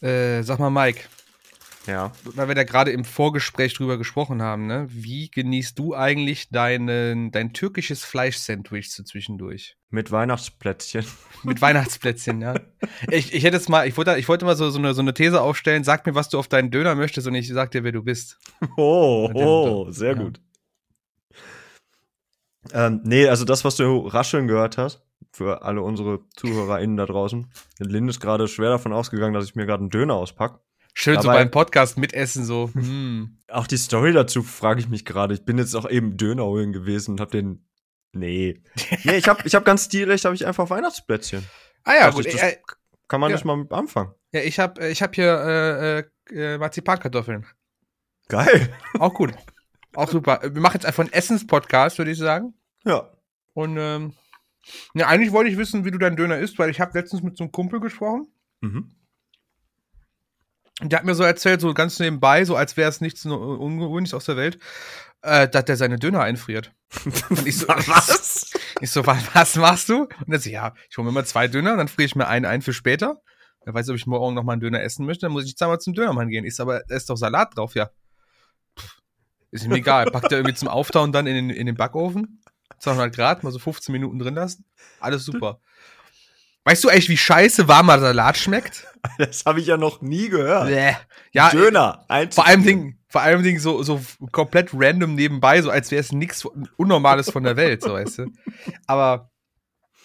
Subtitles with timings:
[0.00, 1.00] Äh, sag mal, Mike,
[1.86, 2.12] Ja.
[2.24, 4.86] weil wir da gerade im Vorgespräch drüber gesprochen haben, ne?
[4.90, 9.76] Wie genießt du eigentlich deinen, dein türkisches Fleischsandwich so zwischendurch?
[9.90, 11.04] Mit Weihnachtsplätzchen.
[11.44, 12.54] Mit Weihnachtsplätzchen, ja.
[13.10, 15.14] Ich, ich hätte jetzt mal, ich wollte, ich wollte mal so, so, eine, so eine
[15.14, 17.92] These aufstellen, sag mir, was du auf deinen Döner möchtest und ich sag dir, wer
[17.92, 18.38] du bist.
[18.76, 20.22] Oh, oh sehr ja.
[20.22, 20.40] gut.
[22.72, 27.50] Ähm, nee, also das, was du rascheln gehört hast, für alle unsere ZuhörerInnen da draußen.
[27.78, 30.60] Lynn ist gerade schwer davon ausgegangen, dass ich mir gerade einen Döner auspack.
[30.94, 32.70] Schön so Dabei- beim Podcast mitessen, so.
[32.72, 33.38] Hm.
[33.48, 35.34] Auch die Story dazu frage ich mich gerade.
[35.34, 37.66] Ich bin jetzt auch eben Döner holen gewesen und hab den.
[38.12, 38.62] Nee.
[39.04, 41.44] Nee, ich hab, ich hab ganz stilecht, habe ich einfach Weihnachtsplätzchen.
[41.82, 42.26] Ah ja, Dachte gut.
[42.26, 42.56] ich, das äh,
[43.08, 43.36] Kann man Ja.
[43.36, 44.12] nicht mal mit anfangen.
[44.32, 47.44] ja, ich hab, äh, ich hab hier äh, äh, äh, Marzipankartoffeln.
[48.28, 48.72] Geil.
[49.00, 49.32] Auch gut.
[49.94, 50.40] Auch super.
[50.42, 52.54] Wir machen jetzt einfach einen Essenspodcast, würde ich sagen.
[52.84, 53.10] Ja.
[53.52, 54.14] Und ähm,
[54.94, 57.36] ja, eigentlich wollte ich wissen, wie du deinen Döner isst, weil ich habe letztens mit
[57.36, 58.28] so einem Kumpel gesprochen.
[58.60, 58.94] Mhm.
[60.80, 64.14] Und der hat mir so erzählt, so ganz nebenbei, so als wäre es nichts Ungewöhnliches
[64.14, 64.58] aus der Welt,
[65.22, 66.72] äh, dass der seine Döner einfriert.
[67.30, 68.52] Und ich so, Was?
[68.80, 70.02] Ich so, was, machst du?
[70.02, 72.44] Und er so, ja, ich hole mir mal zwei Döner dann friere ich mir einen
[72.44, 73.20] ein für später.
[73.64, 75.62] Wer weiß, ob ich morgen noch mal einen Döner essen möchte, dann muss ich jetzt
[75.62, 76.48] einmal zum Dönermann gehen.
[76.50, 77.90] So, aber da ist doch Salat drauf, ja.
[78.78, 78.98] Pff,
[79.52, 80.06] ist ihm egal.
[80.06, 82.42] Packt er irgendwie zum Auftauen dann in den, in den Backofen.
[82.84, 84.64] 200 Grad, mal so 15 Minuten drin lassen.
[85.00, 85.60] Alles super.
[86.64, 88.86] Weißt du echt, wie scheiße warmer Salat schmeckt?
[89.18, 90.68] Das habe ich ja noch nie gehört.
[90.68, 90.94] Bäh.
[91.32, 92.06] Ja, Döner.
[92.30, 94.00] Vor allem Ding, vor allem Ding so, so
[94.32, 96.46] komplett random nebenbei, so als wäre es nichts
[96.78, 98.32] Unnormales von der Welt, so weißt du.
[98.86, 99.30] Aber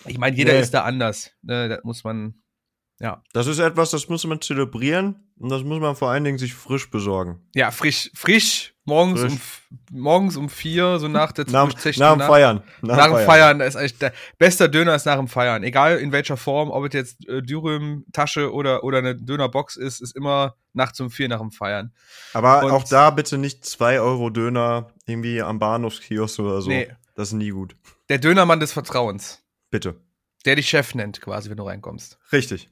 [0.06, 0.60] ich meine, jeder Nee.
[0.60, 1.32] ist da anders.
[1.42, 2.42] Ne, das muss man,
[3.00, 3.24] ja.
[3.32, 6.54] Das ist etwas, das muss man zelebrieren und das muss man vor allen Dingen sich
[6.54, 7.48] frisch besorgen.
[7.56, 9.32] Ja, frisch, frisch, morgens, Frisch.
[9.92, 12.22] Um, morgens um vier, so nach der Nach, nach dem.
[12.22, 12.64] Feiern.
[12.82, 15.64] Nach dem Feiern, da ist eigentlich der bester Döner ist nach dem Feiern.
[15.64, 20.02] Egal in welcher Form, ob es jetzt äh, Dürüm, Tasche oder, oder eine Dönerbox ist,
[20.02, 21.94] ist immer nachts um vier nach dem Feiern.
[22.34, 26.70] Aber Und- auch da bitte nicht 2 Euro Döner irgendwie am Bahnhofskiosk oder so.
[26.70, 26.90] Nee.
[27.16, 27.76] Das ist nie gut.
[28.10, 29.42] Der Dönermann des Vertrauens,
[29.72, 29.96] Bitte.
[30.46, 32.18] der dich Chef nennt, quasi, wenn du reinkommst.
[32.32, 32.70] Richtig.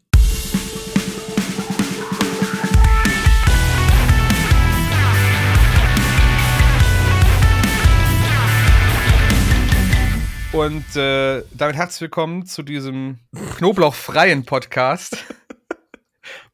[10.53, 13.19] Und äh, damit herzlich willkommen zu diesem
[13.57, 15.25] knoblauchfreien Podcast.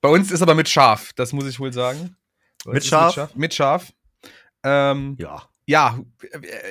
[0.01, 2.17] Bei uns ist aber mit Schaf, das muss ich wohl sagen.
[2.65, 3.35] Mit Schaf?
[3.35, 3.93] Mit Schaf.
[4.63, 5.43] Ähm, Ja.
[5.65, 5.99] ja,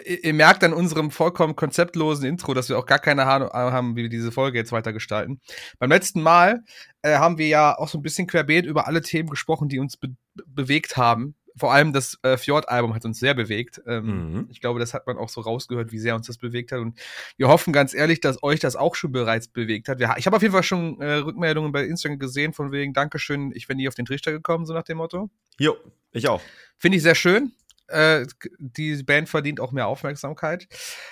[0.05, 3.97] ihr ihr merkt an unserem vollkommen konzeptlosen Intro, dass wir auch gar keine Ahnung haben,
[3.97, 5.41] wie wir diese Folge jetzt weiter gestalten.
[5.79, 6.65] Beim letzten Mal
[7.03, 9.97] äh, haben wir ja auch so ein bisschen querbeet über alle Themen gesprochen, die uns
[9.97, 10.09] be
[10.47, 11.35] bewegt haben.
[11.57, 13.81] Vor allem das äh, Fjord-Album hat uns sehr bewegt.
[13.87, 14.47] Ähm, Mhm.
[14.51, 16.81] Ich glaube, das hat man auch so rausgehört, wie sehr uns das bewegt hat.
[16.81, 16.99] Und
[17.37, 19.99] wir hoffen ganz ehrlich, dass euch das auch schon bereits bewegt hat.
[19.99, 23.53] Wir, ich habe auf jeden Fall schon äh, Rückmeldungen bei Instagram gesehen, von wegen Dankeschön,
[23.55, 25.31] ich bin nie auf den Trichter gekommen, so nach dem Motto.
[25.59, 25.77] Jo,
[26.13, 26.41] ich auch.
[26.79, 27.53] Finde ich sehr schön.
[27.93, 28.27] Äh,
[28.59, 30.67] die Band verdient auch mehr Aufmerksamkeit.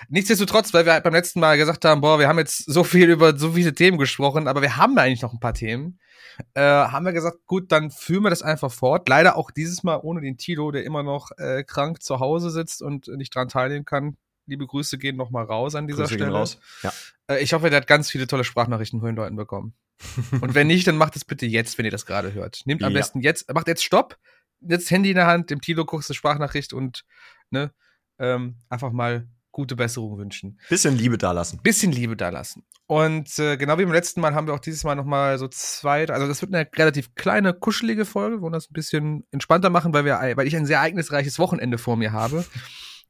[0.09, 3.11] Nichtsdestotrotz, weil wir halt beim letzten Mal gesagt haben, boah, wir haben jetzt so viel
[3.11, 5.99] über so viele Themen gesprochen, aber wir haben eigentlich noch ein paar Themen.
[6.55, 9.09] Äh, haben wir gesagt, gut, dann führen wir das einfach fort.
[9.09, 12.83] Leider auch dieses Mal ohne den Tilo, der immer noch äh, krank zu Hause sitzt
[12.83, 14.17] und nicht dran teilnehmen kann.
[14.47, 16.33] Liebe Grüße gehen noch mal raus an dieser Grüße Stelle.
[16.33, 16.59] raus.
[16.83, 16.93] Ja.
[17.29, 19.75] Äh, ich hoffe, der hat ganz viele tolle Sprachnachrichten von den Leuten bekommen.
[20.41, 22.63] Und wenn nicht, dann macht es bitte jetzt, wenn ihr das gerade hört.
[22.65, 22.99] Nehmt am Ja.
[22.99, 24.17] besten jetzt, macht jetzt Stopp,
[24.61, 27.05] jetzt Handy in der Hand, dem Tilo guckst du Sprachnachricht und
[27.51, 27.73] ne,
[28.19, 30.61] ähm, einfach mal gute Besserung wünschen.
[30.69, 31.61] Bisschen Liebe da lassen.
[31.63, 32.65] Bisschen Liebe da lassen.
[32.87, 36.07] Und äh, genau wie beim letzten Mal haben wir auch dieses Mal nochmal so zwei,
[36.09, 39.93] also das wird eine relativ kleine, kuschelige Folge, wir wollen das ein bisschen entspannter machen,
[39.93, 42.45] weil wir, weil ich ein sehr ereignisreiches Wochenende vor mir habe.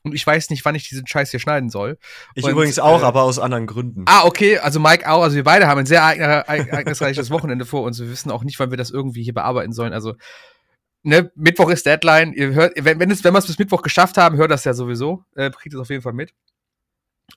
[0.03, 1.99] Und ich weiß nicht, wann ich diesen Scheiß hier schneiden soll.
[2.35, 4.05] Ich Und, übrigens auch, äh, aber aus anderen Gründen.
[4.07, 7.83] Ah, okay, also Mike auch, also wir beide haben ein sehr ereign- ereignisreiches Wochenende vor
[7.83, 8.01] uns.
[8.01, 9.93] Wir wissen auch nicht, wann wir das irgendwie hier bearbeiten sollen.
[9.93, 10.15] Also,
[11.03, 12.33] ne, Mittwoch ist Deadline.
[12.33, 14.75] Ihr hört, wenn, wenn, es, wenn wir es bis Mittwoch geschafft haben, hört das ja
[14.75, 15.25] sowieso.
[15.35, 16.33] Äh, kriegt es auf jeden Fall mit.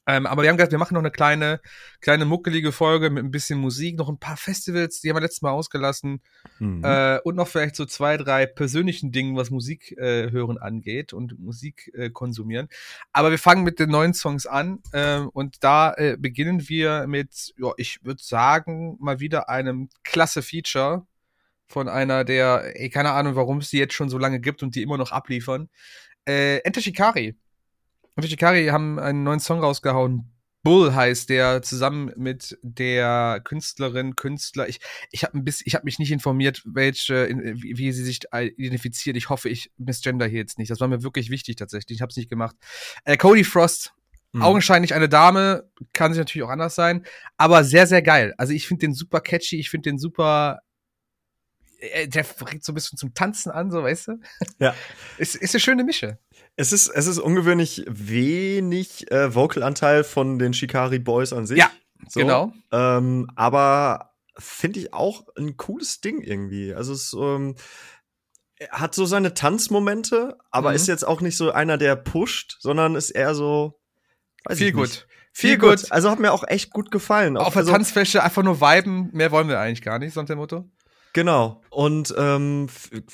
[0.08, 1.62] Ähm, aber wir haben gesagt, wir machen noch eine kleine,
[2.02, 5.42] kleine muckelige Folge mit ein bisschen Musik, noch ein paar Festivals, die haben wir letztes
[5.42, 6.22] Mal ausgelassen.
[6.60, 6.84] Mhm.
[6.84, 11.40] Äh, und noch vielleicht so zwei, drei persönlichen Dingen, was Musik äh, hören angeht und
[11.40, 12.68] Musik äh, konsumieren.
[13.12, 17.54] Aber wir fangen mit den neuen Songs an ähm, und da äh, beginnen wir mit,
[17.58, 21.06] ja, ich würde sagen, mal wieder einem klasse Feature
[21.74, 24.76] von einer der, ey, keine Ahnung, warum es die jetzt schon so lange gibt und
[24.76, 25.70] die immer noch abliefern.
[26.26, 27.36] Äh, Enter Shikari.
[28.16, 30.30] Enter Shikari haben einen neuen Song rausgehauen.
[30.62, 34.70] Bull heißt der, zusammen mit der Künstlerin, Künstler.
[34.70, 34.80] Ich,
[35.12, 39.18] ich habe habe mich nicht informiert, welche, in, wie, wie sie sich identifiziert.
[39.18, 40.72] Ich hoffe, ich misgender hier jetzt nicht.
[40.72, 41.98] Das war mir wirklich wichtig tatsächlich.
[41.98, 42.56] Ich habe es nicht gemacht.
[43.04, 43.94] Äh, Cody Frost,
[44.34, 44.42] Mhm.
[44.42, 47.06] augenscheinlich eine Dame, kann sich natürlich auch anders sein,
[47.38, 48.34] aber sehr, sehr geil.
[48.38, 50.60] Also ich finde den super catchy, ich finde den super.
[51.92, 54.20] Äh, der regt so ein bisschen zum Tanzen an, so weißt du?
[54.60, 54.74] Ja.
[55.18, 56.18] Ist, ist eine schöne Mische.
[56.56, 61.58] Es ist, es ist ungewöhnlich wenig äh, Vocal-Anteil von den Shikari Boys an sich.
[61.58, 61.72] Ja,
[62.08, 62.20] so.
[62.20, 62.54] genau.
[62.72, 66.74] Ähm, aber finde ich auch ein cooles Ding irgendwie.
[66.74, 67.56] Also es ähm,
[68.70, 70.76] hat so seine Tanzmomente, aber Mhm.
[70.76, 73.80] ist jetzt auch nicht so einer, der pusht, sondern ist eher so
[74.52, 75.08] Viel gut.
[75.32, 75.92] Viel gut.
[75.92, 77.38] Also hat mir auch echt gut gefallen.
[77.38, 80.28] Auf der also, Tanzfläche einfach nur viben, mehr wollen wir eigentlich gar nicht, so nach
[80.28, 80.70] dem Motto.
[81.14, 81.62] Genau.
[81.70, 82.68] Und ähm,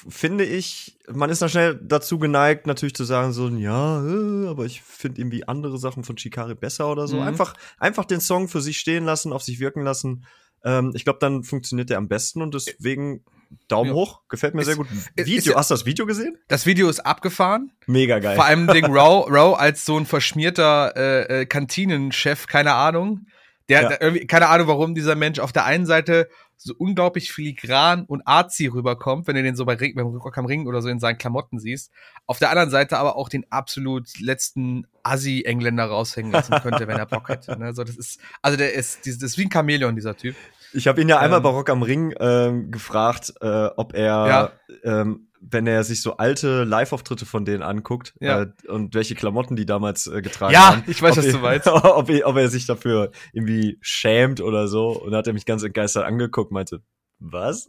[0.10, 4.66] finde ich, man ist dann schnell dazu geneigt, natürlich zu sagen, so, ja, äh, aber
[4.66, 7.18] ich finde irgendwie andere Sachen von Shikari besser oder so.
[7.18, 7.24] Mhm.
[7.24, 10.26] Einfach, einfach den Song für sich stehen lassen, auf sich wirken lassen.
[10.64, 13.24] Ähm, ich glaube, dann funktioniert der am besten und deswegen
[13.68, 13.96] Daumen Ja.
[13.96, 14.22] hoch.
[14.30, 14.88] Gefällt mir Ist- sehr gut.
[15.16, 16.38] ist Video, ja- hast du das Video gesehen?
[16.48, 17.72] Das Video ist abgefahren.
[17.88, 18.36] Mega geil.
[18.36, 23.26] Vor allem Ding Row, Row als so ein verschmierter äh, äh, Kantinenchef, keine Ahnung.
[23.70, 23.88] Der, Ja.
[23.90, 26.30] der irgendwie, keine Ahnung, warum dieser Mensch auf der einen Seite
[26.62, 30.46] so unglaublich filigran und arzi rüberkommt, wenn du den so bei Ring, beim Rock am
[30.46, 31.90] Ring oder so in seinen Klamotten siehst.
[32.26, 37.06] Auf der anderen Seite aber auch den absolut letzten Assi-Engländer raushängen lassen könnte, wenn er
[37.06, 37.58] Bock hätte.
[37.58, 37.74] Ne?
[37.74, 40.36] So, das ist, also der ist, das ist wie ein Chamäleon, dieser Typ.
[40.74, 41.44] Ich habe ihn ja einmal Ähm.
[41.44, 44.52] bei Rock am Ring ähm, gefragt, äh, ob er, Ja.
[44.84, 48.42] ähm, wenn er sich so alte Live-Auftritte von denen anguckt Ja.
[48.44, 50.84] äh, und welche Klamotten die damals äh, getragen Ja, haben.
[50.88, 51.68] ich weiß, was du meinst.
[51.68, 54.90] Ob er, ob er sich dafür irgendwie schämt oder so.
[54.90, 56.82] Und hat er mich ganz entgeistert angeguckt, meinte,
[57.20, 57.68] was?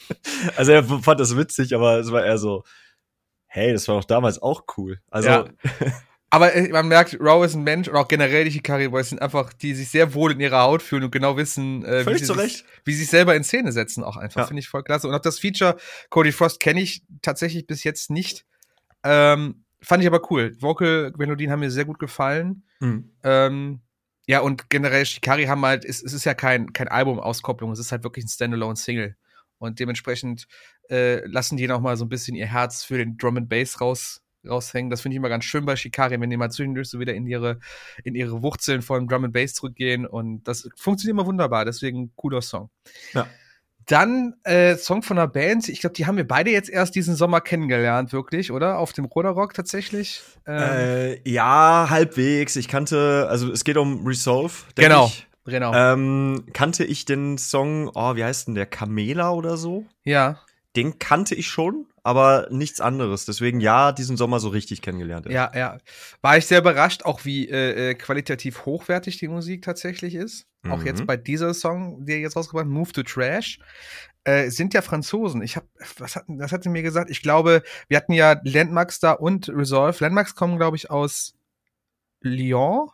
[0.56, 2.64] also er fand das witzig, aber es war eher so,
[3.46, 4.98] hey, das war doch damals auch cool.
[5.10, 5.44] Also Ja.
[6.32, 9.20] Aber äh, man merkt, Row ist ein Mensch und auch generell die Hikari Boys sind
[9.20, 12.24] einfach, die sich sehr wohl in ihrer Haut fühlen und genau wissen, äh, wie, sie
[12.24, 14.40] sich, wie sie sich selber in Szene setzen auch einfach.
[14.40, 14.46] Ja.
[14.46, 15.06] Finde ich voll klasse.
[15.08, 15.76] Und auch das Feature
[16.08, 18.46] Cody Frost kenne ich tatsächlich bis jetzt nicht.
[19.04, 20.56] Ähm, fand ich aber cool.
[20.58, 22.62] Vocal-Melodien haben mir sehr gut gefallen.
[22.80, 23.10] Mhm.
[23.22, 23.80] Ähm,
[24.26, 27.92] ja, und generell Shikari haben halt, es, es ist ja kein, kein Album-Auskopplung, es ist
[27.92, 29.16] halt wirklich ein Standalone-Single.
[29.58, 30.46] Und dementsprechend
[30.88, 33.82] äh, lassen die noch mal so ein bisschen ihr Herz für den Drum and Bass
[33.82, 34.90] raus, raushängen.
[34.90, 37.26] Das finde ich immer ganz schön bei Shikari, wenn die mal zwischendurch so wieder in
[37.26, 37.58] ihre,
[38.04, 40.06] in ihre Wurzeln von Drum and Bass zurückgehen.
[40.06, 42.70] Und das funktioniert immer wunderbar, deswegen cooler Song.
[43.12, 43.26] Ja.
[43.86, 47.16] Dann äh, Song von einer Band, ich glaube, die haben wir beide jetzt erst diesen
[47.16, 48.78] Sommer kennengelernt, wirklich, oder?
[48.78, 50.22] Auf dem Rock tatsächlich.
[50.46, 52.54] Ähm, Äh, ja, halbwegs.
[52.56, 54.52] Ich kannte, also es geht um Resolve.
[54.76, 55.26] genau, Ich.
[55.46, 55.74] genau.
[55.74, 58.66] Ähm, kannte ich den Song, oh, wie heißt denn der?
[58.66, 59.86] Kamela oder so?
[60.04, 60.38] ja.
[60.74, 63.24] Den kannte ich schon, aber nichts anderes.
[63.24, 65.26] Deswegen ja, diesen Sommer so richtig kennengelernt.
[65.30, 65.78] Ja, ja.
[66.20, 70.46] War ich sehr überrascht, auch wie äh, äh, qualitativ hochwertig die Musik tatsächlich ist.
[70.68, 70.86] Auch Mhm.
[70.86, 73.58] jetzt bei dieser Song, der jetzt rausgebracht Move to Trash,
[74.24, 75.42] äh, sind ja Franzosen.
[75.42, 75.66] Ich habe,
[75.98, 77.10] was hat, das hatte mir gesagt.
[77.10, 79.96] Ich glaube, wir hatten ja Landmarks da und Resolve.
[80.00, 81.34] Landmarks kommen, glaube ich, aus
[82.20, 82.90] Lyon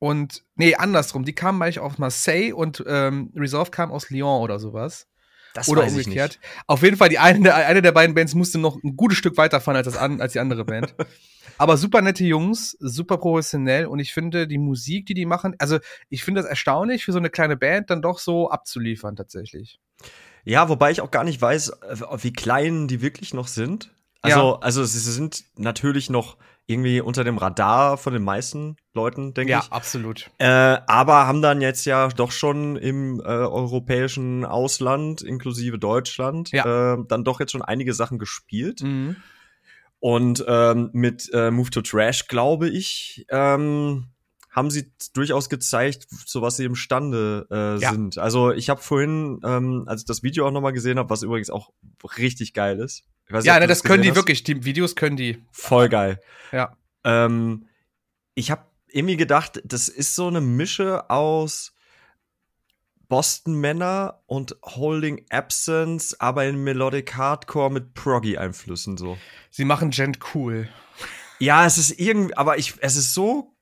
[0.00, 1.24] und nee, andersrum.
[1.24, 5.06] Die kamen eigentlich aus Marseille und ähm, Resolve kam aus Lyon oder sowas.
[5.54, 6.40] Das oder umgekehrt.
[6.66, 9.36] Auf jeden Fall, die eine der, eine der beiden Bands musste noch ein gutes Stück
[9.36, 10.94] weiterfahren als, das an, als die andere Band.
[11.58, 15.78] Aber super nette Jungs, super professionell und ich finde die Musik, die die machen, also
[16.08, 19.78] ich finde das erstaunlich für so eine kleine Band dann doch so abzuliefern tatsächlich.
[20.44, 23.94] Ja, wobei ich auch gar nicht weiß, äh, wie klein die wirklich noch sind.
[24.20, 29.52] Also, also sie sind natürlich noch irgendwie unter dem Radar von den meisten Leuten, denke
[29.64, 29.72] ich.
[29.72, 30.30] absolut.
[30.38, 36.96] Äh, aber haben dann jetzt ja doch schon im äh, europäischen Ausland, inklusive Deutschland, äh,
[37.08, 38.82] dann doch jetzt schon einige Sachen gespielt.
[38.82, 39.16] Mhm.
[40.00, 44.08] Und ähm, mit äh, Move to Trash, glaube ich, ähm,
[44.50, 47.90] haben sie durchaus gezeigt, zu was sie imstande äh, Ja.
[47.90, 48.18] sind.
[48.18, 51.50] Also ich habe vorhin, ähm, als ich das Video auch nochmal gesehen habe, was übrigens
[51.50, 51.70] auch
[52.18, 53.04] richtig geil ist.
[53.28, 54.16] Weiß Ja, ne, das können die hast.
[54.16, 55.42] wirklich, die Videos können die.
[55.50, 56.20] Voll geil.
[56.52, 56.76] Ja.
[57.04, 57.66] Ähm,
[58.34, 61.72] ich habe irgendwie gedacht, das ist so eine Mische aus
[63.08, 69.18] Boston Männer und Holding Absence, aber in Melodic Hardcore mit Proggy-Einflüssen so.
[69.50, 70.68] Sie machen Gent cool.
[71.38, 73.54] Ja, es ist irgendwie, aber ich, es ist so,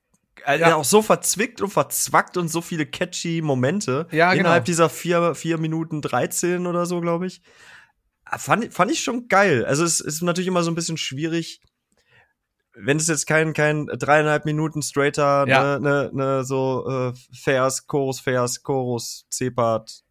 [0.45, 0.75] äh, Ja.
[0.75, 4.41] auch so verzwickt und verzwackt und so viele catchy Momente Ja, genau.
[4.41, 7.41] innerhalb dieser vier, vier Minuten 13 oder so, glaube ich.
[8.37, 9.65] Fand, fand ich schon geil.
[9.65, 11.61] Also es ist natürlich immer so ein bisschen schwierig,
[12.75, 15.79] wenn es jetzt kein, kein dreieinhalb Minuten straighter, Ja.
[15.79, 20.03] ne, ne, ne, so äh, Vers, Chorus, Vers, Chorus, C-Part,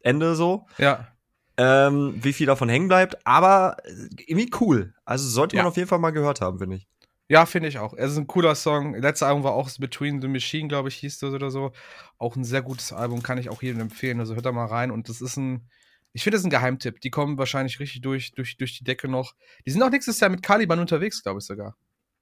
[0.00, 1.08] Ende so, Ja.
[1.56, 4.94] ähm, wie viel davon hängen bleibt, aber äh, irgendwie cool.
[5.04, 5.68] Also sollte man Ja.
[5.70, 6.88] auf jeden Fall mal gehört haben, finde ich.
[7.28, 7.94] Ja, finde ich auch.
[7.94, 8.94] Es ist ein cooler Song.
[8.94, 11.72] Letztes Album war auch Between the Machine, glaube ich, hieß das oder so.
[12.18, 14.20] Auch ein sehr gutes Album, kann ich auch jedem empfehlen.
[14.20, 14.90] Also hört da mal rein.
[14.90, 15.66] Und das ist ein,
[16.12, 17.00] ich finde das ist ein Geheimtipp.
[17.00, 19.34] Die kommen wahrscheinlich richtig durch, durch, durch die Decke noch.
[19.66, 21.76] Die sind auch nächstes Jahr mit Caliban unterwegs, glaube ich sogar.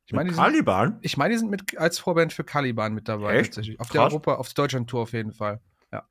[0.06, 0.98] Ich meine, die sind, Caliban?
[1.02, 3.36] ich meine, die sind mit, als Vorband für Caliban mit dabei.
[3.36, 3.54] Echt?
[3.54, 3.78] Tatsächlich.
[3.80, 4.12] Auf der Krass.
[4.12, 5.60] Europa, auf der Deutschland-Tour auf jeden Fall.
[5.92, 6.08] Ja.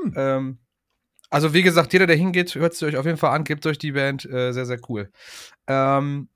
[0.00, 0.14] Hm.
[0.16, 0.58] Ähm,
[1.30, 3.78] Also wie gesagt, jeder, der hingeht, hört es euch auf jeden Fall an, gebt euch
[3.78, 5.10] die Band, äh, sehr, sehr cool.
[5.66, 6.28] Ähm,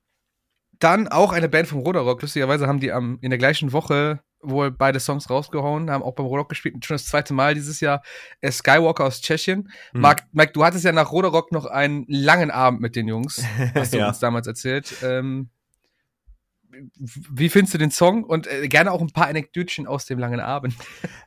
[0.79, 2.21] dann auch eine Band vom Roderock.
[2.21, 6.25] Lustigerweise haben die am, in der gleichen Woche wohl beide Songs rausgehauen, haben auch beim
[6.27, 6.85] Roderock gespielt.
[6.85, 8.03] Schon das zweite Mal dieses Jahr
[8.41, 9.69] äh, Skywalker aus Tschechien.
[9.91, 10.01] Hm.
[10.01, 13.43] Marc, Mike, du hattest ja nach Roderock noch einen langen Abend mit den Jungs,
[13.75, 14.07] hast du Ja.
[14.09, 14.95] uns damals erzählt.
[15.03, 15.49] Ähm,
[17.01, 18.23] wie findest du den Song?
[18.23, 20.75] Und äh, gerne auch ein paar Anekdötchen aus dem langen Abend.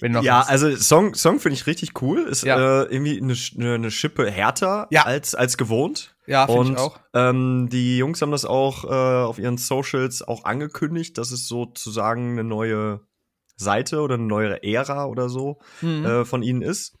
[0.00, 0.48] Wenn noch ja, was.
[0.48, 2.20] also Song, Song finde ich richtig cool.
[2.28, 2.82] Ist Ja.
[2.82, 5.02] äh, irgendwie eine, Sch- eine, Schippe härter Ja.
[5.04, 6.14] als, als gewohnt.
[6.26, 7.00] Ja, finde Und ich auch.
[7.14, 8.88] Ähm, die Jungs haben das auch äh,
[9.26, 13.00] auf ihren Socials auch angekündigt, dass es sozusagen eine neue
[13.56, 16.04] Seite oder eine neue Ära oder so Mhm.
[16.04, 16.94] äh, von ihnen ist.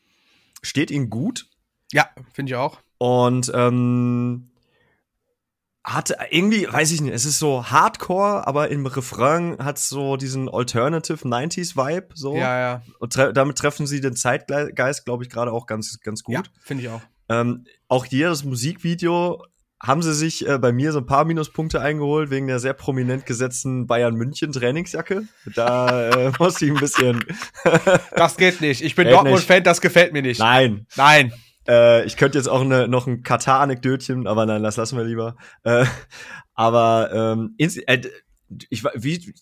[0.62, 1.46] Steht ihnen gut.
[1.92, 2.78] ja, finde ich auch.
[2.98, 4.50] Und ähm,
[5.88, 10.48] hatte irgendwie, weiß ich nicht, es ist so Hardcore, aber im Refrain hat so diesen
[10.48, 12.36] Alternative 90s Vibe so.
[12.36, 12.82] Ja, ja.
[12.98, 16.34] Und tre damit treffen sie den Zeitgeist, glaube ich, gerade auch ganz, ganz gut.
[16.34, 17.00] Ja, finde ich auch.
[17.30, 19.42] Ähm, auch hier das Musikvideo
[19.80, 23.26] haben sie sich äh, bei mir so ein paar Minuspunkte eingeholt wegen der sehr prominent
[23.26, 25.22] gesetzten Bayern München Trainingsjacke.
[25.54, 27.24] Da äh, muss ich ein bisschen.
[28.14, 28.82] Das geht nicht.
[28.82, 30.40] Ich bin Dortmund-Fan, das gefällt mir nicht.
[30.40, 31.32] Nein, Nein.
[31.68, 35.36] Äh, ich könnte jetzt auch ne, noch ein Katar-Anekdötchen, aber nein, das lassen wir lieber.
[35.64, 35.84] Äh,
[36.54, 38.00] aber ähm, äh,
[38.70, 39.34] ich, wie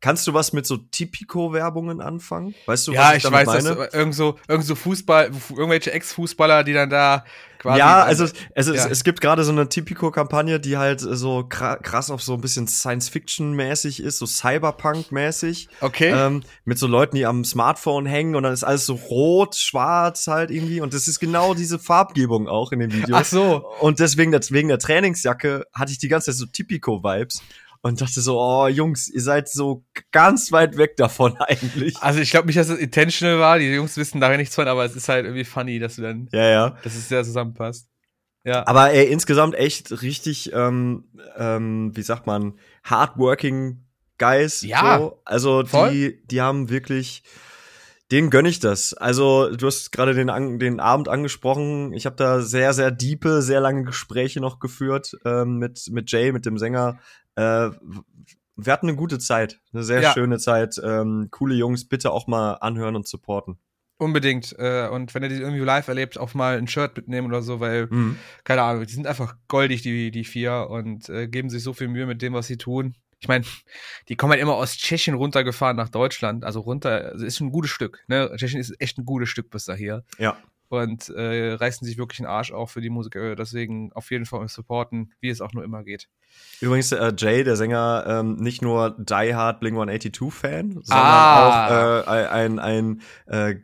[0.00, 2.54] kannst du was mit so Tipico-Werbungen anfangen?
[2.66, 3.76] Weißt du, ja, was ich damit weiß, meine?
[3.76, 7.24] dass irgend so, irgend so Fußball, irgendwelche Ex-Fußballer, die dann da
[7.58, 7.78] quasi.
[7.78, 8.84] ja, also, also ja.
[8.84, 12.40] Es, es gibt gerade so eine Tipico-Kampagne, die halt so kra- krass auf so ein
[12.40, 15.68] bisschen Science-Fiction-mäßig ist, so Cyberpunk-mäßig.
[15.80, 16.12] Okay.
[16.14, 20.26] Ähm, mit so Leuten, die am Smartphone hängen und dann ist alles so rot, schwarz
[20.26, 20.80] halt irgendwie.
[20.80, 23.16] Und das ist genau diese Farbgebung auch in dem Video.
[23.16, 23.66] Ach so.
[23.80, 27.42] Und deswegen, wegen der Trainingsjacke hatte ich die ganze Zeit so Tipico-Vibes
[27.82, 31.96] und dachte so, oh Jungs, ihr seid so ganz weit weg davon eigentlich.
[32.00, 33.58] Also ich glaube nicht, dass es intentional war.
[33.58, 36.28] Die Jungs wissen darin nichts von, aber es ist halt irgendwie funny, dass du dann,
[36.32, 36.70] Ja, ja.
[36.82, 37.88] dass es sehr zusammenpasst.
[38.44, 38.66] Ja.
[38.66, 41.04] Aber ey, insgesamt echt richtig, ähm,
[41.36, 43.84] ähm, wie sagt man, hardworking
[44.18, 44.62] Guys.
[44.62, 45.20] Ja, So.
[45.24, 45.90] Also voll.
[45.90, 47.22] die, die haben wirklich,
[48.10, 48.94] denen gönn ich das.
[48.94, 51.92] Also du hast gerade den, den Abend angesprochen.
[51.92, 56.32] Ich habe da sehr, sehr diepe, sehr lange Gespräche noch geführt ähm, mit, mit Jay,
[56.32, 56.98] mit dem Sänger.
[57.38, 57.70] Äh,
[58.56, 60.12] wir hatten eine gute Zeit, eine sehr Ja.
[60.12, 60.80] schöne Zeit.
[60.82, 63.58] Ähm, coole Jungs, bitte auch mal anhören und supporten.
[63.98, 64.54] Unbedingt.
[64.58, 67.60] Äh, und wenn ihr die irgendwie live erlebt, auch mal ein Shirt mitnehmen oder so,
[67.60, 68.16] weil, Mhm.
[68.44, 71.88] keine Ahnung, die sind einfach goldig, die, die vier, und äh, geben sich so viel
[71.88, 72.94] Mühe mit dem, was sie tun.
[73.20, 73.44] Ich meine,
[74.08, 76.44] die kommen halt immer aus Tschechien runtergefahren nach Deutschland.
[76.44, 78.04] Also runter, also ist ein gutes Stück.
[78.06, 78.30] Ne?
[78.36, 80.04] Tschechien ist echt ein gutes Stück bis daher.
[80.18, 80.36] Ja.
[80.68, 83.16] Und äh, reißen sich wirklich den Arsch auf für die Musik.
[83.16, 86.08] Äh, Deswegen auf jeden Fall supporten, wie es auch nur immer geht.
[86.60, 91.66] Übrigens, äh, Jay, der Sänger, ähm, nicht nur Die Hard Bling 182-Fan, sondern Ah.
[91.98, 93.56] auch äh, ein, ein äh,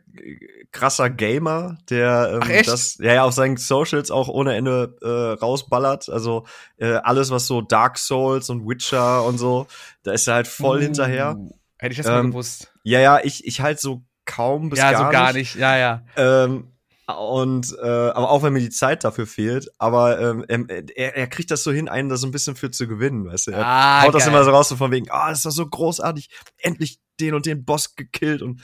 [0.71, 6.09] krasser Gamer, der ähm, das ja, ja auf seinen Socials auch ohne Ende äh, rausballert.
[6.09, 6.45] Also
[6.77, 9.67] äh, alles, was so Dark Souls und Witcher und so,
[10.03, 11.37] da ist er halt voll Uh, hinterher.
[11.77, 12.71] Hätte ich das mal Ähm, gewusst.
[12.83, 15.35] Ja, ja, ich, ich halt so kaum bis Ja, gar so gar nicht.
[15.35, 15.55] nicht.
[15.55, 16.01] Ja, ja.
[16.17, 16.71] Ähm,
[17.07, 21.51] und äh, aber auch wenn mir die Zeit dafür fehlt, aber ähm, er, er kriegt
[21.51, 23.51] das so hin, einen da so ein bisschen für zu gewinnen, weißt du?
[23.51, 24.33] Er Ah, haut das geil.
[24.33, 27.45] immer so raus, so von wegen, ah, das ist doch so großartig, endlich den und
[27.45, 28.61] den Boss gekillt und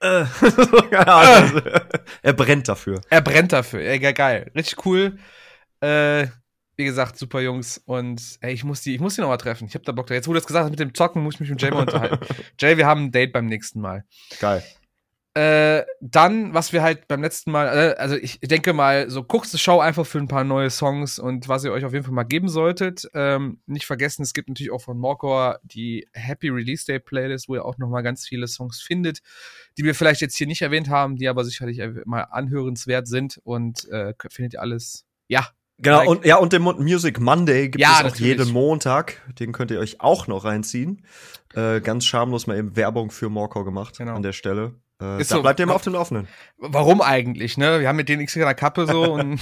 [0.00, 0.24] äh,
[0.90, 1.60] keine Ahnung, also,
[2.22, 3.00] er brennt dafür.
[3.10, 3.82] Er brennt dafür.
[3.82, 4.50] Ja, ge- geil.
[4.54, 5.18] Richtig cool.
[5.80, 6.26] Äh,
[6.76, 7.78] wie gesagt, super Jungs.
[7.84, 9.68] Und ey, ich muss die, ich muss die noch mal treffen.
[9.68, 10.14] Ich hab da Bock drauf.
[10.16, 11.80] Jetzt, wo du das gesagt hast mit dem Zocken, muss ich mich mit Jay mal
[11.82, 12.18] unterhalten.
[12.58, 14.04] Jay, wir haben ein Date beim nächsten Mal.
[14.40, 14.64] Geil.
[15.34, 19.54] Äh, dann, was wir halt beim letzten Mal, äh, also ich denke mal, so guckst
[19.54, 22.12] du Show einfach für ein paar neue Songs und was ihr euch auf jeden Fall
[22.12, 23.08] mal geben solltet.
[23.14, 27.54] Ähm, nicht vergessen, es gibt natürlich auch von Morcor die Happy Release Day Playlist, wo
[27.54, 29.20] ihr auch noch mal ganz viele Songs findet,
[29.78, 33.88] die wir vielleicht jetzt hier nicht erwähnt haben, die aber sicherlich mal anhörenswert sind und
[33.88, 35.06] äh, findet ihr alles.
[35.28, 35.48] Ja,
[35.78, 38.38] Genau, Like- und ja, und den Music Monday gibt Ja, es auch natürlich.
[38.38, 39.20] jeden Montag.
[39.40, 41.04] Den könnt ihr euch auch noch reinziehen.
[41.54, 44.14] Äh, ganz schamlos mal eben Werbung für Morcor gemacht Genau.
[44.14, 44.74] an der Stelle.
[45.02, 45.42] Äh, Ist da so.
[45.42, 46.28] bleibt ihr immer auf dem Laufenden.
[46.58, 47.80] warum eigentlich, ne?
[47.80, 49.40] Wir haben mit denen nichts in der Kappe so und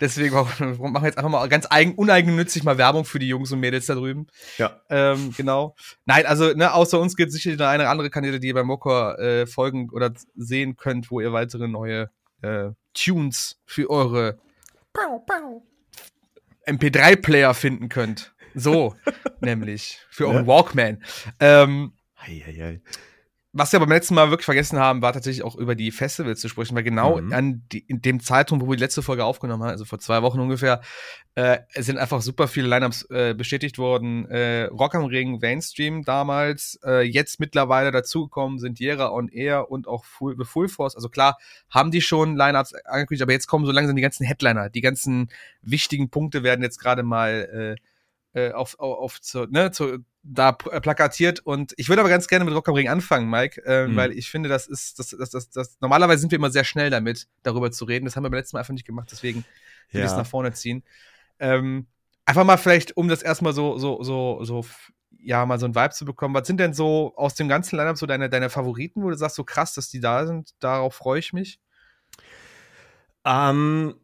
[0.00, 3.52] deswegen warum machen wir jetzt einfach mal ganz eigen, uneigennützig mal Werbung für die Jungs
[3.52, 4.26] und Mädels da drüben.
[4.58, 4.80] Ja.
[4.90, 5.74] Ähm, genau.
[6.04, 8.54] Nein, also, ne, außer uns gibt es sicherlich noch eine oder andere Kanäle, die ihr
[8.54, 12.10] bei Mokor äh, folgen oder sehen könnt, wo ihr weitere neue
[12.42, 14.38] äh, Tunes für eure
[16.66, 18.34] MP3-Player finden könnt.
[18.54, 18.94] So,
[19.40, 20.00] nämlich.
[20.10, 20.46] Für euren Ja.
[20.46, 21.02] Walkman.
[21.40, 22.80] Ähm, Hei, hei, hei.
[23.58, 26.48] Was wir beim letzten Mal wirklich vergessen haben, war tatsächlich auch über die Festivals zu
[26.48, 27.32] sprechen, weil genau Mhm.
[27.32, 30.22] an die, in dem Zeitpunkt, wo wir die letzte Folge aufgenommen haben, also vor zwei
[30.22, 30.82] Wochen ungefähr,
[31.34, 34.26] äh, sind einfach super viele Lineups äh, bestätigt worden.
[34.30, 39.88] Äh, Rock am Ring, Mainstream damals, äh, jetzt mittlerweile dazugekommen sind Jera on Air und
[39.88, 40.94] auch Full, The Full Force.
[40.94, 41.38] Also klar,
[41.70, 44.70] haben die schon Lineups angekündigt, aber jetzt kommen so langsam die ganzen Headliner.
[44.70, 45.30] Die ganzen
[45.62, 47.76] wichtigen Punkte werden jetzt gerade mal
[48.34, 52.08] äh, äh, auf, auf, auf zu, ne, zu, da äh, plakatiert und ich würde aber
[52.08, 53.96] ganz gerne mit Rock am Ring anfangen, Mike, äh, Mhm.
[53.96, 56.90] weil ich finde, das ist, das, das, das, das, normalerweise sind wir immer sehr schnell
[56.90, 58.04] damit, darüber zu reden.
[58.04, 59.44] Das haben wir beim letzten Mal einfach nicht gemacht, deswegen
[59.92, 60.82] will ich es nach vorne ziehen.
[61.38, 61.86] Ähm,
[62.24, 64.66] einfach mal vielleicht, um das erstmal so, so, so, so,
[65.18, 66.34] ja, mal so ein Vibe zu bekommen.
[66.34, 69.36] Was sind denn so aus dem ganzen Lineup so deine, deine Favoriten, wo du sagst,
[69.36, 71.60] so krass, dass die da sind, darauf freue ich mich?
[73.24, 73.94] Ähm,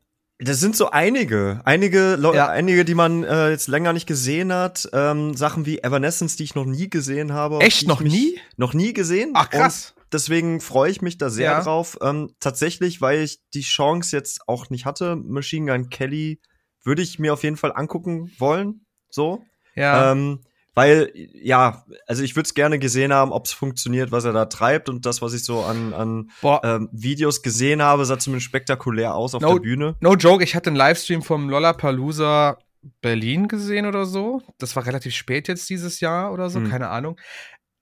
[0.44, 2.48] das sind so einige, einige, Leu Ja.
[2.48, 4.88] einige, die man äh, jetzt länger nicht gesehen hat.
[4.92, 7.58] Ähm, Sachen wie Evanescence, die ich noch nie gesehen habe.
[7.60, 7.86] Echt?
[7.86, 8.38] Noch nie?
[8.56, 9.32] Noch nie gesehen.
[9.34, 9.94] Ach, krass.
[9.96, 11.62] Und deswegen freue ich mich da sehr Ja.
[11.62, 11.98] drauf.
[12.02, 15.16] Ähm, tatsächlich, weil ich die Chance jetzt auch nicht hatte.
[15.16, 16.40] Machine Gun Kelly
[16.84, 18.84] würde ich mir auf jeden Fall angucken wollen.
[19.10, 19.44] So.
[19.74, 20.12] Ja.
[20.12, 20.40] Ähm,
[20.74, 24.46] weil, ja, also ich würde es gerne gesehen haben, ob es funktioniert, was er da
[24.46, 24.88] treibt.
[24.88, 26.30] Und das, was ich so an, an
[26.62, 29.96] ähm, Videos gesehen habe, sah zumindest spektakulär aus auf No- der Bühne.
[30.00, 32.58] No joke, ich hatte einen Livestream vom Lollapalooza
[33.00, 34.42] Berlin gesehen oder so.
[34.58, 36.70] Das war relativ spät jetzt dieses Jahr oder so, Hm.
[36.70, 37.18] keine Ahnung.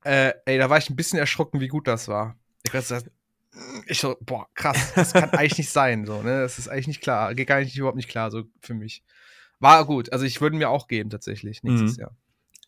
[0.04, 2.36] Äh, ey, da war ich ein bisschen erschrocken, wie gut das war.
[2.64, 3.04] Ich weiß, das-
[3.86, 6.40] ich so, boah, krass, das kann eigentlich nicht sein, so, ne?
[6.42, 9.02] Das ist eigentlich nicht klar, geht gar nicht überhaupt nicht klar, so für mich.
[9.58, 12.00] War gut, also ich würde mir auch geben, tatsächlich, nächstes Mhm.
[12.00, 12.16] Jahr.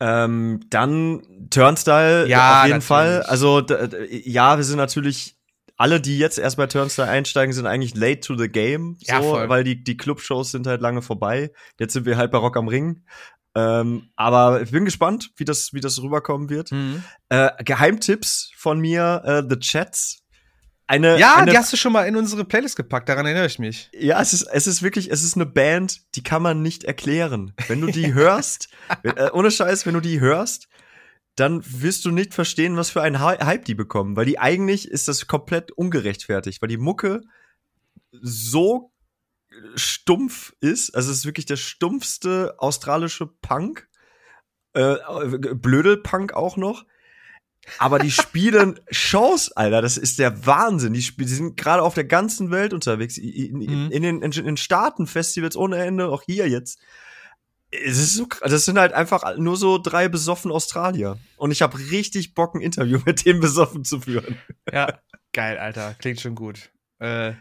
[0.05, 2.85] Ähm, dann Turnstyle Ja, auf jeden natürlich.
[2.85, 3.23] Fall.
[3.23, 3.63] Also
[4.11, 5.37] ja, wir sind natürlich
[5.77, 9.23] alle, die jetzt erst bei Turnstyle einsteigen, sind eigentlich late to the game, so, Ja,
[9.23, 9.49] voll.
[9.49, 11.53] weil die die Clubshows sind halt lange vorbei.
[11.79, 13.05] Jetzt sind wir halt bei Rock am Ring.
[13.55, 16.73] Ähm, aber ich bin gespannt, wie das wie das rüberkommen wird.
[16.73, 17.05] Mhm.
[17.29, 20.22] Äh, Geheimtipps von mir, äh, The Chats.
[20.93, 23.59] Eine, Ja, eine, die hast du schon mal in unsere Playlist gepackt, daran erinnere ich
[23.59, 23.89] mich.
[23.95, 27.55] Ja, es ist, es ist wirklich, es ist eine Band, die kann man nicht erklären.
[27.69, 28.69] Wenn du die hörst,
[29.03, 30.69] wenn, äh, ohne Scheiß, wenn du die hörst,
[31.37, 34.17] dann wirst du nicht verstehen, was für einen Hy- Hype die bekommen.
[34.17, 37.23] Weil die eigentlich ist das komplett ungerechtfertigt, weil die Mucke
[38.21, 38.93] so
[39.75, 40.95] stumpf ist.
[40.95, 43.89] Also es ist wirklich der stumpfste australische Punk.
[44.75, 44.97] Äh,
[45.55, 46.85] Blödel-Punk auch noch.
[47.79, 49.83] Aber die spielen Shows, Alter.
[49.83, 50.93] Das ist der Wahnsinn.
[50.93, 53.19] Die, die sind gerade auf der ganzen Welt unterwegs.
[53.19, 53.91] In, in, Mhm.
[53.93, 56.81] in den, in den Staaten Festivals ohne Ende, auch hier jetzt.
[57.71, 61.19] Es ist so, das sind halt einfach nur so drei besoffen Australier.
[61.37, 64.37] Und ich habe richtig Bock, ein Interview mit denen besoffen zu führen.
[64.71, 64.99] Ja,
[65.33, 65.95] geil, Alter.
[65.99, 66.71] Klingt schon gut.
[66.99, 67.33] Äh,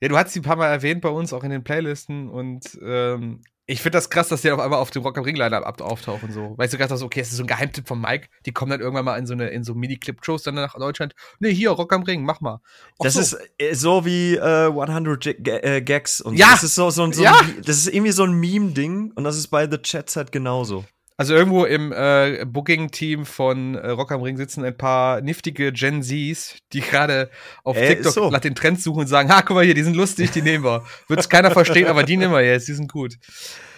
[0.00, 2.28] ja, du hast sie ein paar Mal erwähnt bei uns, auch in den Playlisten.
[2.28, 5.36] Und ähm, ich finde das krass, dass die auf einmal auf dem Rock am Ring
[5.36, 6.32] Line ab auftauchen.
[6.32, 6.54] So.
[6.56, 8.28] Weißt du, gerade so, okay, es ist so ein Geheimtipp von Mike.
[8.44, 11.14] Die kommen dann irgendwann mal in so eine in so Mini-Clip-Shows dann nach Deutschland.
[11.38, 12.60] Nee, hier, Rock am Ring, mach mal.
[12.98, 13.20] Ach Das so.
[13.20, 16.46] ist äh, so wie äh, 100 G G äh, Gags und Ja!
[16.46, 16.52] so.
[16.52, 17.38] Das ist so, so, so Ja!
[17.38, 20.84] ein, das ist irgendwie so ein Meme-Ding und das ist bei The Chats halt genauso.
[21.20, 26.02] Also irgendwo im äh, Booking-Team von äh, Rock am Ring sitzen ein paar niftige Gen
[26.02, 27.28] Zs, die gerade
[27.62, 28.30] auf Äh, TikTok so.
[28.30, 30.64] nach den Trends suchen und sagen, ha, guck mal hier, die sind lustig, die nehmen
[30.64, 30.82] wir.
[31.08, 33.16] Wird's keiner verstehen, aber die nehmen wir jetzt, die sind gut.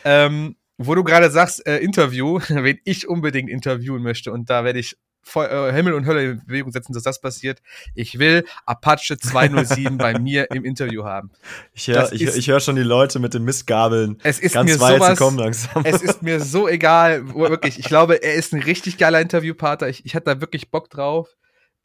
[0.05, 4.79] Ähm, wo du gerade sagst, äh, Interview, wen ich unbedingt interviewen möchte und da werde
[4.79, 4.97] ich
[5.35, 7.61] äh, Himmel und Hölle in Bewegung setzen, dass das passiert.
[7.95, 11.31] Ich will Apache 207 bei mir im Interview haben.
[11.75, 14.81] Ich höre ich, ich hör schon die Leute mit den Mistgabeln Es ist ganz mir
[14.81, 15.85] weit, sowas, kommen langsam.
[15.85, 17.79] es ist mir so egal, wirklich.
[17.79, 19.89] Ich glaube, er ist ein richtig geiler Interviewpartner.
[19.89, 21.29] Ich, ich hatte da wirklich Bock drauf.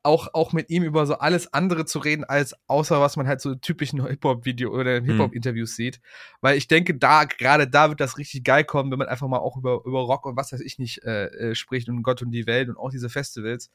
[0.03, 3.41] Auch, auch mit ihm über so alles andere zu reden, als außer was man halt
[3.41, 5.99] so typischen Hip-Hop-Video oder Hip-Hop-Interviews sieht.
[6.39, 9.39] Weil ich denke, da, gerade da wird das richtig geil kommen, wenn man einfach mal
[9.39, 12.31] auch über, über Rock und was weiß ich nicht äh, äh, spricht und Gott und
[12.31, 13.69] die Welt und auch diese Festivals.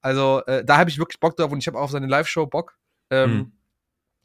[0.00, 2.46] Also, äh, da habe ich wirklich Bock drauf und ich habe auch auf seine Live-Show
[2.46, 2.78] Bock.
[3.10, 3.52] Ähm, Mhm.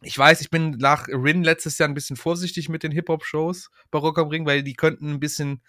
[0.01, 3.99] Ich weiß, ich bin nach Rin letztes Jahr ein bisschen vorsichtig mit den Hip-Hop-Shows bei
[3.99, 5.62] Rock am Ring, weil die könnten ein bisschen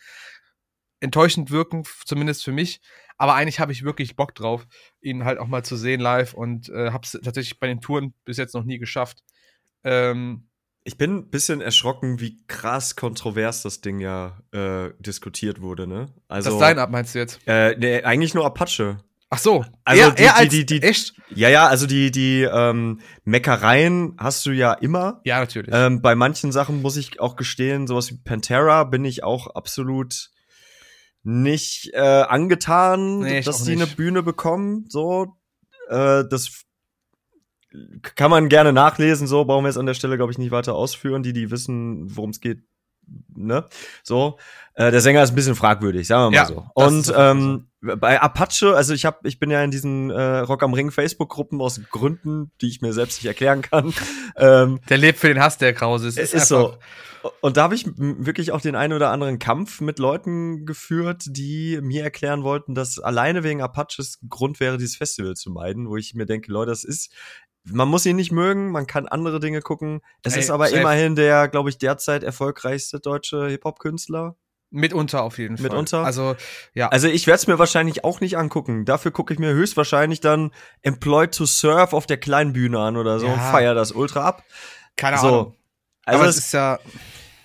[1.01, 2.81] enttäuschend wirken, zumindest für mich.
[3.21, 4.67] Aber eigentlich habe ich wirklich Bock drauf,
[5.03, 8.15] ihn halt auch mal zu sehen live und äh, habe es tatsächlich bei den Touren
[8.25, 9.19] bis jetzt noch nie geschafft.
[9.85, 10.49] Ähm,
[10.85, 16.07] Ich bin ein bisschen erschrocken, wie krass kontrovers das Ding ja äh, diskutiert wurde, ne?
[16.29, 17.41] Also, das Line-Up meinst du jetzt?
[17.47, 18.99] äh, nee, eigentlich nur Apache.
[19.29, 21.13] Ach so, Also er, die- er die- als, die- die- echt?
[21.35, 25.21] Ja, ja, also die, die ähm, Meckereien hast du ja immer.
[25.25, 25.71] Ja, natürlich.
[25.75, 30.31] Ähm, bei manchen Sachen muss ich auch gestehen, sowas wie Pantera bin ich auch absolut
[31.23, 33.87] nicht äh, angetan, Nee, dass die eine.
[33.87, 34.87] Bühne bekommen.
[34.89, 35.37] So,
[35.89, 36.65] äh, das
[38.03, 39.27] kann man gerne nachlesen.
[39.27, 41.23] So brauchen wir jetzt an der Stelle, glaube ich, nicht weiter ausführen.
[41.23, 42.63] Die, die wissen, worum es geht,
[43.35, 43.67] ne?
[44.03, 44.39] So,
[44.75, 46.67] äh, der Sänger ist ein bisschen fragwürdig, sagen wir mal Ja, so.
[46.75, 50.75] Und ähm, bei Apache, also ich habe, ich bin ja in diesen äh, Rock am
[50.75, 53.95] Ring Facebook-Gruppen aus Gründen, die ich mir selbst nicht erklären kann.
[54.37, 56.09] ähm, der lebt für den Hass, der Krause.
[56.09, 56.77] Es ist, ist so.
[57.41, 61.79] Und da habe ich wirklich auch den einen oder anderen Kampf mit Leuten geführt, die
[61.83, 66.15] mir erklären wollten, dass alleine wegen Apaches Grund wäre, dieses Festival zu meiden, wo ich
[66.15, 67.13] mir denke, Leute, das ist
[67.65, 70.01] man muss ihn nicht mögen, man kann andere Dinge gucken.
[70.23, 70.81] Es Ey, ist aber safe.
[70.81, 74.37] immerhin der, glaube ich, derzeit erfolgreichste deutsche Hip-Hop-Künstler.
[74.71, 75.65] Mitunter auf jeden Fall.
[75.65, 76.05] Mitunter.
[76.05, 76.37] Also,
[76.75, 76.89] ja.
[76.89, 78.85] Also ich werde es mir wahrscheinlich auch nicht angucken.
[78.85, 80.53] Dafür gucke ich mir höchstwahrscheinlich dann
[80.83, 83.33] Employed to Surf auf der kleinen Bühne an oder so ja.
[83.33, 84.45] und feier das ultra ab.
[84.97, 85.27] Keine so.
[85.27, 85.55] Ahnung.
[86.05, 86.79] Also aber es ist ja.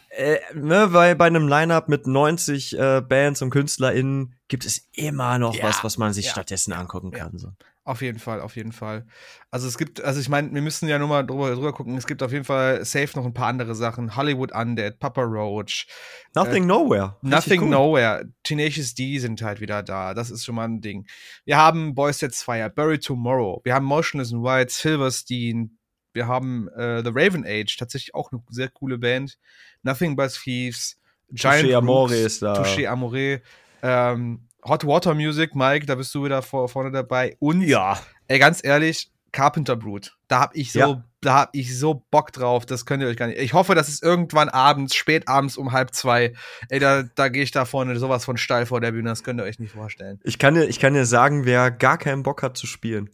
[0.09, 5.37] Äh, ne, weil bei einem Line-Up mit 90 äh, Bands und KünstlerInnen gibt es immer
[5.39, 5.65] noch ja.
[5.65, 6.31] was, was man sich ja.
[6.31, 7.37] stattdessen angucken kann.
[7.37, 7.49] So.
[7.87, 9.05] Auf jeden Fall, auf jeden Fall.
[9.51, 11.95] Also es gibt, also ich meine, wir müssen ja nur mal drüber, drüber gucken.
[11.97, 14.15] Es gibt auf jeden Fall safe noch ein paar andere Sachen.
[14.15, 15.85] Hollywood Undead, Papa Roach.
[16.33, 17.17] Nothing äh, Nowhere.
[17.21, 17.69] Nothing cool.
[17.69, 18.25] Nowhere.
[18.41, 20.15] Tenacious D sind halt wieder da.
[20.15, 21.05] Das ist schon mal ein Ding.
[21.45, 23.61] Wir haben Boys Sets Fire, Bury Tomorrow.
[23.63, 25.77] Wir haben Motionless in White, Silverstein.
[26.11, 29.37] Wir haben äh, The Raven Age, tatsächlich auch eine sehr coole Band.
[29.83, 30.99] Nothing But Thieves.
[31.29, 32.63] Giant Touché Amore ist da.
[32.63, 33.43] Touché Amore.
[33.83, 37.37] Ähm, Hot Water Music, Mike, da bist du wieder vor, vorne dabei.
[37.39, 40.17] Und ja, ey, ganz ehrlich, Carpenter Brut.
[40.27, 41.03] Da hab ich so, ja.
[41.21, 42.65] da hab ich so Bock drauf.
[42.65, 43.37] Das könnt ihr euch gar nicht.
[43.37, 46.33] Ich hoffe, das ist irgendwann abends, spät abends um halb zwei.
[46.69, 49.09] Ey, da, da gehe ich da vorne sowas von steil vor der Bühne.
[49.09, 50.19] Das könnt ihr euch nicht vorstellen.
[50.23, 53.09] Ich kann dir, ich kann dir sagen, wer gar keinen Bock hat zu spielen.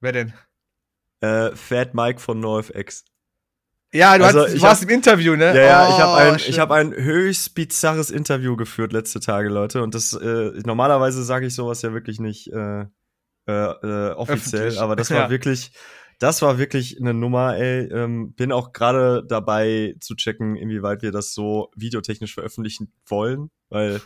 [0.00, 0.32] Wer denn?
[1.20, 3.04] Äh, Fat Mike von NoFX.
[3.92, 5.46] Ja, du, also, hast, du warst hab, im Interview, ne?
[5.46, 9.48] Ja, ja oh, ich habe ein, ich hab ein höchst bizarres Interview geführt letzte Tage,
[9.48, 9.82] Leute.
[9.82, 12.86] Und das äh, normalerweise sage ich sowas ja wirklich nicht äh,
[13.46, 14.80] äh, äh, offiziell, Öffentlich.
[14.80, 15.30] aber das war ja.
[15.30, 15.72] wirklich,
[16.18, 17.86] das war wirklich eine Nummer, ey.
[17.92, 24.00] Ähm, bin auch gerade dabei zu checken, inwieweit wir das so videotechnisch veröffentlichen wollen, weil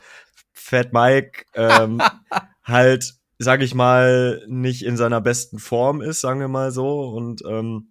[0.53, 2.03] Fat Mike ähm,
[2.65, 7.09] halt, sag ich mal, nicht in seiner besten Form ist, sagen wir mal so.
[7.09, 7.90] Und ähm,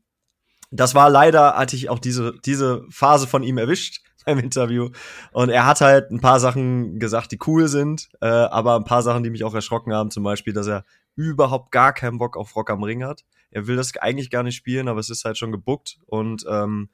[0.71, 4.89] das war leider, hatte ich auch diese, diese Phase von ihm erwischt beim Interview.
[5.31, 9.01] Und er hat halt ein paar Sachen gesagt, die cool sind, äh, aber ein paar
[9.01, 12.55] Sachen, die mich auch erschrocken haben, zum Beispiel, dass er überhaupt gar keinen Bock auf
[12.55, 13.25] Rock am Ring hat.
[13.51, 16.89] Er will das eigentlich gar nicht spielen, aber es ist halt schon gebuckt und ähm,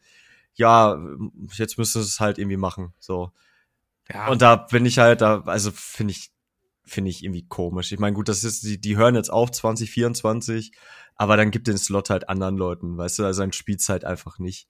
[0.55, 0.97] ja,
[1.53, 2.93] jetzt müssen sie es halt irgendwie machen.
[2.99, 3.31] So.
[4.11, 4.29] Ja.
[4.29, 6.31] Und da bin ich halt, da, also finde ich,
[6.85, 7.91] finde ich irgendwie komisch.
[7.91, 10.71] Ich meine, gut, das ist, die, die hören jetzt auf 2024
[11.15, 14.39] aber dann gibt den Slot halt anderen Leuten, weißt du, also dann spielt's halt einfach
[14.39, 14.67] nicht.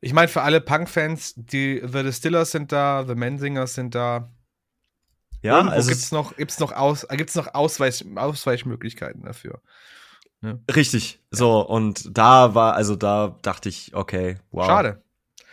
[0.00, 4.30] Ich meine, für alle Punk-Fans, die The Distillers sind da, The Mensingers sind da.
[5.42, 9.60] Ja, Irgendwo also gibt's noch, gibt's noch, Aus, gibt's noch Ausweich, Ausweichmöglichkeiten dafür.
[10.40, 10.58] Ja.
[10.74, 14.66] Richtig, so, und da war, also da dachte ich, okay, wow.
[14.66, 15.02] Schade.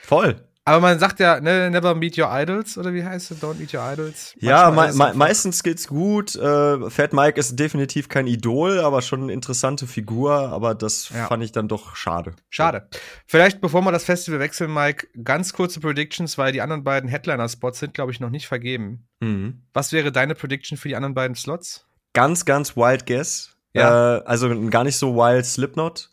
[0.01, 0.48] Voll.
[0.69, 3.41] Aber man sagt ja, ne, never meet your idols, oder wie heißt es?
[3.41, 4.35] Don't meet your idols.
[4.37, 6.35] ja, me me meistens geht's gut.
[6.35, 11.25] Äh, Fat Mike ist definitiv kein Idol, aber schon eine interessante Figur, aber das ja.
[11.25, 12.35] fand ich dann doch schade.
[12.51, 12.87] Schade.
[13.25, 17.79] Vielleicht, bevor wir das Festival wechseln, Mike, ganz kurze Predictions, weil die anderen beiden Headliner-Spots
[17.79, 19.07] sind, glaube ich, noch nicht vergeben.
[19.21, 19.63] Mhm.
[19.73, 21.87] Was wäre deine Prediction für die anderen beiden Slots?
[22.13, 23.55] Ganz, ganz wild guess.
[23.73, 24.17] Ja.
[24.17, 26.11] Äh, also gar nicht so wild Slipknot.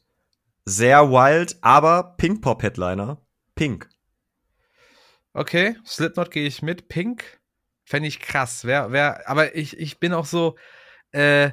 [0.65, 3.19] Sehr wild, aber Pink Pop Headliner.
[3.55, 3.89] Pink.
[5.37, 6.89] Okay, Slipknot gehe ich mit.
[6.89, 7.39] Pink
[7.85, 8.65] fände ich krass.
[8.65, 10.57] Wer, wer, aber ich, ich bin auch so,
[11.13, 11.51] äh,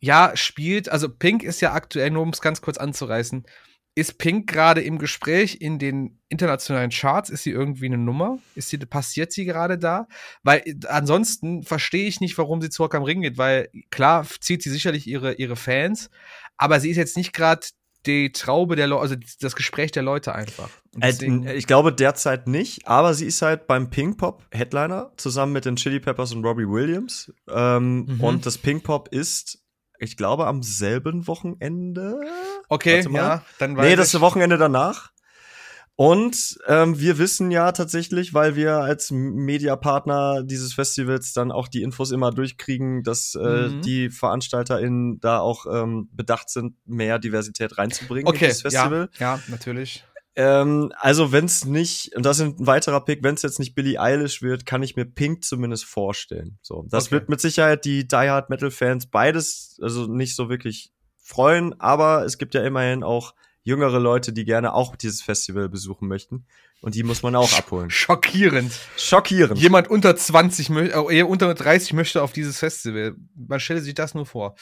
[0.00, 3.46] ja, spielt, also Pink ist ja aktuell, nur um es ganz kurz anzureißen,
[3.94, 7.30] ist Pink gerade im Gespräch in den internationalen Charts?
[7.30, 8.40] Ist sie irgendwie eine Nummer?
[8.56, 10.08] Ist sie, passiert sie gerade da?
[10.42, 14.70] Weil ansonsten verstehe ich nicht, warum sie zurück am Ring geht, weil klar zieht sie
[14.70, 16.10] sicherlich ihre, ihre Fans,
[16.56, 17.64] aber sie ist jetzt nicht gerade
[18.06, 20.68] die Traube der Leute, also das Gespräch der Leute einfach.
[21.00, 25.64] Äh, ich glaube derzeit nicht, aber sie ist halt beim Pink Pop Headliner zusammen mit
[25.64, 27.32] den Chili Peppers und Robbie Williams.
[27.48, 28.20] Ähm, mhm.
[28.20, 29.62] Und das Pink Pop ist,
[29.98, 32.20] ich glaube, am selben Wochenende.
[32.68, 35.11] Okay, ja, dann weiß Nee, das ist das Wochenende danach.
[35.94, 41.82] Und ähm, wir wissen ja tatsächlich, weil wir als Mediapartner dieses Festivals dann auch die
[41.82, 43.82] Infos immer durchkriegen, dass äh, mhm.
[43.82, 49.10] die VeranstalterInnen da auch ähm, bedacht sind, mehr Diversität reinzubringen okay, in das Festival.
[49.18, 50.04] Ja, ja natürlich.
[50.34, 53.74] Ähm, also wenn es nicht, und das ist ein weiterer Pick, wenn es jetzt nicht
[53.74, 56.58] Billie Eilish wird, kann ich mir Pink zumindest vorstellen.
[56.62, 57.12] So, das okay.
[57.12, 62.24] wird mit Sicherheit die Die Hard Metal Fans beides, also nicht so wirklich freuen, aber
[62.24, 66.46] es gibt ja immerhin auch jüngere Leute, die gerne auch dieses Festival besuchen möchten.
[66.80, 67.90] Und die muss man auch abholen.
[67.90, 68.72] Schockierend.
[68.96, 69.58] Schockierend.
[69.58, 73.14] Jemand unter 20, äh, eher unter 30 möchte auf dieses Festival.
[73.36, 74.56] Man stelle sich das nur vor.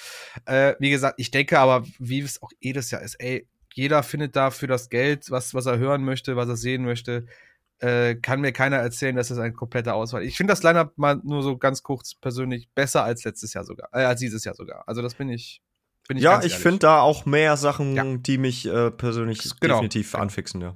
[0.45, 4.37] Äh, wie gesagt, ich denke aber, wie es auch jedes Jahr ist, ey, jeder findet
[4.37, 7.27] dafür das Geld, was, was er hören möchte, was er sehen möchte.
[7.79, 10.23] äh, kann mir keiner erzählen, dass das ein kompletter Auswahl.
[10.23, 13.89] Ich finde das Lineup mal nur so ganz kurz persönlich besser als letztes Jahr sogar,
[13.93, 14.85] äh, als dieses Jahr sogar.
[14.87, 15.63] Also das bin ich.
[16.11, 18.05] Bin ich ja, ich finde da auch mehr Sachen, ja.
[18.05, 19.75] die mich äh, persönlich genau.
[19.75, 20.23] definitiv genau.
[20.25, 20.75] anfixen, ja.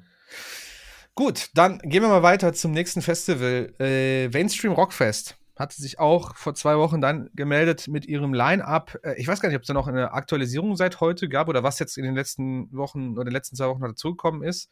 [1.16, 3.74] Gut, dann gehen wir mal weiter zum nächsten Festival.
[3.80, 8.96] Äh, Mainstream Rockfest hatte sich auch vor zwei Wochen dann gemeldet mit ihrem Line-Up.
[9.02, 11.64] Äh, ich weiß gar nicht, ob es da noch eine Aktualisierung seit heute gab oder
[11.64, 14.70] was jetzt in den letzten Wochen oder den letzten zwei Wochen dazugekommen ist.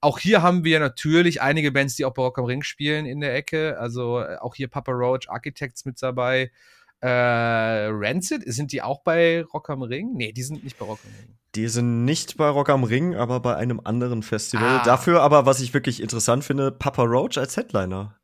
[0.00, 3.18] Auch hier haben wir natürlich einige Bands, die auch bei Rock am Ring spielen in
[3.18, 3.76] der Ecke.
[3.80, 6.52] Also äh, auch hier Papa Roach, Architects mit dabei.
[7.00, 10.12] Äh, Rancid, sind die auch bei Rock am Ring?
[10.14, 11.36] Nee, die sind nicht bei Rock am Ring.
[11.54, 14.80] Die sind nicht bei Rock am Ring, aber bei einem anderen Festival.
[14.80, 14.82] Ah.
[14.84, 18.18] Dafür aber, was ich wirklich interessant finde, Papa Roach als Headliner.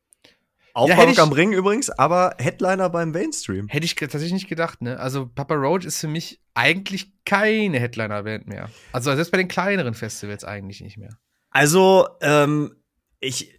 [0.75, 3.67] Auch ja, bei Rock am Ring übrigens, aber Headliner beim Mainstream.
[3.67, 4.99] Hätte ich tatsächlich nicht gedacht, ne?
[4.99, 8.69] Also Papa Roach ist für mich eigentlich keine Headliner-Band mehr.
[8.91, 11.17] Also selbst bei den kleineren Festivals eigentlich nicht mehr.
[11.51, 12.75] Also, ähm,
[13.19, 13.57] ich,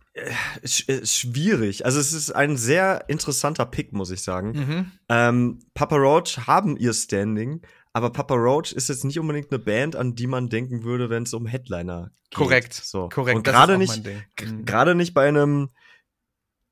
[0.64, 1.85] schwierig.
[1.85, 4.53] Also es ist ein sehr interessanter Pick, muss ich sagen.
[4.53, 4.92] Mhm.
[5.09, 9.96] Ähm, Papa Roach haben ihr Standing, aber Papa Roach ist jetzt nicht unbedingt eine Band,
[9.96, 12.38] an die man denken würde, wenn es um Headliner geht.
[12.38, 12.74] Korrekt.
[12.74, 13.09] So.
[13.09, 13.37] Korrekt.
[13.37, 14.64] Und gerade nicht, mhm.
[14.64, 15.70] gerade nicht bei einem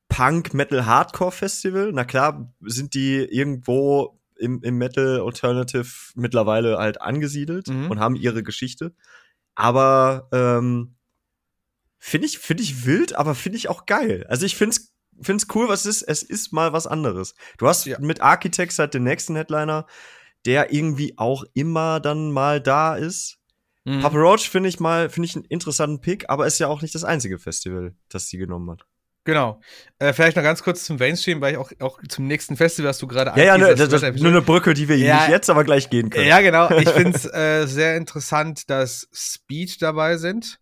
[0.08, 1.90] Punk Metal Hardcore Festival.
[1.92, 7.90] Na klar, sind die irgendwo im, im Metal Alternative mittlerweile halt angesiedelt mhm.
[7.90, 8.94] und haben ihre Geschichte.
[9.54, 10.96] Aber ähm,
[12.04, 14.26] Finde ich, finde ich wild, aber finde ich auch geil.
[14.28, 16.08] Also ich finde es find's cool, was es ist.
[16.08, 17.36] Es ist mal was anderes.
[17.58, 17.96] Du hast ja.
[18.00, 19.86] mit Architects halt den nächsten Headliner,
[20.44, 23.38] der irgendwie auch immer dann mal da ist.
[23.84, 24.00] Mhm.
[24.00, 26.92] Papa Roach finde ich mal, finde ich einen interessanten Pick, aber ist ja auch nicht
[26.96, 28.84] das einzige Festival, das sie genommen hat.
[29.22, 29.60] Genau.
[30.00, 33.00] Äh, vielleicht noch ganz kurz zum Mainstream, weil ich auch, auch zum nächsten Festival hast
[33.00, 35.50] du gerade Ja, ja, ne, das, das, nur eine Brücke, die wir ja, nicht jetzt,
[35.50, 36.26] aber gleich gehen können.
[36.26, 36.68] Ja, genau.
[36.76, 40.58] Ich finde es äh, sehr interessant, dass Speed dabei sind.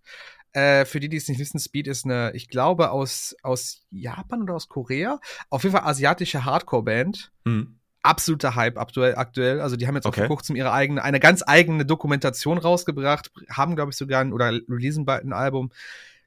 [0.53, 4.43] Äh, für die, die es nicht wissen, Speed ist eine, ich glaube, aus, aus Japan
[4.43, 5.21] oder aus Korea.
[5.49, 7.31] Auf jeden Fall asiatische Hardcore-Band.
[7.45, 7.77] Mhm.
[8.03, 9.61] Absoluter Hype aktuell, aktuell.
[9.61, 10.23] Also die haben jetzt okay.
[10.23, 14.33] auch vor kurzem ihre eigene, eine ganz eigene Dokumentation rausgebracht, haben, glaube ich, sogar ein,
[14.33, 15.71] oder releasen bald ein Album.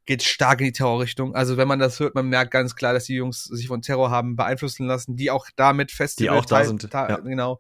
[0.06, 1.34] Geht stark in die Terrorrichtung.
[1.34, 4.12] Also wenn man das hört, man merkt ganz klar, dass die Jungs sich von Terror
[4.12, 6.88] haben beeinflussen lassen, die auch damit Festival die auch da sind.
[6.94, 7.18] ja.
[7.18, 7.60] Genau.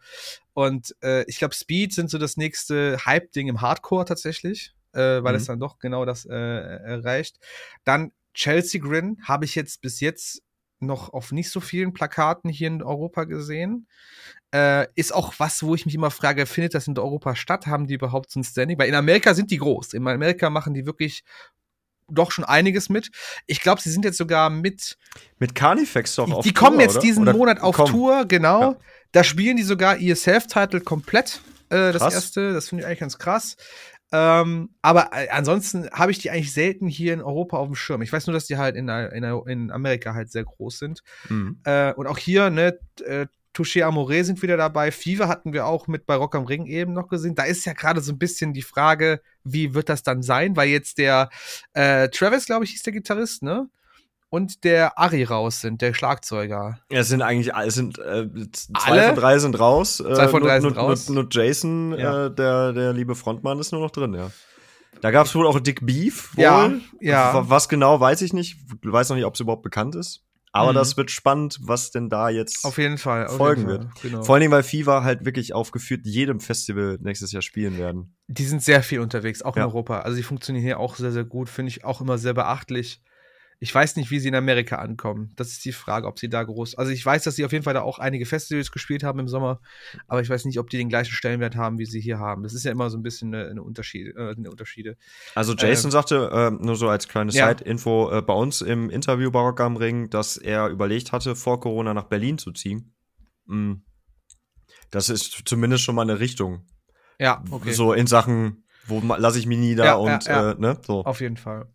[0.54, 5.34] Und äh, ich glaube, Speed sind so das nächste Hype-Ding im Hardcore tatsächlich äh, weil
[5.34, 5.40] mhm.
[5.40, 7.40] es dann doch genau das äh, erreicht.
[7.84, 10.42] Dann Chelsea Grin habe ich jetzt bis jetzt
[10.80, 13.88] noch auf nicht so vielen Plakaten hier in Europa gesehen.
[14.54, 17.68] Äh, ist auch was, wo ich mich immer frage, findet das in Europa statt?
[17.68, 18.78] Haben die überhaupt so ein Standing?
[18.78, 19.94] Weil in Amerika sind die groß.
[19.94, 21.24] In Amerika machen die wirklich
[22.10, 23.12] doch schon einiges mit.
[23.48, 24.98] Ich glaube, sie sind jetzt sogar mit.
[25.40, 27.02] Mit Carnifex doch auf Die kommen jetzt oder?
[27.02, 27.90] diesen oder Monat auf komm.
[27.90, 28.62] Tour, genau.
[28.62, 28.78] Ja.
[29.12, 31.42] Da spielen die sogar ihr Self-Title komplett.
[31.70, 33.56] Äh, das erste, das finde ich eigentlich ganz krass.
[34.14, 38.04] Ähm, aber äh, ansonsten habe ich die eigentlich selten hier in Europa auf dem Schirm.
[38.04, 41.02] Ich weiß nur, dass die halt in, in, in Amerika halt sehr groß sind.
[41.30, 41.60] Mhm.
[41.64, 44.92] Äh, und auch hier, ne, äh, Touché Amore sind wieder dabei.
[44.92, 47.34] Fever hatten wir auch mit bei Rock am Ring eben noch gesehen.
[47.34, 50.56] Da ist ja gerade so ein bisschen die Frage, wie wird das dann sein?
[50.56, 51.30] Weil jetzt der
[51.74, 53.68] äh, Travis, glaube ich, hieß der Gitarrist, ne?
[54.34, 56.80] Und der Ari raus sind, der Schlagzeuger.
[56.90, 59.04] Ja, es sind eigentlich, es sind äh, zwei Alle?
[59.10, 60.00] von drei sind raus.
[60.00, 61.08] Äh, zwei von drei nur, sind raus.
[61.08, 62.26] Nur, nur Jason, ja.
[62.26, 64.32] äh, der, der liebe Frontmann, ist nur noch drin, ja.
[65.02, 66.36] Da gab es wohl auch Dick Beef.
[66.36, 66.44] Wohl.
[66.44, 67.48] Ja, ja.
[67.48, 68.58] Was genau, weiß ich nicht.
[68.84, 70.24] Ich weiß noch nicht, ob es überhaupt bekannt ist.
[70.52, 70.78] Aber mhm.
[70.78, 73.90] das wird spannend, was denn da jetzt auf jeden Fall auf folgen jeden Fall.
[73.92, 74.02] wird.
[74.02, 74.24] Genau.
[74.24, 78.16] Vor allen Dingen, weil Fever halt wirklich aufgeführt jedem Festival nächstes Jahr spielen werden.
[78.28, 79.62] Die sind sehr viel unterwegs, auch ja.
[79.62, 80.00] in Europa.
[80.00, 81.50] Also die funktionieren hier auch sehr, sehr gut.
[81.50, 83.04] Finde ich auch immer sehr beachtlich.
[83.64, 85.32] Ich weiß nicht, wie sie in Amerika ankommen.
[85.38, 86.76] Das ist die Frage, ob sie da groß.
[86.76, 89.30] Also ich weiß, dass sie auf jeden Fall da auch einige Festivals gespielt haben im
[89.30, 89.62] Sommer,
[90.06, 92.44] aber ich weiß nicht, ob die den gleichen Stellenwert haben, wie sie hier haben.
[92.44, 94.98] Das ist ja immer so ein bisschen eine, eine, Unterschied, äh, eine Unterschiede.
[95.34, 97.48] Also Jason ähm, sagte, äh, nur so als kleine ja.
[97.48, 101.62] Side-Info, äh, bei uns im Interview bei Rock am Ring, dass er überlegt hatte, vor
[101.62, 102.94] Corona nach Berlin zu ziehen.
[103.46, 103.86] Mhm.
[104.92, 106.68] Das ist zumindest schon mal eine Richtung.
[107.18, 107.72] Ja, okay.
[107.72, 111.04] So in Sachen, wo lasse ich mich nie da ja, und ja, Äh, ne, so.
[111.04, 111.68] Auf jeden Fall.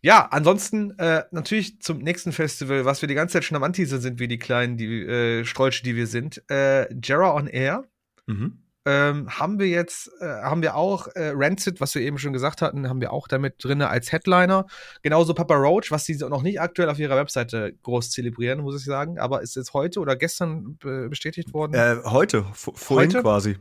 [0.00, 3.98] Ja, ansonsten äh, natürlich zum nächsten Festival, was wir die ganze Zeit schon am Anteaser
[3.98, 6.42] sind, wie die kleinen die, äh, Strolche, die wir sind.
[6.50, 7.84] Äh, Jera on Air.
[8.26, 8.62] Mhm.
[8.86, 12.62] Ähm, haben wir jetzt, äh, haben wir auch äh, Rancid, was wir eben schon gesagt
[12.62, 14.66] hatten, haben wir auch damit drin als Headliner.
[15.02, 18.84] Genauso Papa Roach, was sie noch nicht aktuell auf ihrer Webseite groß zelebrieren, muss ich
[18.84, 19.18] sagen.
[19.18, 21.74] Aber ist jetzt heute oder gestern bestätigt worden?
[21.74, 23.20] Äh, heute, vorhin heute?
[23.20, 23.56] quasi.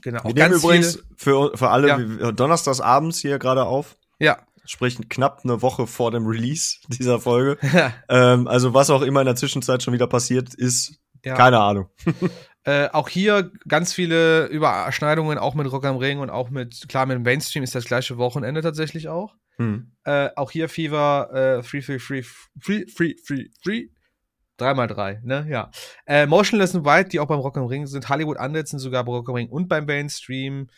[0.00, 0.24] Genau.
[0.24, 2.32] Wir nehmen übrigens für, für alle ja.
[2.32, 3.96] donnerstags abends hier gerade auf.
[4.18, 7.58] Ja sprich knapp eine Woche vor dem Release dieser Folge.
[8.08, 11.34] ähm, also was auch immer in der Zwischenzeit schon wieder passiert ist, ja.
[11.34, 11.88] keine Ahnung.
[12.64, 17.06] äh, auch hier ganz viele Überschneidungen, auch mit Rock am Ring und auch mit, klar,
[17.06, 19.34] mit dem Mainstream ist das gleiche Wochenende tatsächlich auch.
[19.56, 19.92] Hm.
[20.04, 23.88] Äh, auch hier Fever, äh, Free, Free, Free, Free, Free, Free, Free.
[24.62, 25.46] Dreimal drei, ne?
[25.48, 25.70] Ja.
[26.06, 28.08] Äh, Motionless and White, die auch beim Rock am Ring sind.
[28.08, 30.68] Hollywood Undead sind sogar beim Rock am Ring und beim Mainstream.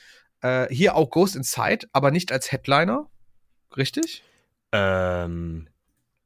[0.41, 3.11] Äh, hier auch Ghost Inside, aber nicht als Headliner.
[3.77, 4.23] Richtig?
[4.73, 5.69] Ähm,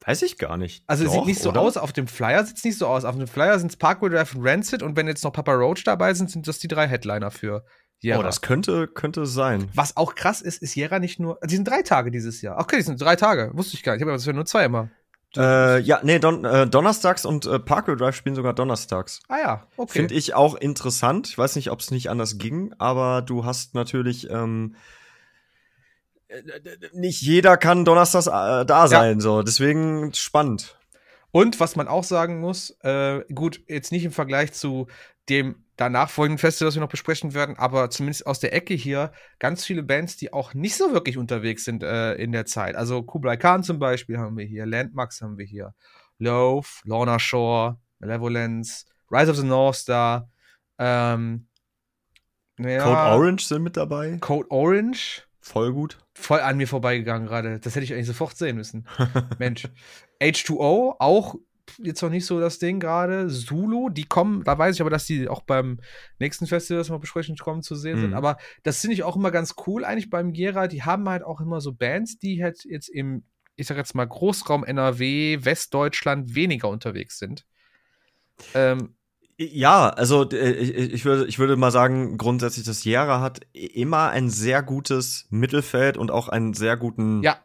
[0.05, 0.85] weiß ich gar nicht.
[0.87, 1.61] Also Doch, sieht nicht so oder?
[1.61, 3.05] aus, auf dem Flyer sieht es nicht so aus.
[3.05, 5.83] Auf dem Flyer sind es Parkway Drive und Rancid und wenn jetzt noch Papa Roach
[5.85, 7.65] dabei sind, sind das die drei Headliner für
[8.01, 8.21] Jera.
[8.21, 9.69] Oh, das könnte, könnte sein.
[9.75, 12.59] Was auch krass ist, ist Jera nicht nur, die sind drei Tage dieses Jahr.
[12.59, 14.03] Okay, die sind drei Tage, wusste ich gar nicht.
[14.03, 14.89] Ich habe ja nur zwei immer.
[15.37, 19.21] Äh, ja, nee, Don, äh, Donnerstags und äh, Parkway Drive spielen sogar Donnerstags.
[19.29, 20.01] Ah ja, okay.
[20.01, 21.29] Finde ich auch interessant.
[21.29, 24.75] Ich weiß nicht, ob es nicht anders ging, aber du hast natürlich ähm,
[26.29, 26.43] äh,
[26.93, 29.21] nicht jeder kann Donnerstags äh, da sein, ja.
[29.21, 29.43] so.
[29.43, 30.79] Deswegen spannend.
[31.31, 34.87] Und was man auch sagen muss, äh, gut, jetzt nicht im Vergleich zu
[35.29, 39.65] dem danach folgenden das wir noch besprechen werden, aber zumindest aus der Ecke hier ganz
[39.65, 42.77] viele Bands, die auch nicht so wirklich unterwegs sind äh, in der Zeit.
[42.77, 45.75] Also Kublai Khan zum Beispiel haben wir hier, Landmarks haben wir hier,
[46.19, 50.29] Loaf, Lorna Shore, Malevolence, Rise of the North Star,
[50.79, 51.47] ähm,
[52.59, 54.19] ja, Code Orange sind mit dabei.
[54.21, 55.23] Code Orange.
[55.41, 55.99] Voll gut.
[56.15, 57.61] Voll an mir vorbeigegangen gerade.
[57.61, 58.87] Das hätte ich eigentlich sofort sehen müssen.
[59.39, 59.69] Mensch.
[60.21, 61.37] H2O, auch
[61.79, 63.29] jetzt noch nicht so das Ding gerade.
[63.29, 65.81] Zulu, die kommen, da weiß ich aber, dass die auch beim
[66.19, 68.01] nächsten Festival, das wir besprechen, kommen zu sehen mhm.
[68.03, 68.15] sind.
[68.15, 70.69] Aber das finde ich auch immer ganz cool eigentlich beim Gera.
[70.69, 73.25] Die haben halt auch immer so Bands, die halt jetzt im,
[73.57, 77.45] ich sag jetzt mal, Großraum NRW, Westdeutschland weniger unterwegs sind.
[78.55, 78.95] Ähm,
[79.41, 84.11] ja, also äh, ich, ich, würde, ich würde mal sagen, grundsätzlich, das Jera hat immer
[84.11, 87.39] ein sehr gutes Mittelfeld und auch einen sehr guten ja.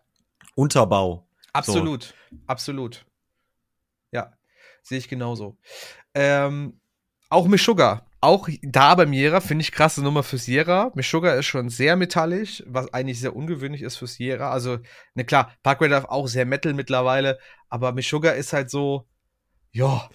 [0.55, 1.27] Unterbau.
[1.53, 2.37] Absolut, so.
[2.47, 3.05] absolut.
[4.83, 5.57] Sehe ich genauso.
[6.13, 6.79] Ähm,
[7.29, 8.05] auch Meshuggah.
[8.21, 10.91] Auch da beim Sierra finde ich krasse Nummer für Sierra.
[10.95, 14.51] Meshuggah ist schon sehr metallisch, was eigentlich sehr ungewöhnlich ist für Sierra.
[14.51, 14.77] Also,
[15.15, 19.07] ne klar, Parkway darf auch sehr Metal mittlerweile, aber Meshuggah ist halt so,
[19.71, 20.09] ja.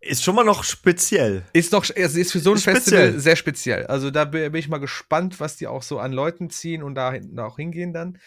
[0.00, 1.44] Ist schon mal noch speziell.
[1.52, 3.20] Ist doch, es ist für so ein ist Festival speziell.
[3.20, 3.86] sehr speziell.
[3.86, 7.12] Also da bin ich mal gespannt, was die auch so an Leuten ziehen und da
[7.12, 8.18] hinten auch hingehen dann.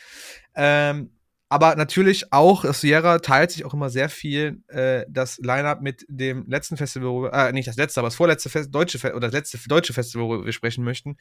[0.55, 1.11] Ähm,
[1.51, 6.45] aber natürlich auch, Sierra teilt sich auch immer sehr viel äh, das Line-Up mit dem
[6.47, 9.59] letzten Festival, äh, nicht das letzte, aber das vorletzte Fest, deutsche Fe oder das letzte
[9.67, 11.17] deutsche Festival, worüber wir sprechen möchten.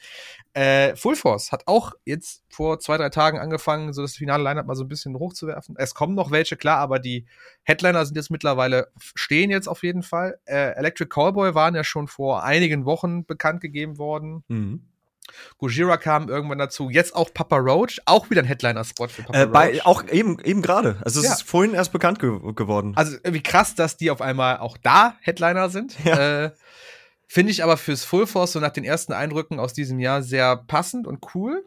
[0.53, 4.67] Äh, Full Force hat auch jetzt vor zwei, drei Tagen angefangen, so das finale Line-Up
[4.67, 5.75] mal so ein bisschen hochzuwerfen.
[5.77, 7.27] Es kommen noch welche, klar, aber die
[7.65, 10.39] Headliner sind jetzt mittlerweile, stehen jetzt auf jeden Fall.
[10.45, 14.45] Äh, Electric Callboy waren ja schon vor einigen Wochen bekannt gegeben worden.
[14.47, 14.90] Mhm.
[15.59, 16.91] Gojira kam irgendwann dazu.
[16.91, 19.87] Jetzt auch Papa Roach, auch wieder ein Headliner-Spot für Papa äh, bei, Roach.
[19.87, 21.01] Auch eben, eben gerade.
[21.05, 21.33] Also es ja.
[21.33, 22.93] ist vorhin erst bekannt ge geworden.
[22.97, 25.97] Also wie krass, dass die auf einmal auch da Headliner sind.
[26.05, 26.45] Ja.
[26.45, 26.51] Äh,
[27.27, 30.57] Finde ich aber fürs Full Force so nach den ersten Eindrücken aus diesem Jahr sehr
[30.57, 31.65] passend und cool.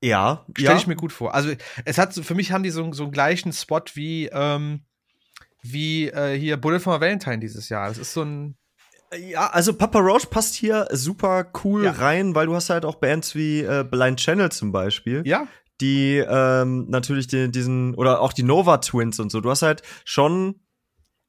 [0.00, 0.76] Ja, stelle ja.
[0.76, 1.34] ich mir gut vor.
[1.34, 1.52] Also
[1.84, 4.86] es hat für mich haben die so, so einen gleichen Spot wie ähm,
[5.62, 7.88] wie äh, hier Bullet for Valentine dieses Jahr.
[7.88, 8.56] Das ist so ein
[9.16, 11.92] ja, also Papa Roach passt hier super cool ja.
[11.92, 15.22] rein, weil du hast halt auch Bands wie äh, Blind Channel zum Beispiel.
[15.24, 15.46] Ja.
[15.80, 19.40] Die ähm, natürlich den, diesen, oder auch die Nova Twins und so.
[19.40, 20.60] Du hast halt schon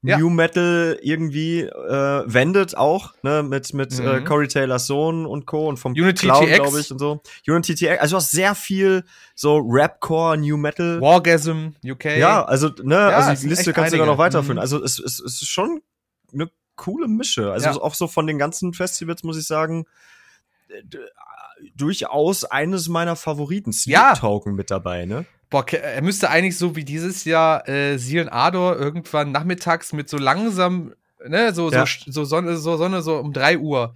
[0.03, 0.17] ja.
[0.17, 4.07] New Metal irgendwie äh, wendet auch, ne, mit, mit äh, mhm.
[4.09, 5.69] äh, Corey Taylors Sohn und Co.
[5.69, 7.21] und vom Unity Clown, glaube ich, und so.
[7.47, 10.99] Unity TX, also du hast sehr viel so Rapcore, New Metal.
[10.99, 12.17] Wargasm, UK.
[12.17, 14.57] Ja, also, ne, ja, also die Liste kannst du sogar noch weiterführen.
[14.57, 14.61] Mhm.
[14.61, 15.81] Also es, es, es ist schon
[16.33, 17.51] eine coole Mische.
[17.51, 17.75] Also ja.
[17.75, 19.85] auch so von den ganzen Festivals muss ich sagen,
[21.75, 23.73] durchaus eines meiner Favoriten.
[23.73, 24.15] Sleep ja.
[24.15, 25.25] Token mit dabei, ne?
[25.49, 30.17] Boah, er müsste eigentlich so wie dieses Jahr äh, Silen Ador irgendwann nachmittags mit so
[30.17, 30.93] langsam,
[31.27, 31.85] ne, so, ja.
[31.85, 33.93] so, so, Sonne, so Sonne so um drei Uhr.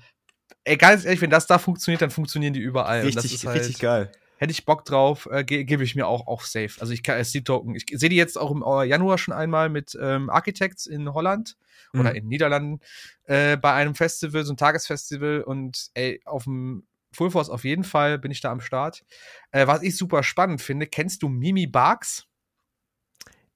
[0.66, 3.02] Ey, ganz ehrlich, wenn das da funktioniert, dann funktionieren die überall.
[3.02, 4.12] Richtig, halt, richtig geil.
[4.38, 6.80] Hätte ich Bock drauf, äh, ge gebe ich mir auch, auch safe.
[6.80, 7.74] Also ich kann Sleep Token.
[7.74, 11.58] Ich sehe die jetzt auch im äh, Januar schon einmal mit ähm, Architects in Holland
[11.93, 12.00] mhm.
[12.00, 12.80] oder in den Niederlanden
[13.26, 17.84] äh, bei einem Festival, so ein Tagesfestival und ey, auf dem Full Force auf jeden
[17.84, 19.04] Fall bin ich da am Start.
[19.52, 22.26] Äh, was ich super spannend finde, kennst du Mimi Barks?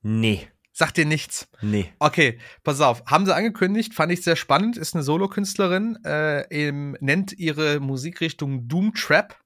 [0.02, 0.48] Nee.
[0.74, 1.50] Sagt dir nichts?
[1.62, 1.92] Nee.
[2.00, 3.04] Okay, pass auf.
[3.06, 8.94] Haben sie angekündigt, fand ich sehr spannend, ist eine Solokünstlerin, äh, nennt ihre Musikrichtung Doom
[8.94, 9.41] Trap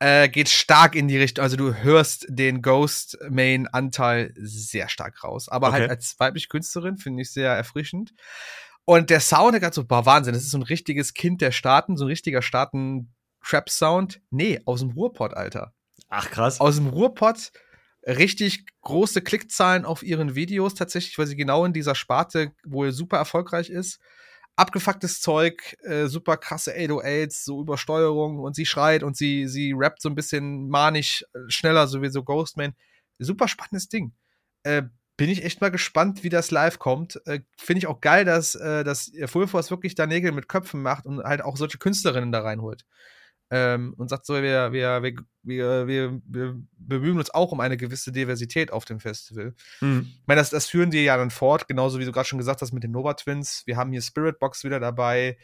[0.00, 5.22] äh, geht stark in die Richtung, also du hörst den Ghost Main Anteil sehr stark
[5.22, 5.90] raus, aber halt okay.
[5.90, 8.12] halt als weibliche Künstlerin finde ich sehr erfrischend.
[8.86, 11.52] Und der Sound, der gerade so, boah, Wahnsinn, das ist so ein richtiges Kind der
[11.52, 14.20] Staaten, so ein richtiger Staaten-Trap-Sound.
[14.30, 15.74] Nee, aus dem Ruhrpott, Alter.
[16.08, 16.60] Ach, krass.
[16.60, 17.52] Aus dem Ruhrpott,
[18.04, 23.18] richtig große Klickzahlen auf ihren Videos tatsächlich, weil sie genau in dieser Sparte wohl super
[23.18, 24.00] erfolgreich ist.
[24.60, 30.02] Abgefucktes Zeug, äh, super krasse 808s, so Übersteuerung und sie schreit und sie, sie rappt
[30.02, 32.74] so ein bisschen manisch äh, schneller, so wie so Ghostman.
[33.18, 34.12] Super spannendes Ding.
[34.62, 34.82] Äh,
[35.16, 37.20] bin ich echt mal gespannt, wie das live kommt.
[37.26, 40.82] Äh, Finde ich auch geil, dass, äh, dass Full Force wirklich da Nägel mit Köpfen
[40.82, 42.84] macht und halt auch solche Künstlerinnen da reinholt.
[43.52, 47.76] Ähm, und sagt so, wir, wir, wir, wir, wir, wir bemühen uns auch um eine
[47.76, 49.54] gewisse Diversität auf dem Festival.
[49.80, 50.06] Mhm.
[50.08, 52.62] Ich meine, das, das führen die ja dann fort, genauso wie du gerade schon gesagt
[52.62, 53.62] hast mit den Nova Twins.
[53.66, 55.36] Wir haben hier Spirit Box wieder dabei.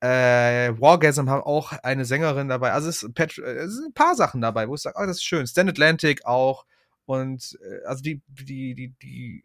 [0.00, 2.72] Äh, Wargasm haben auch eine Sängerin dabei.
[2.72, 5.24] Also es, ist, es sind ein paar Sachen dabei, wo ich sage, oh, das ist
[5.24, 5.46] schön.
[5.46, 6.66] Stand Atlantic auch.
[7.06, 9.44] Und äh, also die, die, die, die,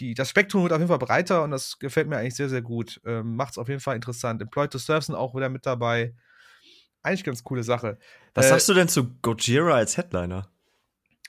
[0.00, 2.62] die, das Spektrum wird auf jeden Fall breiter und das gefällt mir eigentlich sehr, sehr
[2.62, 3.00] gut.
[3.06, 4.42] Ähm, Macht es auf jeden Fall interessant.
[4.42, 6.14] Employed to Serve sind auch wieder mit dabei.
[7.02, 7.98] Eigentlich ganz coole Sache.
[8.34, 10.50] Was äh, sagst du denn zu Gojira als Headliner?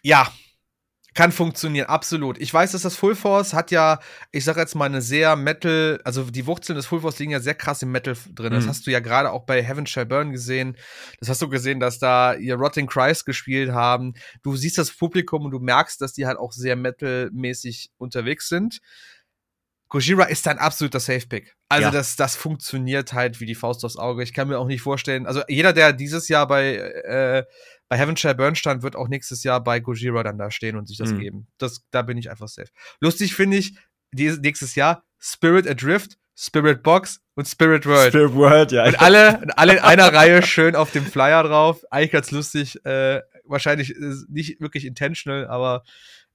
[0.01, 0.31] Ja,
[1.15, 2.39] kann funktionieren, absolut.
[2.39, 3.99] Ich weiß, dass das Full Force hat ja,
[4.31, 7.39] ich sag jetzt mal, eine sehr Metal, also die Wurzeln des Full Force liegen ja
[7.39, 8.53] sehr krass im Metal drin.
[8.53, 8.69] Das mhm.
[8.69, 10.77] hast du ja gerade auch bei Heaven Shall Burn gesehen.
[11.19, 14.13] Das hast du gesehen, dass da ihr Rotting Christ gespielt haben.
[14.43, 18.79] Du siehst das Publikum und du merkst, dass die halt auch sehr metalmäßig unterwegs sind.
[19.89, 21.55] Gojira ist ein absoluter Safe-Pick.
[21.67, 21.91] Also ja.
[21.91, 24.23] das, das funktioniert halt wie die Faust aufs Auge.
[24.23, 27.43] Ich kann mir auch nicht vorstellen, also jeder, der dieses Jahr bei, äh,
[27.89, 30.87] bei Heaven Shall Burn stand, wird auch nächstes Jahr bei Gojira dann da stehen und
[30.87, 31.19] sich das mhm.
[31.19, 31.47] geben.
[31.57, 32.69] Das, da bin ich einfach safe.
[32.99, 33.75] Lustig finde ich,
[34.11, 38.13] dieses, nächstes Jahr Spirit Adrift, Spirit Box und Spirit World.
[38.13, 38.85] Spirit World, ja.
[38.85, 41.83] Und alle, alle in einer Reihe schön auf dem Flyer drauf.
[41.91, 42.83] Eigentlich ganz lustig.
[42.85, 43.95] Äh, wahrscheinlich
[44.29, 45.83] nicht wirklich intentional, aber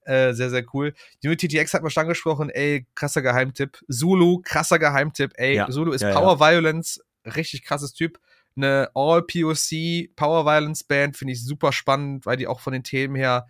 [0.05, 0.95] äh, sehr, sehr cool.
[1.23, 3.79] Unity TX hat man schon angesprochen, ey, krasser Geheimtipp.
[3.89, 5.57] Zulu, krasser Geheimtipp, ey.
[5.57, 5.71] Ja.
[5.71, 6.53] Zulu ist ja, Power ja.
[6.53, 8.19] Violence, richtig krasses Typ.
[8.57, 13.17] Eine All-POC Power Violence Band finde ich super spannend, weil die auch von den Themen
[13.17, 13.47] her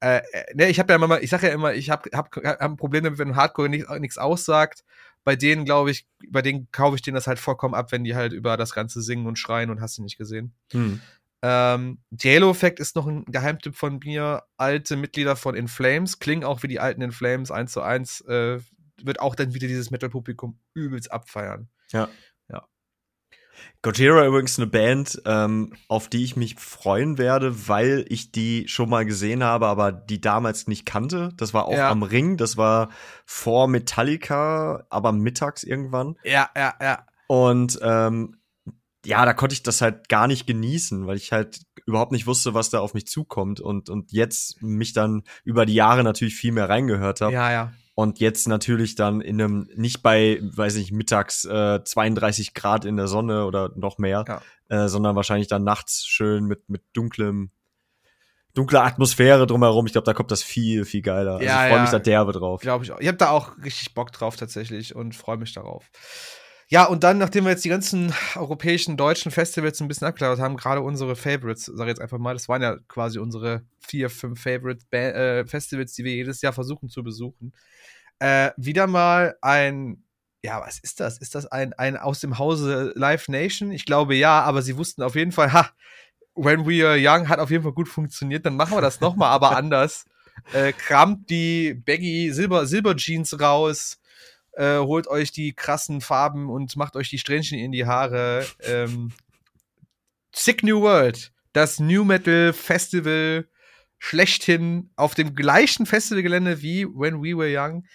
[0.00, 2.60] äh, äh ne, ich habe ja immer, ich sage ja immer, ich habe hab, hab
[2.60, 4.84] ein Problem damit, wenn Hardcore nichts aussagt.
[5.24, 8.16] Bei denen glaube ich, bei denen kaufe ich denen das halt vollkommen ab, wenn die
[8.16, 10.52] halt über das Ganze singen und schreien und hast du nicht gesehen.
[10.72, 11.00] Hm.
[11.42, 14.44] Ähm, Halo-Effekt ist noch ein Geheimtipp von mir.
[14.56, 18.22] Alte Mitglieder von In Flames klingen auch wie die alten In Flames 1 zu 1.
[18.22, 18.60] Äh,
[19.02, 21.68] wird auch dann wieder dieses Metal-Publikum übelst abfeiern.
[21.90, 22.08] Ja.
[22.48, 22.68] Ja.
[23.82, 28.88] Gojira übrigens eine Band, ähm, auf die ich mich freuen werde, weil ich die schon
[28.88, 31.30] mal gesehen habe, aber die damals nicht kannte.
[31.36, 31.90] Das war auch ja.
[31.90, 32.90] am Ring, das war
[33.26, 36.16] vor Metallica, aber mittags irgendwann.
[36.22, 37.06] Ja, ja, ja.
[37.26, 38.36] Und ähm,
[39.04, 42.54] ja, da konnte ich das halt gar nicht genießen, weil ich halt überhaupt nicht wusste,
[42.54, 46.52] was da auf mich zukommt und, und jetzt mich dann über die Jahre natürlich viel
[46.52, 47.32] mehr reingehört habe.
[47.32, 47.72] Ja, ja.
[47.94, 52.96] Und jetzt natürlich dann in einem, nicht bei, weiß nicht, mittags äh, 32 Grad in
[52.96, 54.40] der Sonne oder noch mehr, ja.
[54.68, 57.50] äh, sondern wahrscheinlich dann nachts schön mit, mit dunklem,
[58.54, 59.84] dunkler Atmosphäre drumherum.
[59.86, 61.34] Ich glaube, da kommt das viel, viel geiler.
[61.34, 61.82] Also ja, also ich freue ja.
[61.82, 62.60] mich da derbe drauf.
[62.62, 63.00] Glaube ich auch.
[63.00, 65.90] Ich habe da auch richtig Bock drauf tatsächlich und freue mich darauf.
[66.72, 70.56] Ja, und dann, nachdem wir jetzt die ganzen europäischen, deutschen Festivals ein bisschen abgeklappert haben,
[70.56, 74.40] gerade unsere Favorites, sag ich jetzt einfach mal, das waren ja quasi unsere vier, fünf
[74.40, 77.52] Favorite ba äh, Festivals, die wir jedes Jahr versuchen zu besuchen.
[78.20, 80.02] Äh, wieder mal ein,
[80.42, 81.18] ja, was ist das?
[81.18, 83.70] Ist das ein, ein aus dem Hause Live Nation?
[83.70, 85.68] Ich glaube ja, aber sie wussten auf jeden Fall, ha,
[86.34, 89.28] When We Are Young hat auf jeden Fall gut funktioniert, dann machen wir das nochmal,
[89.28, 90.06] aber anders.
[90.54, 93.98] Äh, kramt die Baggy Silber, Silber Jeans raus,
[94.52, 98.46] äh, holt euch die krassen Farben und macht euch die Strähnchen in die Haare.
[98.64, 99.12] Ähm,
[100.34, 103.48] Sick New World, das New Metal Festival
[103.98, 107.86] schlechthin auf dem gleichen Festivalgelände wie When We Were Young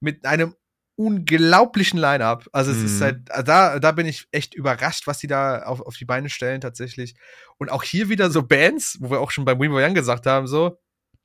[0.00, 0.56] mit einem
[0.96, 2.48] unglaublichen Line-up.
[2.52, 2.86] Also es mhm.
[2.86, 6.28] ist halt, da, da bin ich echt überrascht, was die da auf, auf die Beine
[6.28, 7.14] stellen tatsächlich.
[7.58, 10.26] Und auch hier wieder so Bands, wo wir auch schon beim We Were Young gesagt
[10.26, 10.78] haben, so,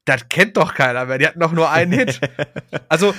[0.06, 1.18] das kennt doch keiner mehr.
[1.18, 2.22] Die hatten doch nur einen Hit.
[2.90, 3.14] Also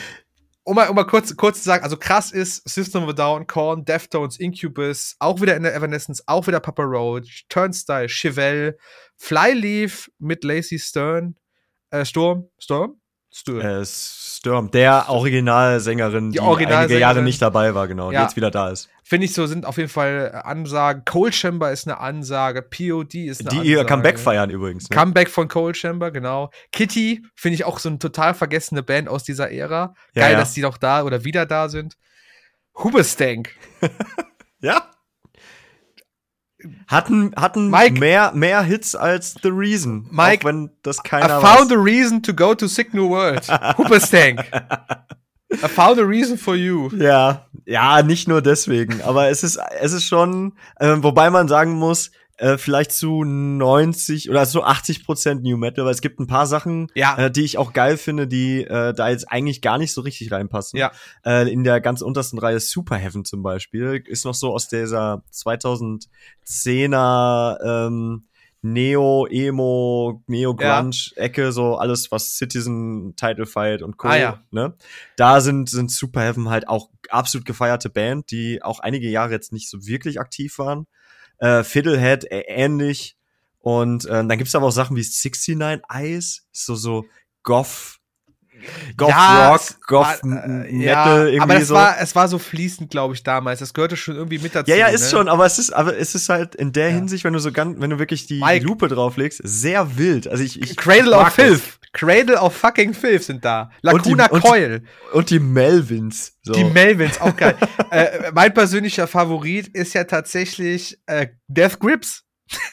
[0.69, 3.47] um mal, um mal kurz, kurz zu sagen, also krass ist System of a Down,
[3.47, 8.77] Korn, Deftones, Incubus, auch wieder in der Evanescence, auch wieder Papa Roach, Turnstyle, Chevelle,
[9.17, 11.37] Flyleaf mit Lacey Stern,
[11.91, 13.01] äh, Sturm, Storm?
[13.31, 13.61] Sturm.
[13.61, 18.21] Äh, Sturm, der Originalsängerin, die, die Original einige Jahre nicht dabei war, genau, ja.
[18.21, 18.89] die jetzt wieder da ist.
[19.03, 21.05] Finde ich so, sind auf jeden Fall äh, Ansagen.
[21.05, 23.63] Cold Chamber ist eine Ansage, POD ist eine die Ansage.
[23.63, 24.89] Die ihr Comeback feiern übrigens.
[24.89, 24.97] Ne?
[24.97, 26.51] Comeback von Cold Chamber, genau.
[26.73, 29.95] Kitty finde ich auch so eine total vergessene Band aus dieser Ära.
[30.15, 30.39] Ja, Geil, ja.
[30.39, 31.97] dass die noch da oder wieder da sind.
[32.83, 33.51] Hubestank.
[34.61, 34.91] ja.
[36.87, 40.07] Hatten, hatten Mike, mehr, mehr Hits als The Reason.
[40.11, 41.79] Mike, auch wenn das keiner I found weiß.
[41.79, 43.47] a reason to go to Sick New World.
[43.79, 44.45] Hooperstank.
[45.53, 46.91] I found a reason for you.
[46.97, 51.73] Ja, ja, nicht nur deswegen, aber es ist, es ist schon, äh, wobei man sagen
[51.73, 56.27] muss, äh, vielleicht zu 90 oder so 80 Prozent New Metal, weil es gibt ein
[56.27, 57.17] paar Sachen, Ja.
[57.19, 60.33] äh, die ich auch geil finde, die äh, da jetzt eigentlich gar nicht so richtig
[60.33, 60.79] reinpassen.
[60.79, 60.93] Ja.
[61.25, 65.23] Äh, in der ganz untersten Reihe Super Heaven zum Beispiel ist noch so aus dieser
[66.47, 68.25] 2010er ähm,
[68.61, 74.09] Neo, Emo, Neo Grunge Ecke, so alles, was Citizen, Title Fight und Co.
[74.09, 74.43] Ah, ja.
[74.51, 74.75] ne?
[75.17, 79.53] Da sind, sind Super Heaven halt auch absolut gefeierte Band, die auch einige Jahre jetzt
[79.53, 80.87] nicht so wirklich aktiv waren.
[81.39, 83.17] Äh, Fiddlehead äh, ähnlich.
[83.59, 87.05] Und äh, dann gibt's aber auch Sachen wie 69 Eyes, so, so
[87.43, 87.99] Goth,
[88.97, 91.75] Goth Ja, Rock, Goth äh, Metal ja, irgendwie aber das so.
[91.75, 93.61] war, es war so fließend, glaube ich, damals.
[93.61, 94.71] Das gehörte schon irgendwie mit dazu.
[94.71, 95.09] ja, ja, ist ne?
[95.11, 96.95] schon, aber es ist, aber es ist halt in der Ja.
[96.97, 98.65] Hinsicht, wenn du so ganz, wenn du wirklich die Mike.
[98.65, 100.29] Lupe drauflegst, sehr wild.
[100.29, 101.29] Also ich, ich Cradle of.
[101.33, 101.63] Filth.
[101.93, 103.63] Cradle of fucking Filth sind da.
[103.63, 104.83] Und Lacuna und die- Coil.
[105.13, 106.35] Und die Melvins.
[106.43, 106.53] So.
[106.53, 107.57] Die Melvins, auch geil.
[107.91, 112.25] äh, mein persönlicher Favorit ist ja tatsächlich äh, Death Grips.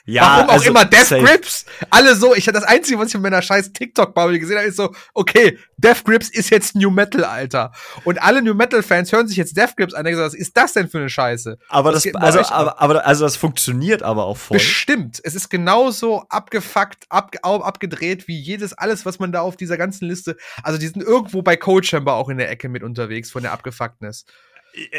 [0.06, 1.24] Ja, Warum auch also, immer Death safe.
[1.24, 1.66] Grips.
[1.90, 4.94] Alle so, ich das einzige, was ich in meiner scheiß TikTok-Bubble gesehen habe, ist so,
[5.14, 7.72] okay, Death Grips ist jetzt New Metal, Alter.
[8.04, 10.74] Und alle New Metal-Fans hören sich jetzt Death Grips an und so, was ist das
[10.74, 11.58] denn für eine Scheiße?
[11.70, 14.58] Aber das, bei also, aber, aber, also das funktioniert aber auch voll.
[14.58, 15.20] Bestimmt.
[15.24, 20.08] Es ist genauso abgefuckt, ab, abgedreht wie jedes, alles, was man da auf dieser ganzen
[20.08, 20.38] Liste.
[20.64, 23.52] Also, die sind irgendwo bei Cold Chamber auch in der Ecke mit unterwegs von der
[23.52, 24.26] Abgefucktness.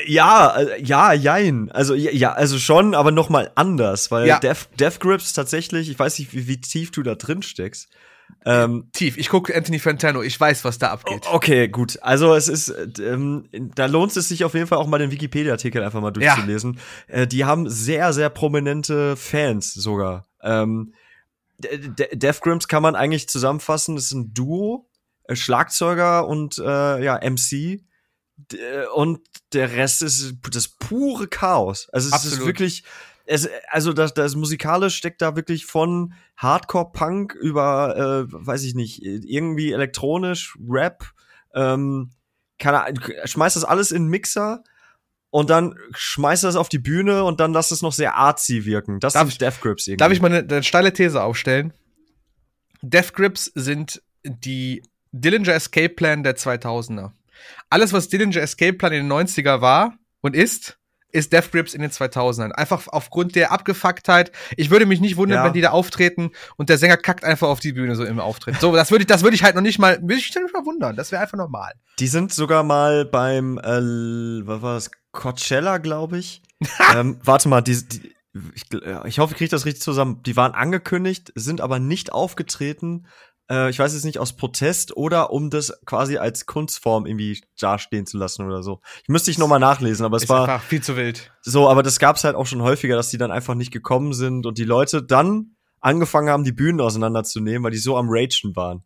[0.07, 1.71] Ja, äh, ja, jein.
[1.73, 4.39] Also ja, ja, also schon, aber noch mal anders, weil Ja.
[4.39, 7.89] Death, Death Grips tatsächlich, ich weiß nicht, wie, wie tief du da drin steckst.
[8.45, 9.17] Ähm, Tief.
[9.19, 10.21] Ich gucke Anthony Fantano.
[10.23, 11.23] Ich weiß, was da abgeht.
[11.31, 11.99] okay, gut.
[12.03, 15.11] Also es ist, äh, ähm, da lohnt es sich auf jeden Fall auch mal den
[15.13, 16.35] Wikipedia-Artikel einfach mal Ja.
[16.35, 16.81] durchzulesen.
[17.07, 20.27] Äh, die haben sehr, sehr prominente Fans sogar.
[20.43, 20.93] Ähm,
[21.59, 24.89] De- De- Death Grips kann man eigentlich zusammenfassen, das ist ein Duo,
[25.29, 27.81] äh, Schlagzeuger und äh, ja, MC.
[28.53, 29.21] Äh, Und
[29.53, 31.89] der Rest ist das pure Chaos.
[31.93, 32.47] Also es ist Absolut.
[32.47, 32.85] wirklich,
[33.25, 39.03] es, also das, das musikalisch steckt da wirklich von Hardcore-Punk über, äh, weiß ich nicht,
[39.03, 41.05] irgendwie elektronisch, Rap,
[41.55, 42.11] ähm,
[42.59, 44.63] keine Ahnung, schmeißt das alles in Mixer
[45.31, 49.01] und dann schmeißt das auf die Bühne und dann lässt es noch sehr artsy wirken.
[49.01, 49.97] Das Darf sind ich- Death Grips irgendwie.
[49.99, 51.73] Darf ich mal eine, eine steile These aufstellen?
[52.83, 54.83] Death Grips sind die
[55.13, 57.13] Dillinger Escape Plan der 2000er.
[57.71, 60.79] Alles, was Dillinger Escape Plan in den 90er war und ist,
[61.13, 62.51] ist Death Grips in den 2000ern.
[62.53, 64.33] Einfach aufgrund der Abgefucktheit.
[64.57, 65.45] Ich würde mich nicht wundern, Ja.
[65.45, 68.61] wenn die da auftreten und der Sänger kackt einfach auf die Bühne so im Auftritt.
[68.61, 70.67] So, das würde ich, das würde ich halt noch nicht mal, würde ich nicht mal
[70.67, 70.95] wundern.
[70.97, 71.73] Das wäre einfach normal.
[72.01, 76.43] Die sind sogar mal beim, äh, was war das, Coachella, glaube ich.
[76.95, 78.13] ähm, warte mal, die, die
[78.55, 80.23] ich, gl- ich hoffe, ich kriege das richtig zusammen.
[80.27, 83.07] Die waren angekündigt, sind aber nicht aufgetreten.
[83.51, 88.07] Äh, ich weiß jetzt nicht, aus Protest oder um das quasi als Kunstform irgendwie dastehen
[88.07, 88.81] zu lassen oder so.
[89.03, 91.33] Ich müsste ich noch mal nachlesen, aber es ist war viel zu wild.
[91.43, 94.47] so, aber das gab's halt auch schon häufiger, dass die dann einfach nicht gekommen sind
[94.47, 98.83] und die Leute dann angefangen haben, die Bühnen auseinanderzunehmen, weil die so am Ragen waren.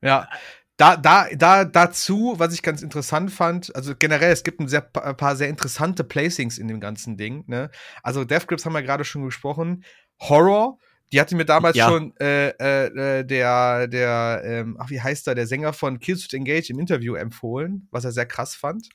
[0.00, 0.28] Ja.
[0.76, 4.88] Da, da, da, dazu, was ich ganz interessant fand, also generell, es gibt ein, sehr,
[5.02, 7.44] ein paar sehr interessante Placings in dem ganzen Ding.
[7.48, 7.70] Ne?
[8.02, 9.84] Also Death Grips haben wir gerade schon gesprochen.
[10.20, 10.78] Horror,
[11.12, 11.88] die hatte mir damals Ja.
[11.88, 16.24] schon äh, äh, äh, der, der, ähm, ach wie heißt er, der Sänger von Kills
[16.24, 18.88] with Engage im Interview empfohlen, was er sehr krass fand.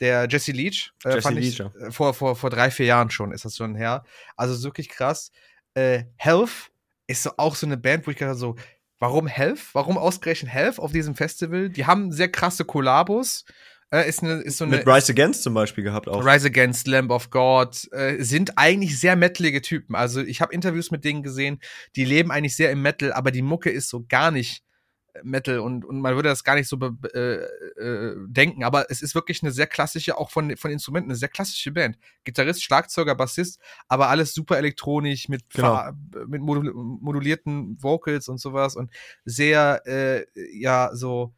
[0.00, 3.10] Der Jesse Leach, äh, Jesse fand ich, Leach, äh, vor, vor, vor drei, vier Jahren
[3.10, 4.04] schon ist das schon her.
[4.36, 5.30] Also ist wirklich krass.
[5.74, 6.70] Äh, Health
[7.06, 8.56] ist so auch so eine Band, wo ich gerade so,
[8.98, 9.60] warum Health?
[9.72, 11.68] Warum ausgerechnet Health auf diesem Festival?
[11.68, 13.44] Die haben sehr krasse Kollabos.
[13.92, 16.24] Äh, ist, eine, ist so eine Mit Rise Against zum Beispiel gehabt auch.
[16.24, 19.94] Rise Against, Lamb of God, äh, sind eigentlich sehr metalige Typen.
[19.94, 21.60] Also ich habe Interviews mit denen gesehen,
[21.94, 24.64] die leben eigentlich sehr im Metal, aber die Mucke ist so gar nicht
[25.12, 26.78] äh, Metal und, und man würde das gar nicht so
[27.12, 31.18] äh, äh, denken, aber es ist wirklich eine sehr klassische, auch von, von Instrumenten, eine
[31.18, 31.98] sehr klassische Band.
[32.24, 35.90] Gitarrist, Schlagzeuger, Bassist, aber alles super elektronisch mit, Genau.
[36.28, 38.90] Mit modul modulierten Vocals und sowas und
[39.26, 40.24] sehr, äh,
[40.58, 41.34] ja, so,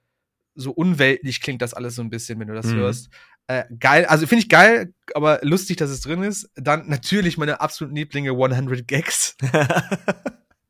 [0.55, 2.77] so unweltlich klingt das alles so ein bisschen, wenn du das Mhm.
[2.77, 3.09] hörst.
[3.47, 6.49] Äh, geil, also finde ich geil, aber lustig, dass es drin ist.
[6.55, 9.37] Dann natürlich meine absoluten Lieblinge 100 Gags.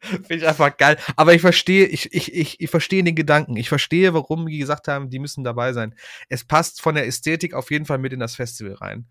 [0.05, 0.99] Finde ich einfach geil.
[1.16, 3.57] Aber ich verstehe, ich, ich, ich, ich verstehe den Gedanken.
[3.57, 5.95] Ich verstehe, warum die gesagt haben, die müssen dabei sein.
[6.28, 9.07] Es passt von der Ästhetik auf jeden Fall mit in das Festival rein.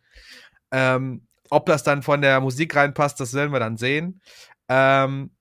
[0.71, 4.21] Ähm, ob das dann von der Musik reinpasst, das werden wir dann sehen.
[4.69, 5.31] Ähm,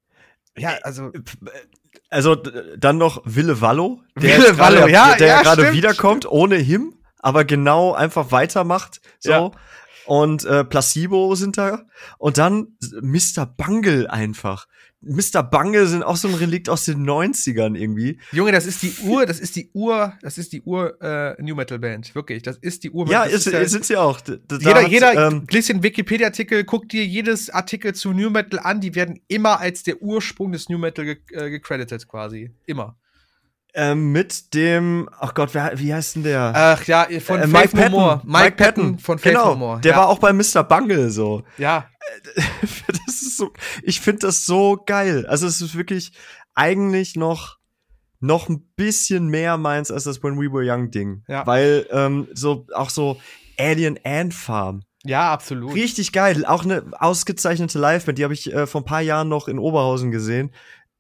[0.57, 1.13] ja, also
[2.13, 6.95] Also dann noch Wille Wallo, der Wille Wallo, ja, der ja, gerade wiederkommt ohne him,
[7.19, 9.31] aber genau einfach weitermacht so.
[9.31, 9.51] Ja.
[10.05, 11.85] Und äh, Placebo sind da
[12.19, 13.47] und dann Mr.
[13.47, 14.67] Bungle einfach.
[15.03, 15.43] Mr.
[15.43, 18.19] Bange sind auch so ein Relikt aus den 90ern irgendwie.
[18.31, 21.55] Junge, das ist die Uhr, das ist die Uhr, das ist die Uhr äh, New
[21.55, 22.43] Metal Band, wirklich.
[22.43, 23.09] Das ist die Uhr.
[23.09, 24.21] Ja, ist, ist, sind sie auch.
[24.21, 28.81] Da, jeder, jeder ähm, liest den Wikipedia-Artikel, guck dir jedes Artikel zu New Metal an,
[28.81, 32.51] die werden immer als der Ursprung des New Metal ge äh, gecredited quasi.
[32.67, 32.97] Immer.
[33.75, 36.53] Ähm, mit dem, ach Gott, wer, wie heißt denn der?
[36.55, 38.21] Ach ja, von äh, Mike Patton.
[38.25, 39.81] Mike, Mike Patton von Faith genau, No More.
[39.81, 39.99] Der ja.
[39.99, 40.63] war auch bei Mr.
[40.63, 41.43] Bungle so.
[41.57, 41.87] Ja.
[42.87, 43.53] das ist so,
[43.83, 45.27] ich finde das so geil.
[45.27, 46.13] Also es ist wirklich
[46.55, 47.59] eigentlich noch
[48.21, 51.25] noch ein bisschen mehr meins als das When We Were Young Ding.
[51.27, 51.47] Ja.
[51.47, 53.21] Weil ähm, so auch so
[53.59, 54.83] Alien Ant Farm.
[55.05, 55.75] Ja, absolut.
[55.75, 56.45] Richtig geil.
[56.47, 60.13] Auch eine ausgezeichnete Live-Band, die habe ich äh, vor ein paar Jahren noch in Oberhausen
[60.13, 60.53] gesehen.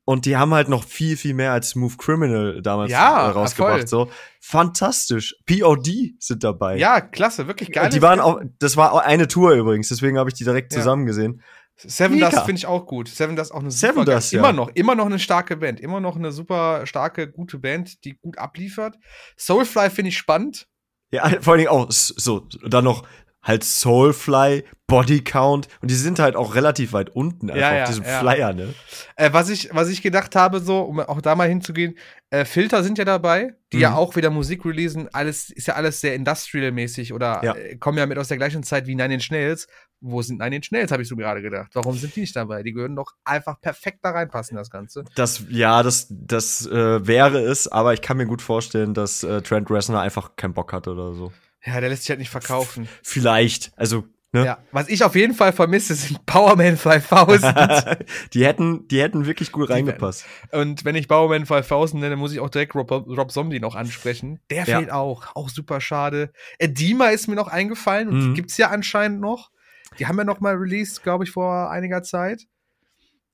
[0.05, 3.89] Und die haben halt noch viel, viel mehr als Smooth Criminal damals Ja, äh, rausgebracht.
[3.89, 5.37] So fantastisch.
[5.47, 6.77] POD sind dabei.
[6.77, 7.89] Ja, klasse, wirklich geil.
[7.91, 10.79] die waren auch, das war auch eine Tour übrigens, deswegen habe ich die direkt Ja.
[10.81, 11.43] zusammen gesehen.
[11.77, 12.31] Seven Mega.
[12.31, 13.09] Dust finde ich auch gut.
[13.09, 14.41] Seven Dust auch eine Seven super Dust, ja.
[14.41, 18.15] immer noch, immer noch eine starke Band, immer noch eine super starke, gute Band, die
[18.19, 18.97] gut abliefert.
[19.37, 20.69] Soulfly finde ich spannend.
[21.11, 23.07] Ja, vor allen Dingen auch so, dann noch
[23.43, 27.83] halt Soulfly, Body Count und die sind halt auch relativ weit unten einfach Ja, ja,
[27.85, 28.21] auf diesem ja.
[28.21, 28.75] Flyer, ne?
[29.17, 31.97] Äh, was, ich, was ich gedacht habe, so, um auch da mal hinzugehen,
[32.31, 33.83] äh, Filter sind ja dabei, die Mhm.
[33.83, 35.09] ja auch wieder Musik releasen.
[35.13, 38.87] Alles ist ja alles sehr industrial-mäßig oder äh, kommen ja mit aus der gleichen Zeit
[38.87, 39.67] wie Nine Inch Nails.
[40.01, 41.71] Wo sind Nine Inch Nails, habe ich so gerade gedacht.
[41.75, 42.63] Warum sind die nicht dabei?
[42.63, 45.05] Die würden doch einfach perfekt da reinpassen, das Ganze.
[45.15, 49.41] Das, ja, das, das äh, wäre es, aber ich kann mir gut vorstellen, dass äh,
[49.43, 51.33] Trent Reznor einfach keinen Bock hat oder so.
[51.65, 52.89] Ja, der lässt sich halt nicht verkaufen.
[53.03, 54.45] Vielleicht, also, ne?
[54.45, 57.99] Ja, was ich auf jeden Fall vermisse, sind Powerman 5000.
[58.35, 60.25] die hätten, die hätten wirklich gut reingepasst.
[60.51, 64.41] Und wenn ich Powerman 5000 nenne, muss ich auch direkt Rob, Rob Zombie noch ansprechen.
[64.51, 64.79] Der Ja.
[64.79, 65.37] fehlt auch.
[65.37, 66.33] Auch super schade.
[66.59, 68.35] Edema ist mir noch eingefallen und Mhm.
[68.35, 69.51] gibt's ja anscheinend noch.
[69.99, 72.43] Die haben ja noch mal released, glaube ich, vor einiger Zeit.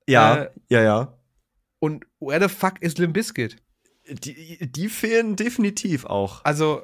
[0.06, 1.14] Ja, Äh, ja, ja.
[1.80, 3.56] Und where the fuck is Limp Bizkit?
[4.10, 6.44] Die, die fehlen definitiv auch.
[6.44, 6.82] Also,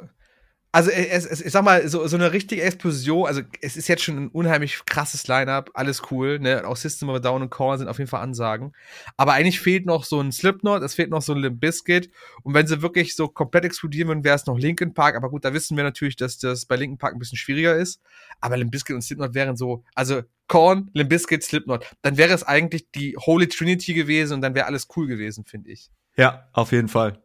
[0.74, 4.02] also es, es, ich sag mal, so, so eine richtige Explosion, also es ist jetzt
[4.02, 6.66] schon ein unheimlich krasses Line-Up, alles cool, ne?
[6.66, 8.72] Auch System of a Down und Core sind auf jeden Fall Ansagen.
[9.16, 12.10] Aber eigentlich fehlt noch so ein Slipknot, es fehlt noch so ein Limp Bizkit.
[12.42, 15.14] Und wenn sie wirklich so komplett explodieren würden, wäre es noch Linkin Park.
[15.14, 18.00] Aber gut, da wissen wir natürlich, dass das bei Linkin Park ein bisschen schwieriger ist.
[18.40, 21.86] Aber Limp Bizkit und Slipknot wären so, also Korn, Limp Bizkit, Slipknot.
[22.02, 25.70] Dann wäre es eigentlich die Holy Trinity gewesen und dann wäre alles cool gewesen, finde
[25.70, 25.92] ich.
[26.16, 27.23] Ja, auf jeden Fall.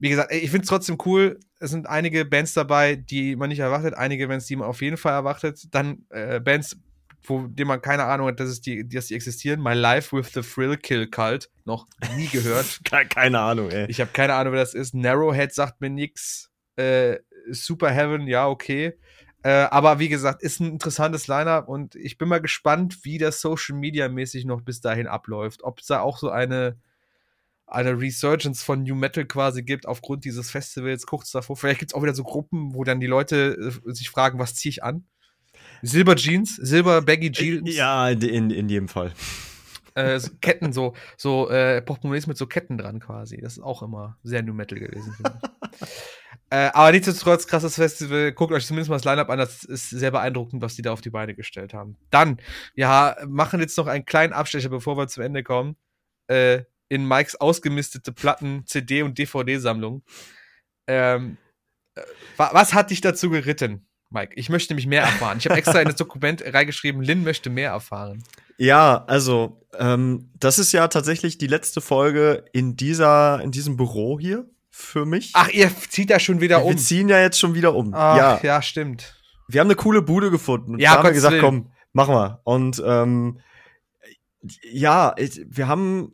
[0.00, 1.38] Wie gesagt, ich finde es trotzdem cool.
[1.60, 4.96] Es sind einige Bands dabei, die man nicht erwartet, einige Bands, die man auf jeden
[4.96, 5.60] Fall erwartet.
[5.70, 6.76] Dann äh, Bands,
[7.24, 9.62] wo die man keine Ahnung hat, dass, es die, dass die existieren.
[9.62, 11.50] My Life with the Thrill Kill Cult.
[11.64, 11.86] Noch
[12.16, 12.80] nie gehört.
[12.84, 13.86] Ke- Keine Ahnung, ey.
[13.88, 14.94] ich habe keine Ahnung, wer das ist.
[14.94, 16.50] Narrowhead sagt mir nix.
[16.76, 17.18] Äh,
[17.50, 18.98] Super Heaven, ja, okay.
[19.42, 23.40] Äh, aber wie gesagt, ist ein interessantes Line-Up und ich bin mal gespannt, wie das
[23.40, 25.62] Social Media mäßig noch bis dahin abläuft.
[25.62, 26.76] Ob es da auch so eine,
[27.70, 31.56] eine Resurgence von New Metal quasi gibt aufgrund dieses Festivals kurz davor.
[31.56, 34.54] Vielleicht gibt es auch wieder so Gruppen, wo dann die Leute äh, sich fragen, was
[34.54, 35.06] ziehe ich an?
[35.82, 39.12] Silber Jeans, Silber Baggy Jeans, Ja, in, in, jedem Fall.
[39.94, 43.38] äh, so Ketten, so, so äh, Portemonnaies mit so Ketten dran quasi.
[43.38, 45.14] Das ist auch immer sehr New Metal gewesen,
[46.50, 48.32] äh, aber nichtsdestotrotz, krasses Festival.
[48.32, 49.38] Guckt euch zumindest mal das Line-Up an.
[49.38, 51.96] Das ist sehr beeindruckend, was die da auf die Beine gestellt haben.
[52.10, 52.40] Dann,
[52.74, 55.76] ja, machen jetzt noch einen kleinen Abstecher, bevor wir zum Ende kommen.
[56.26, 60.02] Äh, in Mikes ausgemistete Platten, CD- und DVD-Sammlung.
[60.86, 61.38] Ähm,
[61.94, 62.02] äh,
[62.36, 64.32] wa- was hat dich dazu geritten, Mike?
[64.36, 65.38] Ich möchte nämlich mehr erfahren.
[65.38, 68.22] Ich habe extra in das Dokument reingeschrieben, Lynn möchte mehr erfahren.
[68.58, 74.18] Ja, also, ähm, das ist ja tatsächlich die letzte Folge in dieser, in diesem Büro
[74.20, 75.30] hier für mich.
[75.34, 76.76] Ach, ihr zieht da schon wieder Wir um.
[76.76, 77.94] ziehen ja jetzt schon wieder um.
[77.94, 78.40] Ach, ja.
[78.42, 78.60] ja.
[78.62, 79.16] stimmt.
[79.48, 80.74] Wir haben eine coole Bude gefunden.
[80.74, 81.42] Und Ja, haben wir Gottes gesagt, Willen.
[81.44, 82.40] komm, machen wir.
[82.44, 83.40] Und ähm,
[84.70, 86.12] ja, wir haben,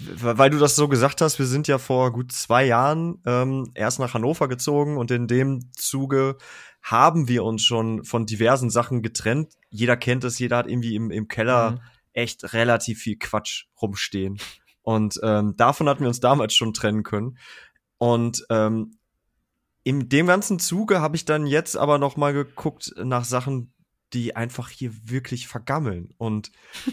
[0.00, 3.98] weil du das so gesagt hast, wir sind ja vor gut zwei Jahren ähm, erst
[3.98, 6.36] nach Hannover gezogen und in dem Zuge
[6.82, 9.52] haben wir uns schon von diversen Sachen getrennt.
[9.70, 11.80] Jeder kennt es, jeder hat irgendwie im, im Keller Mhm.
[12.14, 14.38] echt relativ viel Quatsch rumstehen.
[14.82, 17.38] Und ähm, davon hatten wir uns damals schon trennen können.
[17.98, 18.96] Und ähm,
[19.84, 23.71] in dem ganzen Zuge habe ich dann jetzt aber noch mal geguckt nach Sachen,
[24.12, 26.12] die einfach hier wirklich vergammeln.
[26.18, 26.50] Und,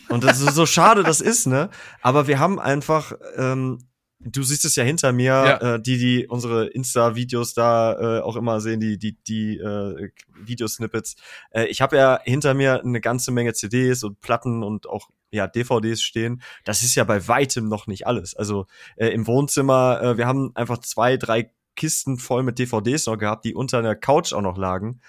[0.10, 1.70] und das ist so schade, das ist, ne?
[2.02, 3.80] Aber wir haben einfach, ähm,
[4.20, 5.76] du siehst es ja hinter mir, Ja.
[5.76, 10.10] äh, die, die unsere Insta-Videos da äh, auch immer sehen, die, die, die äh,
[10.44, 11.16] Videosnippets.
[11.52, 15.48] Äh, ich habe ja hinter mir eine ganze Menge CDs und Platten und auch ja,
[15.48, 16.42] DVDs stehen.
[16.66, 18.36] Das ist ja bei weitem noch nicht alles.
[18.36, 18.66] Also
[18.96, 23.46] äh, im Wohnzimmer, äh, wir haben einfach zwei, drei Kisten voll mit DVDs noch gehabt,
[23.46, 25.00] die unter der Couch auch noch lagen.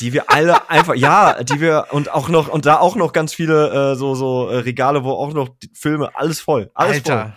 [0.00, 3.34] Die wir alle einfach, ja, die wir und auch noch und da auch noch ganz
[3.34, 7.20] viele äh, so so äh, Regale, wo auch noch die Filme alles voll, alles Alter.
[7.20, 7.32] voll.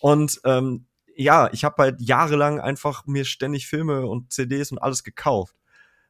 [0.00, 5.04] Und ähm, ja, ich habe halt jahrelang einfach mir ständig Filme und CDs und alles
[5.04, 5.54] gekauft,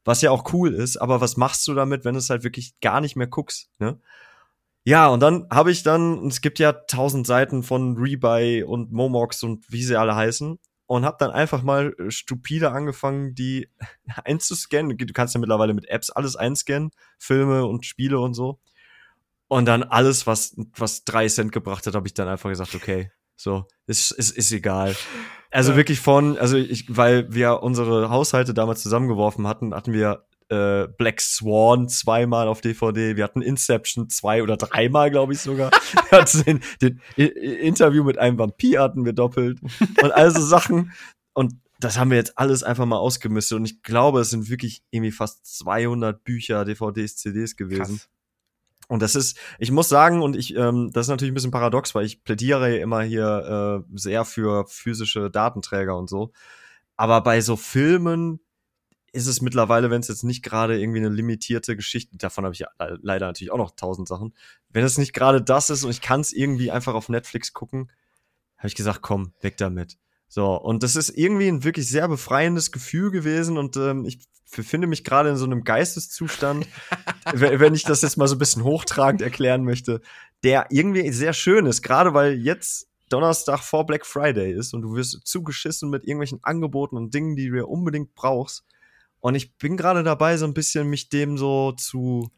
[0.05, 0.97] was ja auch cool ist.
[0.99, 3.71] Aber was machst du damit, wenn du es halt wirklich gar nicht mehr guckst?
[3.79, 3.99] Ne?
[4.85, 9.43] Ja, und dann habe ich dann, es gibt ja tausend Seiten von Rebuy und Momox
[9.43, 10.59] und wie sie alle heißen
[10.91, 13.69] und habe dann einfach mal äh, stupide angefangen, die
[14.25, 14.99] einzuscannen.
[14.99, 18.59] Du kannst ja mittlerweile mit Apps alles einscannen, Filme und Spiele und so.
[19.47, 23.13] Und dann alles, was, was drei Cent gebracht hat, habe ich dann einfach gesagt, okay,
[23.37, 24.97] so, ist, ist, ist egal.
[25.53, 25.77] Also ja.
[25.77, 31.21] wirklich von, also ich, weil wir unsere Haushalte damals zusammengeworfen hatten, hatten wir äh, Black
[31.21, 35.71] Swan zweimal auf DVD, wir hatten Inception zwei oder dreimal, glaube ich sogar.
[36.11, 39.61] wir hatten den, den I Interview mit einem Vampir hatten wir doppelt
[40.03, 40.93] und also Sachen.
[41.33, 44.83] Und das haben wir jetzt alles einfach mal ausgemistet und ich glaube, es sind wirklich
[44.91, 47.99] irgendwie fast 200 Bücher, DVDs, CDs gewesen.
[47.99, 48.09] Krass.
[48.89, 51.95] Und das ist, ich muss sagen, und ich, ähm, das ist natürlich ein bisschen paradox,
[51.95, 56.33] weil ich plädiere immer hier äh, sehr für physische Datenträger und so.
[56.97, 58.41] Aber bei so Filmen,
[59.13, 62.61] ist es mittlerweile, wenn es jetzt nicht gerade irgendwie eine limitierte Geschichte, davon habe ich
[62.61, 64.35] ja leider natürlich auch noch tausend Sachen,
[64.69, 67.91] wenn es nicht gerade das ist und ich kann es irgendwie einfach auf Netflix gucken,
[68.57, 69.99] habe ich gesagt, komm, weg damit.
[70.29, 74.21] So, und das ist irgendwie ein wirklich sehr befreiendes Gefühl gewesen und ähm, ich
[74.55, 76.67] befinde mich gerade in so einem Geisteszustand,
[77.33, 80.01] wenn ich das jetzt mal so ein bisschen hochtragend erklären möchte,
[80.45, 84.95] der irgendwie sehr schön ist, gerade weil jetzt Donnerstag vor Black Friday ist und du
[84.95, 88.65] wirst zugeschissen mit irgendwelchen Angeboten und Dingen, die du ja unbedingt brauchst.
[89.21, 92.31] Und ich bin gerade dabei, so ein bisschen mich dem so zu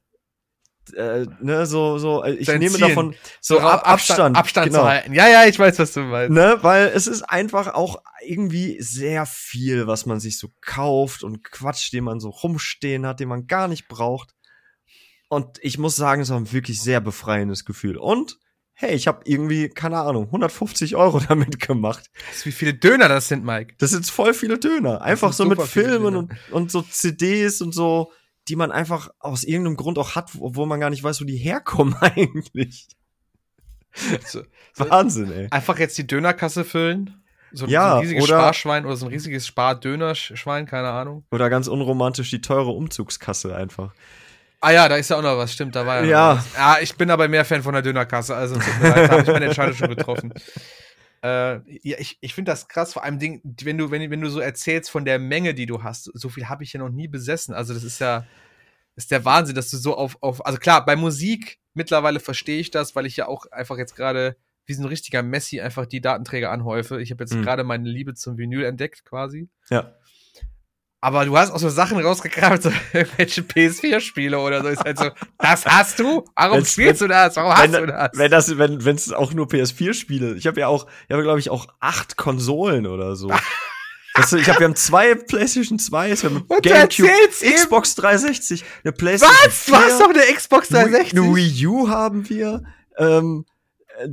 [0.95, 4.81] äh, ne, so, so, äh, ich Dein nehme davon so, so Ab Abstand, Abstand genau.
[4.81, 5.15] zu halten.
[5.15, 6.33] Ja, ja, ich weiß, was du meinst.
[6.33, 11.45] Ne, weil es ist einfach auch irgendwie sehr viel, was man sich so kauft und
[11.45, 14.35] Quatsch, den man so rumstehen hat, den man gar nicht braucht.
[15.29, 17.97] Und ich muss sagen, es war ein wirklich sehr befreiendes Gefühl.
[17.97, 18.39] Und
[18.75, 22.11] hey, ich habe irgendwie, keine Ahnung, 150 Euro damit gemacht.
[22.39, 23.75] Du, wie viele Döner das sind, Mike?
[23.79, 25.03] Das sind voll viele Döner.
[25.03, 28.13] Einfach so mit Filmen und, und so CDs und so,
[28.49, 31.37] die man einfach aus irgendeinem Grund auch hat, obwohl man gar nicht weiß, wo die
[31.37, 32.89] herkommen eigentlich.
[34.25, 34.43] So,
[34.77, 35.49] Wahnsinn, ey.
[35.51, 37.23] Einfach jetzt die Dönerkasse füllen.
[37.55, 41.25] So, ja, so ein riesiges oder, Sparschwein oder so ein riesiges Spardönerschwein, keine Ahnung.
[41.31, 43.95] Oder ganz unromantisch die teure Umzugskasse einfach.
[44.63, 46.09] Ah ja, da ist ja auch noch was, stimmt, da war ja.
[46.09, 46.55] Ja, was.
[46.55, 49.23] ja ich bin aber mehr Fan von der Dönerkasse, also tut mir leid, da habe
[49.23, 50.33] ich meine Entscheidung schon getroffen.
[51.25, 54.29] Äh, ja, ich, ich finde das krass, vor allem Ding, wenn du, wenn, wenn du
[54.29, 57.07] so erzählst von der Menge, die du hast, so viel habe ich ja noch nie
[57.07, 57.55] besessen.
[57.55, 58.27] Also, das ist ja,
[58.97, 62.73] ist der Wahnsinn, dass du so auf, auf, also klar, bei Musik mittlerweile verstehe ich
[62.73, 64.37] das, weil ich ja auch einfach jetzt gerade
[64.67, 67.01] wie so ein richtiger Messi einfach die Datenträger anhäufe.
[67.01, 67.43] Ich habe jetzt mhm.
[67.43, 69.49] gerade meine Liebe zum Vinyl entdeckt, quasi.
[69.71, 69.95] Ja.
[71.05, 74.69] Aber du hast auch so Sachen rausgekramt, so irgendwelche PS4-Spiele oder so.
[74.69, 76.25] Ist halt so, das hast du?
[76.37, 77.35] Warum wenn's, spielst wenn, du das?
[77.35, 78.11] Warum hast du das?
[78.15, 80.37] Wenn das, wenn wenn es auch nur PS4-Spiele.
[80.37, 83.31] Ich habe ja auch, ich habe glaube ich auch acht Konsolen oder so.
[84.15, 88.93] Das, ich habe, wir haben zwei PlayStation 2, wir haben Und GameCube, Xbox 360, eine
[88.93, 89.65] PlayStation Was?
[89.65, 91.19] 4, du hast doch eine Xbox 360?
[91.19, 92.63] Eine Wii U haben wir.
[92.99, 93.47] Ähm,
[93.99, 94.09] äh,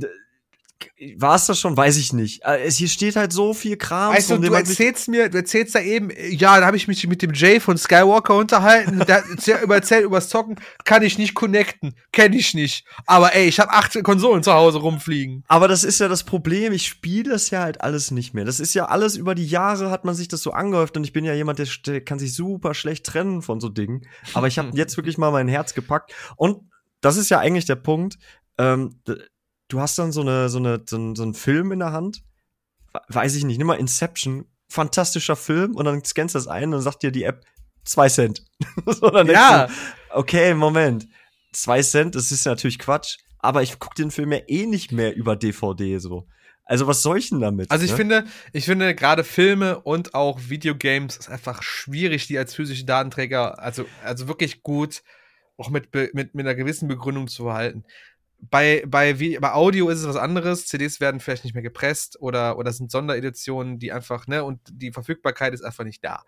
[1.16, 1.76] war es das schon?
[1.76, 2.44] Weiß ich nicht.
[2.44, 4.14] Äh, es hier steht halt so viel Kram.
[4.14, 7.22] Weißt du, du erzählst mir, du erzählst da eben, ja, da habe ich mich mit
[7.22, 9.24] dem Jay von Skywalker unterhalten, der
[9.70, 12.84] erzählt übers Zocken, kann ich nicht connecten, kenne ich nicht.
[13.06, 15.44] Aber ey, ich habe acht Konsolen zu Hause rumfliegen.
[15.48, 18.44] Aber das ist ja das Problem, ich spiele das ja halt alles nicht mehr.
[18.44, 21.12] Das ist ja alles über die Jahre hat man sich das so angehäuft und ich
[21.12, 24.06] bin ja jemand, der, der kann sich super schlecht trennen von so Dingen.
[24.34, 26.70] Aber ich habe jetzt wirklich mal mein Herz gepackt und
[27.00, 28.18] das ist ja eigentlich der Punkt.
[28.58, 29.00] Ähm,
[29.70, 32.22] du hast dann so eine, so eine, so, ein, so einen Film in der Hand,
[33.08, 36.72] weiß ich nicht, nimm mal Inception, fantastischer Film und dann scannst du das ein und
[36.72, 37.44] dann sagt dir die App
[37.84, 38.44] zwei Cent.
[38.86, 39.66] so, ja.
[39.66, 39.72] Du,
[40.10, 41.08] okay, Moment.
[41.52, 45.14] Zwei Cent, das ist natürlich Quatsch, aber ich guck den Film ja eh nicht mehr
[45.16, 46.28] über DVD so.
[46.64, 47.68] Also was soll ich denn damit?
[47.72, 47.96] Also ich ne?
[47.96, 53.58] finde, ich finde gerade Filme und auch Videogames ist einfach schwierig, die als physische Datenträger,
[53.58, 55.02] also, also wirklich gut,
[55.56, 57.84] auch mit, mit, mit einer gewissen Begründung zu behalten
[58.42, 60.66] bei, bei, wie, bei Audio ist es was anderes.
[60.66, 64.92] CDs werden vielleicht nicht mehr gepresst oder, oder sind Sondereditionen, die einfach, ne, und die
[64.92, 66.24] Verfügbarkeit ist einfach nicht da.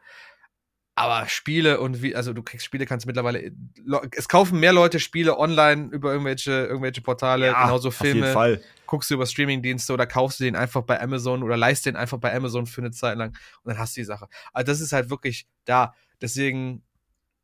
[0.94, 3.50] Aber Spiele und wie, also du kriegst Spiele, kannst mittlerweile,
[4.14, 8.20] es kaufen mehr Leute Spiele online über irgendwelche, irgendwelche Portale, ja, genauso Filme.
[8.20, 8.62] Auf jeden Fall.
[8.86, 12.18] Guckst du über Streamingdienste oder kaufst du den einfach bei Amazon oder leist den einfach
[12.18, 13.30] bei Amazon für eine Zeit lang
[13.62, 14.28] und dann hast du die Sache.
[14.52, 15.94] Also das ist halt wirklich da.
[16.20, 16.82] Deswegen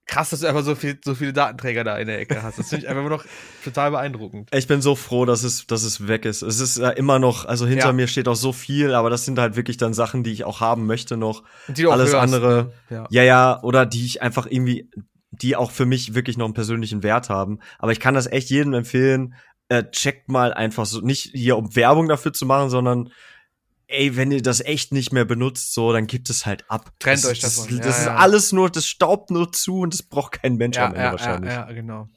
[0.09, 2.59] krass, dass du einfach so, viel, so viele Datenträger da in der Ecke hast.
[2.59, 3.25] Das finde ich einfach immer noch
[3.63, 4.49] total beeindruckend.
[4.53, 6.43] Ich bin so froh, dass es, dass es weg ist.
[6.43, 7.93] Es ist ja immer noch, also hinter ja.
[7.93, 10.61] mir steht auch so viel, aber das sind halt wirklich dann Sachen, die ich auch
[10.61, 11.45] haben möchte noch.
[11.69, 12.73] Die du Alles hörst, andere.
[12.89, 12.97] Ne?
[12.97, 13.07] Ja.
[13.11, 14.91] ja, ja, oder die ich einfach irgendwie,
[15.31, 17.61] die auch für mich wirklich noch einen persönlichen Wert haben.
[17.79, 19.35] Aber ich kann das echt jedem empfehlen.
[19.69, 23.11] Äh, checkt mal einfach so, nicht hier um Werbung dafür zu machen, sondern
[23.89, 26.93] ey, wenn ihr das echt nicht mehr benutzt, so, dann gibt es halt ab.
[27.01, 27.57] Trennt das, euch das.
[27.57, 27.77] davon.
[27.79, 28.17] Das, Ja, ist ja.
[28.17, 31.07] alles nur, das staubt nur zu und das braucht kein Mensch Ja, am Ende ja,
[31.07, 31.53] ja, wahrscheinlich.
[31.53, 32.09] ja, genau.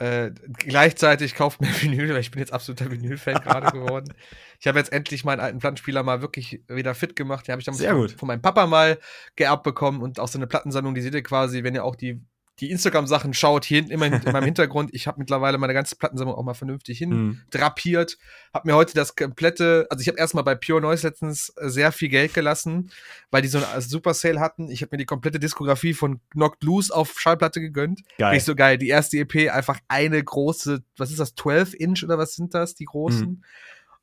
[0.00, 4.14] Äh, gleichzeitig kauft mir Vinyl, weil ich bin jetzt absoluter Vinyl-Fan gerade geworden.
[4.60, 7.46] Ich habe jetzt endlich meinen alten Plattenspieler mal wirklich wieder fit gemacht.
[7.48, 8.98] Den habe ich damals von meinem Papa mal
[9.34, 12.20] geerbt bekommen und auch so eine Plattensammlung, die seht ihr quasi, wenn ihr auch die,
[12.60, 14.90] die Instagram-Sachen schaut, hier hinten immer in, in meinem Hintergrund.
[14.92, 17.40] Ich habe mittlerweile meine ganze Plattensammlung auch mal vernünftig hin Hm.
[17.50, 18.18] drapiert.
[18.52, 21.92] Hab mir heute das komplette, also ich habe erstmal bei Pure Noise letztens äh, sehr
[21.92, 22.90] viel Geld gelassen,
[23.30, 24.70] weil die so eine Super Sale hatten.
[24.70, 28.02] Ich habe mir die komplette Diskografie von Knocked Loose auf Schallplatte gegönnt.
[28.18, 28.34] Geil.
[28.34, 28.78] Nicht so geil.
[28.78, 32.74] Die erste EP einfach eine große, was ist das, 12 Inch oder was sind das,
[32.74, 33.28] die großen?
[33.28, 33.42] Mhm.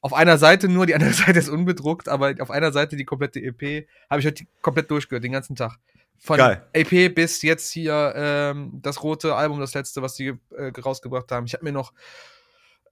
[0.01, 3.41] Auf einer Seite nur, die andere Seite ist unbedruckt, aber auf einer Seite die komplette
[3.41, 5.80] EP habe ich heute komplett durchgehört, den ganzen Tag.
[6.18, 6.66] Von Geil.
[6.74, 11.45] EP bis jetzt hier ähm, das rote Album, das letzte, was die äh, rausgebracht haben.
[11.45, 11.93] Ich habe mir noch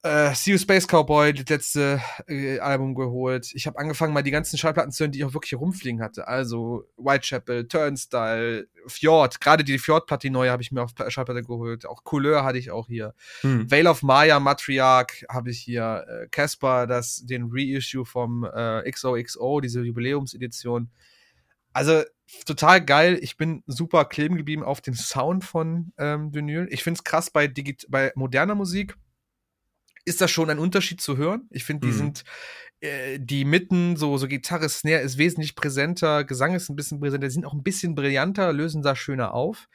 [0.03, 3.49] äh, See You Space Cowboy, das letzte äh, Album geholt.
[3.53, 6.27] Ich habe angefangen, mal die ganzen Schallplatten zu hören, die ich auch wirklich rumfliegen hatte.
[6.27, 9.39] Also Whitechapel, Turnstile, Fjord.
[9.39, 11.85] Gerade die Fjord-Platte, die neue, habe ich mir auf Schallplatte geholt.
[11.85, 13.13] Auch Couleur hatte ich auch hier.
[13.41, 13.71] Hm.
[13.71, 16.05] Veil of Maya, Matriarch habe ich hier.
[16.07, 20.89] Äh, Casper, das den Reissue vom äh, XOXO, diese Jubiläumsedition.
[21.71, 22.03] Also
[22.45, 23.17] total geil.
[23.21, 26.67] Ich bin super kleben geblieben auf den Sound von ähm, Vinyl.
[26.71, 28.95] Ich finde es krass bei, Digit bei moderner Musik
[30.05, 31.47] ist das schon ein Unterschied zu hören.
[31.49, 31.97] Ich finde, die Mhm.
[31.97, 32.23] sind
[32.81, 37.27] äh, die Mitten, so, so Gitarre, Snare ist wesentlich präsenter, Gesang ist ein bisschen präsenter,
[37.27, 39.69] die sind auch ein bisschen brillanter, lösen da schöner auf.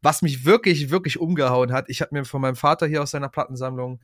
[0.00, 3.28] Was mich wirklich, wirklich umgehauen hat, ich habe mir von meinem Vater hier aus seiner
[3.28, 4.00] Plattensammlung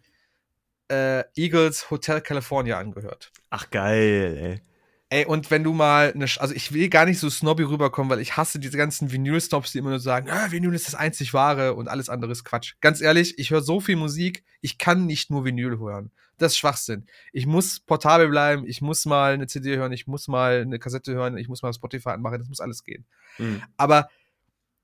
[0.88, 3.32] äh, Eagles Hotel California angehört.
[3.48, 4.69] Ach geil, ey.
[5.12, 8.20] Ey, und wenn du mal, eine, also ich will gar nicht so snobby rüberkommen, weil
[8.20, 11.74] ich hasse diese ganzen Vinyl-Snobs, die immer nur sagen, ah, Vinyl ist das einzig wahre
[11.74, 12.74] und alles andere ist Quatsch.
[12.80, 16.12] Ganz ehrlich, ich höre so viel Musik, ich kann nicht nur Vinyl hören.
[16.38, 17.06] Das ist Schwachsinn.
[17.32, 21.12] Ich muss portabel bleiben, ich muss mal eine CD hören, ich muss mal eine Kassette
[21.12, 23.04] hören, ich muss mal Spotify anmachen, das muss alles gehen.
[23.36, 23.62] Hm.
[23.76, 24.08] Aber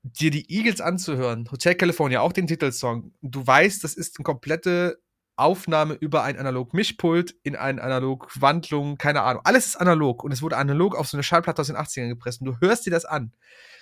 [0.03, 4.99] dir die Eagles anzuhören, Hotel California, auch den Titelsong, du weißt, das ist eine komplette
[5.37, 9.41] Aufnahme über ein Analog-Mischpult in eine Analog-Wandlung, keine Ahnung.
[9.45, 12.41] Alles ist analog und es wurde analog auf so eine Schallplatte aus den 80ern gepresst
[12.41, 13.31] und du hörst dir das an.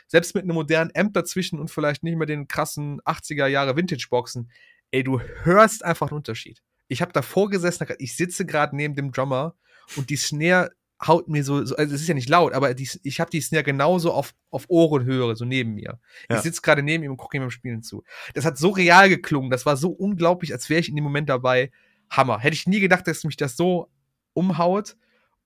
[0.07, 4.51] Selbst mit einem modernen Amp dazwischen und vielleicht nicht mehr den krassen 80er Jahre Vintage-Boxen.
[4.91, 6.61] Ey, du hörst einfach einen Unterschied.
[6.87, 9.55] Ich habe davor gesessen, ich sitze gerade neben dem Drummer
[9.95, 12.89] und die Snare haut mir so, so also es ist ja nicht laut, aber die,
[13.03, 15.99] ich habe die Snare genauso auf, auf Ohrenhöhe, so neben mir.
[16.29, 16.37] Ja.
[16.37, 18.03] Ich sitze gerade neben ihm und gucke ihm beim Spielen zu.
[18.33, 21.29] Das hat so real geklungen, das war so unglaublich, als wäre ich in dem Moment
[21.29, 21.71] dabei.
[22.09, 22.39] Hammer.
[22.39, 23.89] Hätte ich nie gedacht, dass mich das so
[24.33, 24.95] umhaut.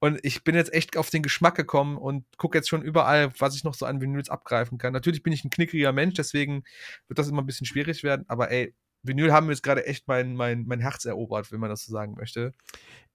[0.01, 3.55] Und ich bin jetzt echt auf den Geschmack gekommen und gucke jetzt schon überall, was
[3.55, 4.93] ich noch so an Vinyls abgreifen kann.
[4.93, 6.63] Natürlich bin ich ein knickriger Mensch, deswegen
[7.07, 8.23] wird das immer ein bisschen schwierig werden.
[8.29, 8.73] Aber ey,
[9.03, 11.91] Vinyl haben mir jetzt gerade echt mein, mein, mein Herz erobert, wenn man das so
[11.91, 12.53] sagen möchte.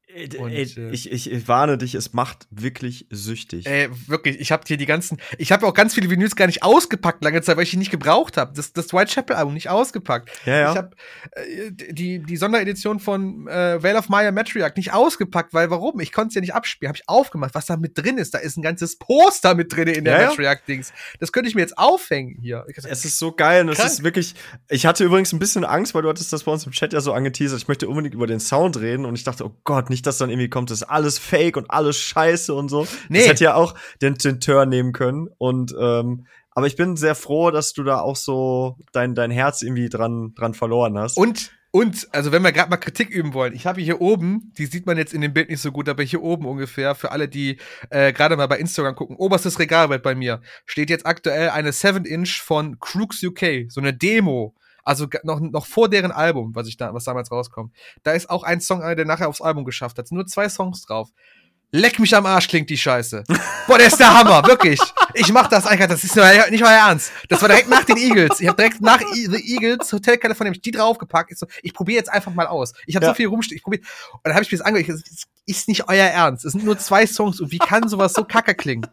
[0.07, 3.67] Ey, Und, ey, äh, ich, ich, ich warne dich, es macht wirklich süchtig.
[3.67, 6.63] Ey, wirklich, ich habe hier die ganzen, ich habe auch ganz viele Vinyls gar nicht
[6.63, 8.53] ausgepackt lange Zeit, weil ich die nicht gebraucht habe.
[8.55, 10.31] Das, das Whitechapel Album nicht ausgepackt.
[10.47, 10.71] ja, ja.
[10.71, 10.91] Ich habe
[11.33, 15.99] äh, die, die Sonderedition von äh, Veil of Maya Matriarch nicht ausgepackt, weil warum?
[16.01, 16.91] Ich konnte es ja nicht abspielen.
[16.91, 18.35] Habe ich aufgemacht, was da mit drin ist.
[18.35, 20.29] Da ist ein ganzes Poster mit drin in der Ja.
[20.29, 20.93] Matriarch-Dings.
[21.19, 22.65] Das könnte ich mir jetzt aufhängen hier.
[22.69, 24.35] Ich, Es ist so geil und es ist wirklich.
[24.69, 27.01] Ich hatte übrigens ein bisschen Angst, weil du hattest das bei uns im Chat ja
[27.01, 27.59] so angeteasert.
[27.61, 30.31] Ich möchte unbedingt über den Sound reden und ich dachte, oh Gott, nicht, dass dann
[30.31, 32.87] irgendwie kommt, das ist alles Fake und alles Scheiße und so.
[33.09, 33.21] Nee.
[33.21, 35.29] Das hätte ja auch den, den Turn nehmen können.
[35.39, 39.63] Und ähm, aber ich bin sehr froh, dass du da auch so dein, dein Herz
[39.63, 41.17] irgendwie dran, dran verloren hast.
[41.17, 44.67] Und, und, also wenn wir gerade mal Kritik üben wollen, ich habe hier oben, die
[44.67, 47.29] sieht man jetzt in dem Bild nicht so gut, aber hier oben ungefähr, für alle,
[47.29, 47.59] die
[47.91, 52.41] äh, gerade mal bei Instagram gucken, oberstes Regalbrett bei mir, steht jetzt aktuell eine 7-Inch
[52.41, 54.55] von Crooks UK, so eine Demo.
[54.85, 57.73] Also noch, noch vor deren Album, was ich da, was damals rauskommt.
[58.03, 60.11] Da ist auch ein Song, einer, der nachher aufs Album geschafft hat.
[60.13, 61.09] Nur zwei Songs drauf.
[61.71, 63.25] Leck mich am Arsch klingt die Scheiße.
[63.67, 64.79] Boah, der ist der Hammer, wirklich.
[65.15, 67.11] Ich mach das einfach, das ist nicht euer Ernst.
[67.29, 68.39] Das war direkt nach den Eagles.
[68.41, 71.33] Ich habe direkt nach I The Eagles, Hotel California, die draufgepackt.
[71.33, 72.75] Ich, so, ich probiere jetzt einfach mal aus.
[72.87, 73.11] Ich habe Ja.
[73.11, 73.83] so viel rumstehen, ich probiere.
[74.13, 74.89] Und dann habe ich mir das angehört.
[74.89, 76.45] ich Das ist nicht euer Ernst.
[76.45, 78.87] Es sind nur zwei Songs und wie kann sowas so kacke klingen?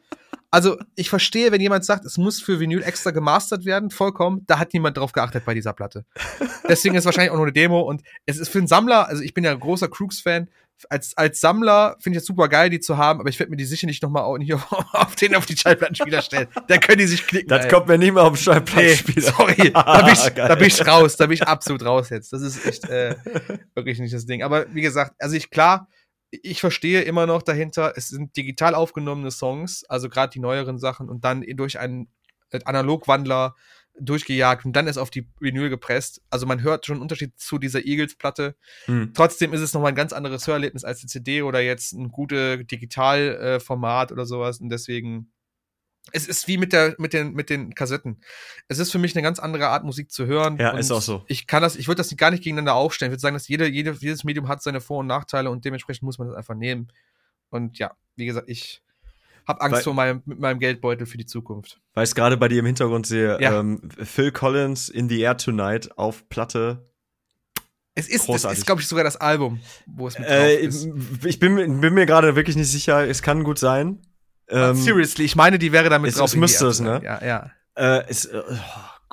[0.51, 4.43] Also, ich verstehe, wenn jemand sagt, es muss für Vinyl extra gemastert werden, vollkommen.
[4.47, 6.05] Da hat niemand drauf geachtet bei dieser Platte.
[6.67, 9.33] Deswegen ist wahrscheinlich auch nur eine Demo und es ist für einen Sammler, also ich
[9.33, 10.49] bin ja ein großer Crooks-Fan.
[10.89, 13.55] Als, als Sammler finde ich es super geil, die zu haben, aber ich werde mir
[13.55, 14.37] die sicher nicht nochmal auf,
[14.93, 16.47] auf den auf die Schallplattenspieler stellen.
[16.67, 17.49] Da können die sich klicken.
[17.49, 17.71] das ey.
[17.71, 19.21] kommt mir nicht mehr auf den Nee, Schallplattenspieler.
[19.21, 22.33] sorry, da bin, ich, da bin ich raus, da bin ich absolut raus jetzt.
[22.33, 23.15] Das ist echt äh,
[23.75, 24.43] wirklich nicht das Ding.
[24.43, 25.87] Aber wie gesagt, also ich klar,
[26.31, 31.09] ich verstehe immer noch dahinter, es sind digital aufgenommene Songs, also gerade die neueren Sachen
[31.09, 32.07] und dann durch einen
[32.51, 33.55] äh, Analogwandler
[33.99, 36.21] durchgejagt und dann ist auf die Vinyl gepresst.
[36.29, 38.55] Also man hört schon einen Unterschied zu dieser Eagles-Platte.
[38.85, 39.11] Hm.
[39.13, 42.65] Trotzdem ist es nochmal ein ganz anderes Hörerlebnis als die CD oder jetzt ein gutes
[42.65, 44.59] Digitalformat oder sowas.
[44.59, 45.31] Und deswegen,
[46.11, 48.21] es ist wie mit der, mit den, mit den Kassetten.
[48.67, 50.57] Es ist für mich eine ganz andere Art, Musik zu hören.
[50.57, 51.23] Ja, ist auch so.
[51.27, 53.11] Ich kann das, ich würde das gar nicht gegeneinander aufstellen.
[53.11, 56.03] Ich würde sagen, dass jede, jede, jedes Medium hat seine Vor- und Nachteile und dementsprechend
[56.03, 56.91] muss man das einfach nehmen.
[57.49, 58.81] Und ja, wie gesagt, ich
[59.47, 61.79] habe Angst Weil- vor meinem, mit meinem Geldbeutel für die Zukunft.
[61.93, 63.59] Weil ich gerade bei dir im Hintergrund sehe, Ja.
[63.59, 66.89] ähm, Phil Collins in the Air Tonight auf Platte.
[67.93, 70.87] Es ist, es ist, glaube ich, sogar das Album, wo es mit drauf Äh, ist.
[71.25, 73.99] ich bin, bin mir gerade wirklich nicht sicher, es kann gut sein.
[74.51, 76.29] Ähm, Seriously, ich meine, die wäre damit es- drauf.
[76.29, 77.01] es müsste es, ne?
[77.03, 77.51] Ja, ja.
[77.75, 78.41] äh, es, äh,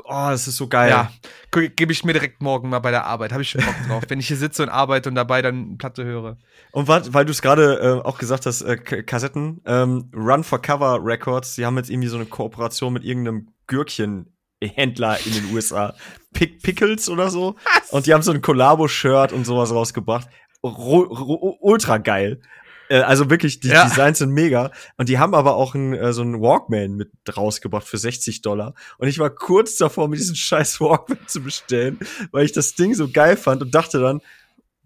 [0.05, 0.91] oh, es ist so geil.
[0.91, 1.11] Ja,
[1.53, 3.33] gebe ich mir direkt morgen mal bei der Arbeit.
[3.33, 4.03] Habe ich schon Bock drauf.
[4.09, 6.39] Wenn ich hier sitze und arbeite und dabei dann Platte höre.
[6.73, 10.61] Und wat, weil du es gerade äh, auch gesagt hast, äh, Kassetten, ähm, Run for
[10.61, 15.95] Cover Records, die haben jetzt irgendwie so eine Kooperation mit irgendeinem Gürkchenhändler in den USA.
[16.33, 17.57] Pick Pickles oder so.
[17.91, 20.29] Und die haben so ein Collabo-Shirt und sowas rausgebracht.
[20.63, 22.41] Ru ultra geil.
[22.89, 23.85] Äh, also wirklich, die Ja.
[23.85, 24.71] Designs sind mega.
[24.97, 28.75] Und die haben aber auch ein, äh, so einen Walkman mit rausgebracht für 60 Dollar.
[28.99, 31.99] Und ich war kurz davor, mir diesen scheiß Walkman zu bestellen,
[32.33, 34.21] weil ich das Ding so geil fand und dachte dann,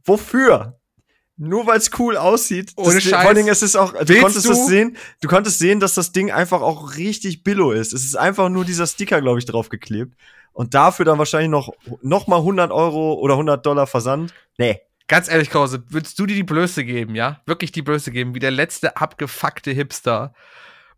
[0.04, 0.78] wofür?
[1.36, 2.72] Nur weil es cool aussieht.
[2.76, 3.10] Ohne das, Scheiß.
[3.12, 5.80] Vor allen Dingen, es ist auch, du Willst konntest du- das sehen, du konntest sehen,
[5.80, 7.92] dass das Ding einfach auch richtig billo ist.
[7.92, 10.14] Es ist einfach nur dieser Sticker, glaube ich, draufgeklebt.
[10.52, 11.72] Und dafür dann wahrscheinlich noch,
[12.02, 14.34] noch mal 100 Euro oder 100 Dollar Versand.
[14.58, 14.80] Nee.
[15.12, 17.42] Ganz ehrlich, Krause, würdest du dir die Blöße geben, ja?
[17.44, 20.32] Wirklich die Blöße geben, wie der letzte abgefuckte Hipster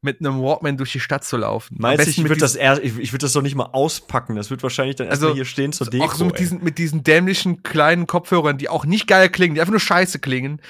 [0.03, 1.79] mit einem Walkman durch die Stadt zu laufen.
[1.81, 4.37] Meinst du, ich würde das eher, ich, ich würde das doch nicht mal auspacken.
[4.37, 6.05] Das wird wahrscheinlich dann erstmal Also, hier stehen zur Deko.
[6.05, 6.39] auch so mit ey.
[6.39, 10.21] diesen, mit diesen dämlichen kleinen Kopfhörern, die auch nicht geil klingen, die einfach nur scheiße
[10.21, 10.61] klingen.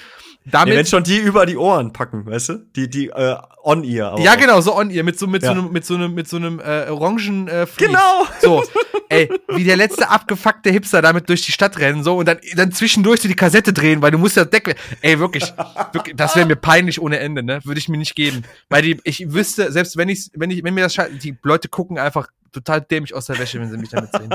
[0.45, 2.53] Nee, Damit, wenn schon die über die Ohren packen, weißt du?
[2.75, 5.53] Die, die, äh, on aber ja, genau, so on ear, mit so, mit Ja.
[5.53, 7.87] so einem, mit so einem, mit so einem, äh, orangen, äh, Vlies.
[7.87, 8.27] Genau!
[8.41, 8.63] So,
[9.09, 12.71] ey, wie der letzte abgefuckte Hipster damit durch die Stadt rennen, so, und dann, dann
[12.71, 15.51] zwischendurch so die Kassette drehen, weil du musst ja Deck, ey, wirklich,
[15.93, 18.43] wirklich das wäre mir peinlich ohne Ende, ne, würde ich mir nicht geben.
[18.69, 21.97] Weil die, ich wüsste, selbst wenn ich, wenn ich, wenn mir das, die Leute gucken
[21.97, 24.29] einfach total dämlich aus der Wäsche, wenn sie mich damit sehen.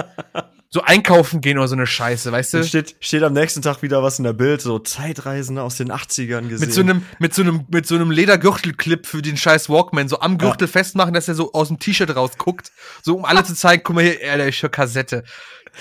[0.72, 2.62] So einkaufen gehen oder so eine Scheiße, weißt du?
[2.62, 6.46] steht, steht am nächsten Tag wieder was in der Bild, so Zeitreisende aus den 80ern
[6.48, 6.60] gesehen.
[6.60, 10.20] Mit so einem, mit so einem, mit so einem Ledergürtelclip für den scheiß Walkman, so
[10.20, 12.70] am Gürtel festmachen, dass er so aus dem T-Shirt rausguckt,
[13.02, 15.24] so um alle zu zeigen, guck mal hier, Alter, ich höre Kassette.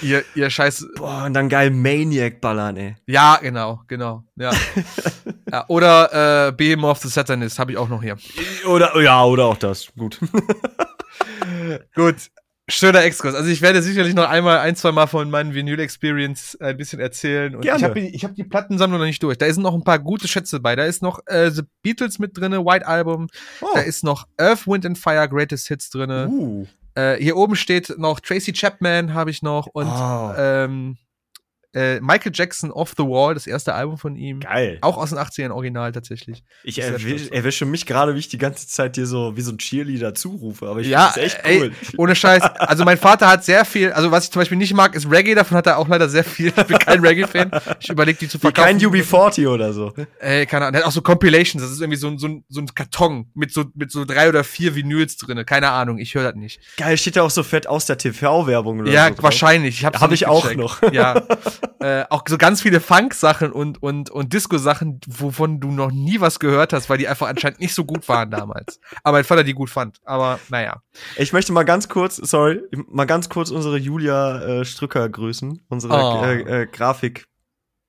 [0.01, 2.95] Ihr, ihr scheiß, Boah, und dann geil Maniac ballern, ey.
[3.05, 4.51] ja, genau, genau, ja.
[5.51, 8.17] ja oder, äh, Behemoth of the Satanist, habe ich auch noch hier.
[8.67, 9.87] Oder, ja, oder auch das.
[9.97, 10.19] Gut.
[11.95, 12.29] Gut.
[12.69, 13.33] Schöner Exkurs.
[13.33, 17.55] Also ich werde sicherlich noch einmal, ein, zwei Mal von meinen Vinyl-Experience ein bisschen erzählen.
[17.55, 17.79] Und Gerne.
[17.79, 19.39] ich habe ich hab die Plattensammlung noch nicht durch.
[19.39, 20.75] Da sind noch ein paar gute Schätze bei.
[20.75, 23.27] Da ist noch äh, The Beatles mit drinne, White Album.
[23.61, 23.67] Oh.
[23.73, 26.27] Da ist noch Earth, Wind and Fire Greatest Hits drinne.
[26.29, 26.67] uh.
[26.99, 30.33] Äh, hier oben steht noch Tracy Chapman habe ich noch und Oh.
[30.37, 30.97] ähm,
[31.73, 34.39] äh, Michael Jackson Off the Wall, das erste Album von ihm.
[34.39, 34.79] Geil.
[34.81, 36.43] Auch aus den 80ern Original tatsächlich.
[36.63, 39.57] Ich erwisch, erwische mich gerade, wie ich die ganze Zeit hier so wie so ein
[39.59, 41.71] Cheerleader zurufe, aber ich Ja, finde das echt ey, cool.
[41.97, 42.41] ohne Scheiß.
[42.41, 45.35] Also mein Vater hat sehr viel, also was ich zum Beispiel nicht mag, ist Reggae,
[45.35, 46.47] davon hat er auch leider sehr viel.
[46.47, 47.51] Ich bin kein Reggae-Fan.
[47.79, 48.65] Ich überlege die zu Wie verkaufen.
[48.65, 49.93] kein UB40 oder so.
[50.19, 50.73] Ey, keine Ahnung.
[50.73, 53.29] Der hat auch so Compilations, das ist irgendwie so ein, so ein, so ein Karton
[53.35, 55.45] mit so, mit so drei oder vier Vinyls drinne.
[55.45, 56.59] Keine Ahnung, ich höre das nicht.
[56.77, 59.13] Geil, steht da auch so fett aus der TV-Werbung oder ja, so.
[59.15, 59.23] drauf.
[59.23, 59.79] wahrscheinlich.
[59.79, 60.81] Ich hab's Hab ich auch noch.
[60.91, 61.21] Ja.
[61.79, 66.39] äh, auch so ganz viele Funk-Sachen und, und, und Disco-Sachen, wovon du noch nie was
[66.39, 68.79] gehört hast, weil die einfach anscheinend nicht so gut waren damals.
[69.03, 69.99] Aber mein Vater die gut fand.
[70.05, 70.81] Aber naja.
[71.17, 75.93] Ich möchte mal ganz kurz, sorry, mal ganz kurz unsere Julia äh, Strücker grüßen, unsere
[75.93, 76.23] Oh.
[76.23, 77.25] äh, äh, Grafikbiene.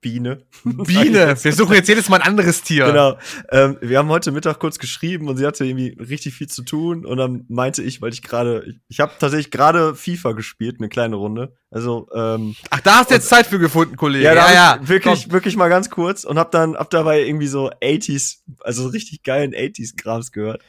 [0.01, 0.45] Biene.
[0.65, 2.87] Wir suchen jetzt jedes Mal ein anderes Tier.
[2.87, 3.19] Genau.
[3.51, 7.05] Ähm, wir haben heute Mittag kurz geschrieben und sie hatte irgendwie richtig viel zu tun
[7.05, 10.89] und dann meinte ich, weil ich gerade, ich, ich habe tatsächlich gerade FIFA gespielt, eine
[10.89, 11.55] kleine Runde.
[11.71, 14.25] Also ähm, Ach, da hast du jetzt Zeit für gefunden, Kollege.
[14.25, 17.23] ja, da ja, hab ich wirklich, wirklich mal ganz kurz und hab dann, hab dabei
[17.23, 20.63] irgendwie so 80s, also richtig geilen 80s Krams gehört.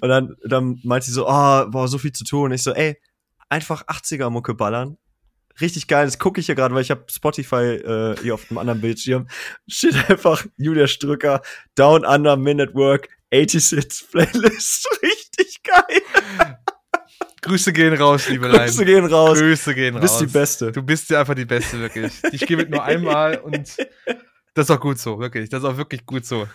[0.00, 2.46] Und dann, dann meinte sie so, ah, boah, so viel zu tun.
[2.46, 2.96] Und ich so, ey,
[3.48, 4.96] einfach 80er Mucke ballern.
[5.60, 8.58] Richtig geil, das gucke ich hier gerade, weil ich habe Spotify äh, hier auf dem
[8.58, 9.26] anderen Bildschirm.
[9.66, 11.42] Steht einfach Julia Strücker,
[11.74, 14.88] Down Under Men at Work, 80s Hits Playlist.
[15.02, 16.56] Richtig geil.
[17.42, 18.64] Grüße gehen raus, liebe Leute.
[18.64, 19.38] Grüße gehen raus.
[19.38, 20.18] Grüße gehen Du raus.
[20.18, 20.72] bist die Beste.
[20.72, 22.12] Du bist ja einfach die Beste, wirklich.
[22.32, 23.56] Ich gebe es nur einmal und
[24.54, 25.48] das ist auch gut so, wirklich.
[25.48, 26.46] Das ist auch wirklich gut so.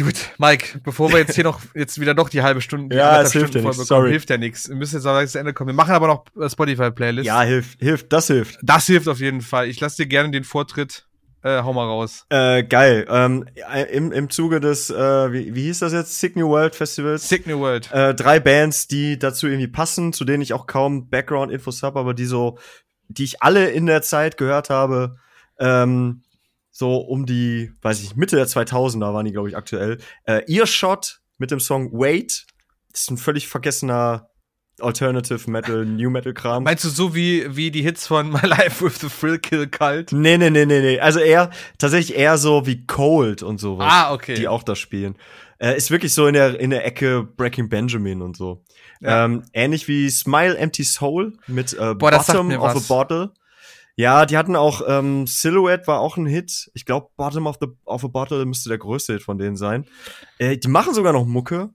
[0.00, 3.32] Gut, Mike, bevor wir jetzt hier noch, jetzt wieder doch die halbe Stunde, Ja, es
[3.32, 4.10] hilft ja bekommen, sorry.
[4.10, 4.68] hilft ja nichts.
[4.68, 5.68] Wir müssen jetzt aber zu Ende kommen.
[5.68, 7.26] Wir machen aber noch äh, Spotify-Playlist.
[7.26, 8.58] Ja, hilft, hilft, das hilft.
[8.62, 9.66] Das hilft auf jeden Fall.
[9.68, 11.04] Ich lasse dir gerne den Vortritt.
[11.42, 12.26] Äh, Äh, hau mal raus.
[12.30, 13.06] Äh, geil.
[13.08, 13.44] Ähm,
[13.92, 16.18] im, Im Zuge des, äh, wie, wie hieß das jetzt?
[16.18, 17.28] Sick New World Festivals.
[17.28, 17.90] Sick New World.
[17.92, 22.12] Äh, drei Bands, die dazu irgendwie passen, zu denen ich auch kaum Background-Infos habe, aber
[22.12, 22.58] die so,
[23.06, 25.16] die ich alle in der Zeit gehört habe.
[25.60, 26.22] Ähm,
[26.78, 29.98] so um die, weiß ich, Mitte der 2000er waren die, glaube ich, aktuell.
[30.26, 32.46] Äh, Earshot mit dem Song Wait.
[32.92, 34.28] Das ist ein völlig vergessener
[34.80, 36.62] Alternative Metal, New Metal Kram.
[36.62, 40.12] Meinst du so wie, wie die Hits von My Life with the Thrill Kill Cult?
[40.12, 41.00] Nee, nee, nee, nee, nee.
[41.00, 43.88] Also eher, tatsächlich eher so wie Cold und sowas.
[43.90, 44.34] Ah, okay.
[44.34, 45.16] Die auch da spielen.
[45.58, 48.62] Äh, ist wirklich so in der, in der Ecke Breaking Benjamin und so.
[49.00, 49.24] Ja.
[49.24, 53.32] Ähm, ähnlich wie Smile Empty Soul mit äh, Boah, Bottom of a Bottle.
[53.98, 56.70] Ja, die hatten auch, ähm, Silhouette war auch ein Hit.
[56.72, 59.86] Ich glaube, Bottom of, the, of a Bottle müsste der größte Hit von denen sein.
[60.38, 61.70] Äh, die machen sogar noch Mucke.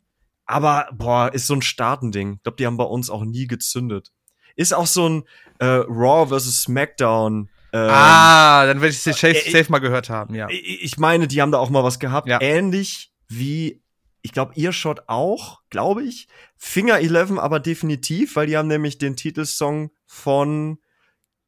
[0.46, 2.36] Aber, boah, ist so ein Startending.
[2.36, 4.14] Ich glaube, die haben bei uns auch nie gezündet.
[4.56, 5.24] Ist auch so ein
[5.60, 6.62] äh, Raw vs.
[6.62, 7.50] SmackDown.
[7.74, 10.48] Ähm, ah, dann werde ich es safe, äh, safe mal gehört haben, ja.
[10.50, 12.30] Ich meine, die haben da auch mal was gehabt.
[12.30, 12.40] Ja.
[12.40, 13.84] Ähnlich wie,
[14.22, 16.30] ich glaube, Earshot auch, glaube ich.
[16.56, 20.78] Finger 11 aber definitiv, weil die haben nämlich den Titelsong von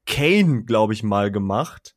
[0.06, 1.96] Kane, glaube ich, mal gemacht.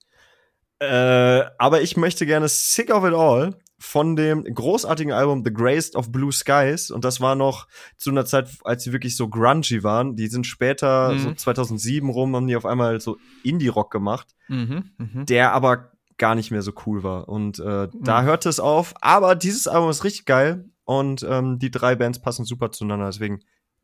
[0.80, 5.94] Äh, aber ich möchte gerne Sick of It All von dem großartigen Album The Graced
[5.94, 6.90] of Blue Skies.
[6.90, 10.16] Und das war noch zu einer Zeit, als sie wirklich so grungy waren.
[10.16, 11.18] Die sind später, mhm.
[11.18, 15.24] so 2007 rum, haben die auf einmal so Indie-Rock gemacht, mhm, mh.
[15.24, 17.28] der aber gar nicht mehr so cool war.
[17.28, 18.02] Und äh, mhm.
[18.02, 18.94] da hörte es auf.
[19.00, 20.68] Aber dieses Album ist richtig geil.
[20.84, 23.06] Und ähm, die drei Bands passen super zueinander.
[23.06, 23.40] Deswegen,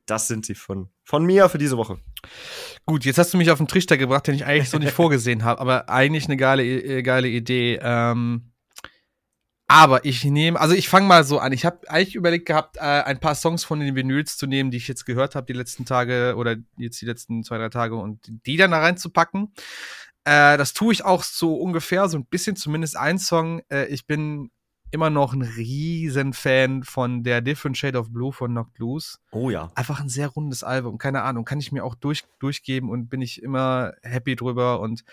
[0.06, 1.98] das sind sie von, von mir für diese Woche.
[2.86, 5.44] Gut, jetzt hast du mich auf den Trichter gebracht, den ich eigentlich so nicht vorgesehen
[5.44, 5.60] habe.
[5.60, 7.78] Aber eigentlich eine geile, äh, geile Idee.
[7.82, 8.50] Ähm
[9.66, 11.52] aber ich nehme, also ich fange mal so an.
[11.52, 14.76] Ich habe eigentlich überlegt gehabt, äh, ein paar Songs von den Vinyls zu nehmen, die
[14.76, 18.20] ich jetzt gehört habe die letzten Tage oder jetzt die letzten zwei, drei Tage und
[18.46, 19.54] die dann da reinzupacken.
[20.24, 23.62] Äh, das tue ich auch so ungefähr, so ein bisschen zumindest ein Song.
[23.70, 24.50] Äh, ich bin
[24.94, 29.18] immer noch ein riesen Fan von der Different Shade of Blue von Knocked Loose.
[29.32, 29.72] Oh ja.
[29.74, 30.98] Einfach ein sehr rundes Album.
[30.98, 34.78] Keine Ahnung, kann ich mir auch durch, durchgeben und bin ich immer happy drüber.
[34.78, 35.04] Und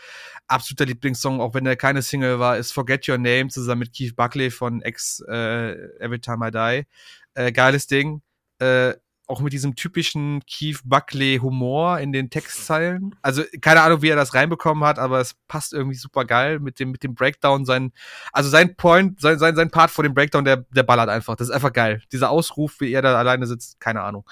[0.48, 4.16] absoluter Lieblingssong, auch wenn der keine Single war, ist Forget Your Name zusammen mit Keith
[4.16, 6.88] Buckley von Ex äh, Every Time I Die.
[7.34, 8.22] Äh, geiles Ding.
[8.60, 8.94] Äh,
[9.32, 13.16] auch mit diesem typischen Keith Buckley Humor in den Textzeilen.
[13.22, 16.80] Also keine Ahnung, wie er das reinbekommen hat, aber es passt irgendwie super geil mit
[16.80, 17.94] dem mit dem Breakdown sein
[18.32, 21.36] also sein Point, sein sein sein Part vor dem Breakdown, der der ballert einfach.
[21.36, 22.02] Das ist einfach geil.
[22.12, 24.30] Dieser Ausruf, wie er da alleine sitzt, keine Ahnung.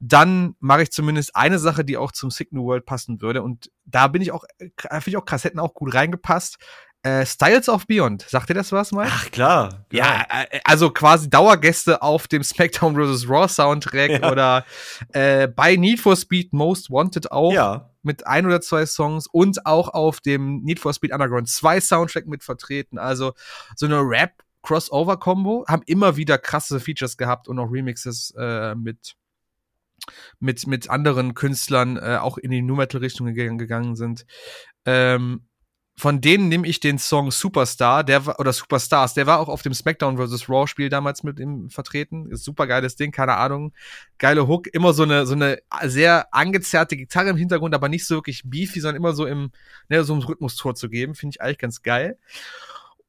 [0.00, 4.08] Dann mache ich zumindest eine Sache, die auch zum Signal World passen würde und da
[4.08, 6.58] bin ich auch äh, finde ich auch Kassetten auch gut reingepasst.
[7.04, 9.08] Äh, Styles of Beyond, sagt ihr das was mal?
[9.10, 10.26] Ach klar, klar.
[10.30, 13.28] Ja, äh, also quasi Dauergäste auf dem SmackDown vs.
[13.28, 14.30] Raw Soundtrack ja.
[14.30, 14.64] oder
[15.12, 17.90] äh, bei Need for Speed Most Wanted auch ja.
[18.04, 22.28] mit ein oder zwei Songs und auch auf dem Need for Speed Underground 2 Soundtrack
[22.28, 22.98] mit vertreten.
[22.98, 23.32] Also
[23.74, 28.76] so eine Rap Crossover Combo haben immer wieder krasse Features gehabt und auch Remixes äh,
[28.76, 29.14] mit
[30.38, 34.24] mit mit anderen Künstlern äh, auch in die Nu Metal Richtung gegangen sind.
[34.84, 35.48] Ähm,
[35.96, 39.74] von denen nehme ich den Song Superstar, der oder Superstars, der war auch auf dem
[39.74, 40.48] SmackDown vs.
[40.48, 42.30] Raw Spiel damals mit ihm vertreten.
[42.30, 43.72] Ist super geiles Ding, keine Ahnung.
[44.18, 48.16] Geile Hook, immer so eine, so eine sehr angezerrte Gitarre im Hintergrund, aber nicht so
[48.16, 49.50] wirklich beefy, sondern immer so im,
[49.88, 51.14] ne, so im Rhythmustor zu geben.
[51.14, 52.18] Finde ich eigentlich ganz geil.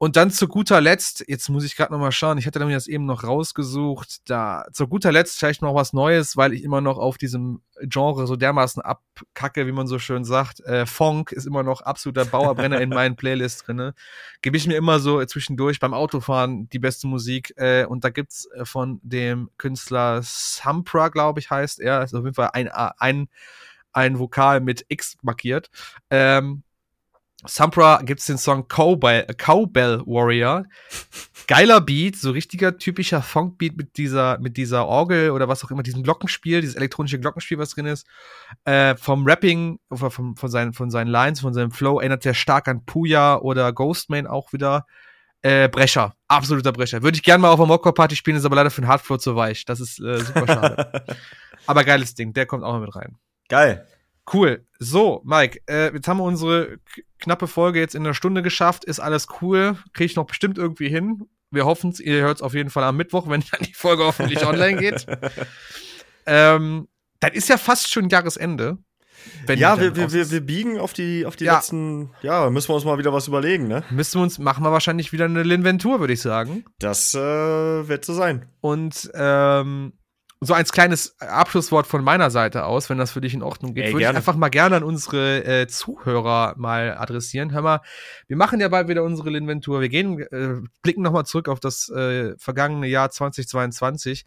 [0.04, 2.76] Und dann zu guter Letzt, jetzt muss ich gerade noch mal schauen, ich hatte nämlich
[2.76, 6.82] das eben noch rausgesucht, da zu guter Letzt vielleicht noch was Neues, weil ich immer
[6.82, 10.60] noch auf diesem Genre so dermaßen abkacke, wie man so schön sagt.
[10.60, 13.94] Äh, Funk ist immer noch absoluter Bauerbrenner in meinen Playlists drinne.
[14.42, 18.50] Gebe ich mir immer so zwischendurch beim Autofahren die beste Musik äh, und da gibt's
[18.58, 23.30] äh, von dem Künstler Sampra, glaube ich, heißt er, ist auf jeden Fall ein ein
[23.94, 25.70] ein Vokal mit X markiert.
[26.10, 26.64] Ähm,
[27.46, 30.66] Sampra gibt's den Song Cowbell, Cowbell Warrior.
[31.48, 35.84] Geiler Beat, so richtiger typischer Funkbeat mit dieser, mit dieser Orgel oder was auch immer,
[35.84, 38.08] diesem Glockenspiel, dieses elektronische Glockenspiel, was drin ist.
[38.66, 42.68] Äh, vom Rapping, von, von, seinen, von seinen Lines, von seinem Flow erinnert der stark
[42.68, 44.86] an Puya oder Ghostman auch wieder.
[45.42, 47.04] Äh, Brecher, absoluter Brecher.
[47.04, 49.20] Würde ich gerne mal auf einer Mockcore Party spielen, ist aber leider für den Hardfloor
[49.20, 49.66] zu weich.
[49.66, 51.04] Das ist äh, super schade.
[51.68, 53.18] aber geiles Ding, der kommt auch mal mit rein.
[53.50, 53.86] Geil.
[54.32, 54.66] Cool.
[54.80, 56.78] So, Mike, äh, jetzt haben wir unsere
[57.20, 58.86] knappe Folge jetzt in einer Stunde geschafft.
[58.86, 59.78] Ist alles cool.
[59.94, 61.24] Kriege ich noch bestimmt irgendwie hin.
[61.52, 62.00] Wir hoffen es.
[62.00, 65.06] Ihr hört es auf jeden Fall am Mittwoch, wenn dann die Folge hoffentlich online geht.
[66.26, 66.88] Ähm,
[67.20, 68.78] dann ist ja fast schon Jahresende.
[69.48, 71.56] ja, wir, wir, wir, wir biegen auf die, auf die ja.
[71.56, 73.84] letzten, ja, müssen wir uns mal wieder was überlegen, ne?
[73.90, 76.66] Müssen wir uns, machen wir wahrscheinlich wieder eine Linventur, würde ich sagen.
[76.80, 78.48] Das äh, wird so sein.
[78.62, 79.94] Und ähm,
[80.46, 83.86] so als kleines Abschlusswort von meiner Seite aus, wenn das für dich in Ordnung geht,
[83.86, 87.52] Ey, würde ich einfach mal gerne an unsere äh, Zuhörer mal adressieren.
[87.52, 87.82] Hör mal,
[88.28, 89.82] wir machen ja bald wieder unsere Inventur.
[89.82, 94.26] Wir gehen, äh, blicken nochmal zurück auf das äh, vergangene Jahr 2022.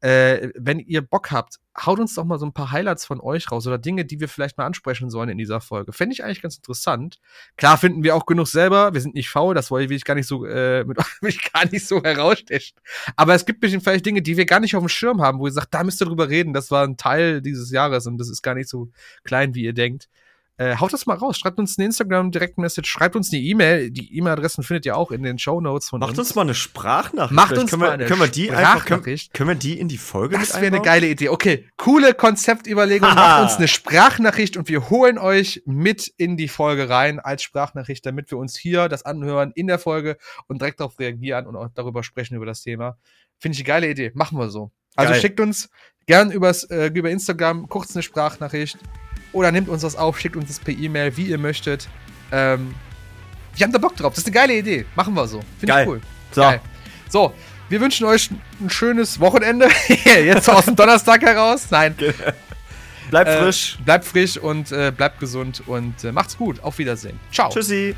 [0.00, 3.50] Äh, wenn ihr Bock habt, haut uns doch mal so ein paar Highlights von euch
[3.50, 5.92] raus oder Dinge, die wir vielleicht mal ansprechen sollen in dieser Folge.
[5.92, 7.18] Fände ich eigentlich ganz interessant.
[7.56, 8.92] Klar finden wir auch genug selber.
[8.92, 11.86] Wir sind nicht faul, das will ich gar nicht so, äh, mit, will gar nicht
[11.86, 12.76] so herausstechen.
[13.16, 15.46] Aber es gibt bestimmt vielleicht Dinge, die wir gar nicht auf dem Schirm haben, wo
[15.46, 16.52] ihr sagt, da müsst ihr drüber reden.
[16.52, 18.90] Das war ein Teil dieses Jahres und das ist gar nicht so
[19.24, 20.08] klein, wie ihr denkt.
[20.58, 21.38] Äh, haut das mal raus.
[21.38, 23.90] Schreibt uns eine Instagram-Direct-Message, schreibt uns eine E-Mail.
[23.90, 26.18] Die E-Mail-Adressen findet ihr auch in den Show Notes von Macht uns.
[26.18, 27.32] uns mal eine Sprachnachricht.
[27.32, 29.78] Macht Vielleicht uns können mal wir, eine können wir die einfach, können, können wir die
[29.78, 31.28] in die Folge Das wäre eine geile Idee.
[31.28, 33.08] Okay, coole Konzeptüberlegung.
[33.08, 38.06] Macht uns eine Sprachnachricht und wir holen euch mit in die Folge rein als Sprachnachricht,
[38.06, 40.16] damit wir uns hier das anhören in der Folge
[40.46, 42.96] und direkt darauf reagieren und auch darüber sprechen über das Thema.
[43.38, 44.10] Finde ich eine geile Idee.
[44.14, 44.70] Machen wir so.
[44.94, 45.20] Also Geil.
[45.20, 45.68] schickt uns
[46.06, 48.78] gern übers, äh, über Instagram kurz eine Sprachnachricht
[49.36, 51.88] oder nehmt uns das auf, schickt uns das per E-Mail, wie ihr möchtet.
[52.32, 52.74] Ähm,
[53.54, 54.14] wir haben da Bock drauf.
[54.14, 54.86] Das ist eine geile Idee.
[54.96, 55.42] Machen wir so.
[55.58, 56.00] Finde ich cool.
[56.32, 56.60] So, Geil.
[57.08, 57.34] So,
[57.68, 58.30] wir wünschen euch
[58.60, 59.68] ein schönes Wochenende.
[60.04, 61.66] Jetzt aus dem Donnerstag heraus.
[61.70, 61.94] Nein,
[63.10, 63.78] bleibt äh, frisch.
[63.84, 66.62] Bleibt frisch und äh, bleibt gesund und äh, macht's gut.
[66.62, 67.20] Auf Wiedersehen.
[67.30, 67.50] Ciao.
[67.50, 67.94] Tschüssi.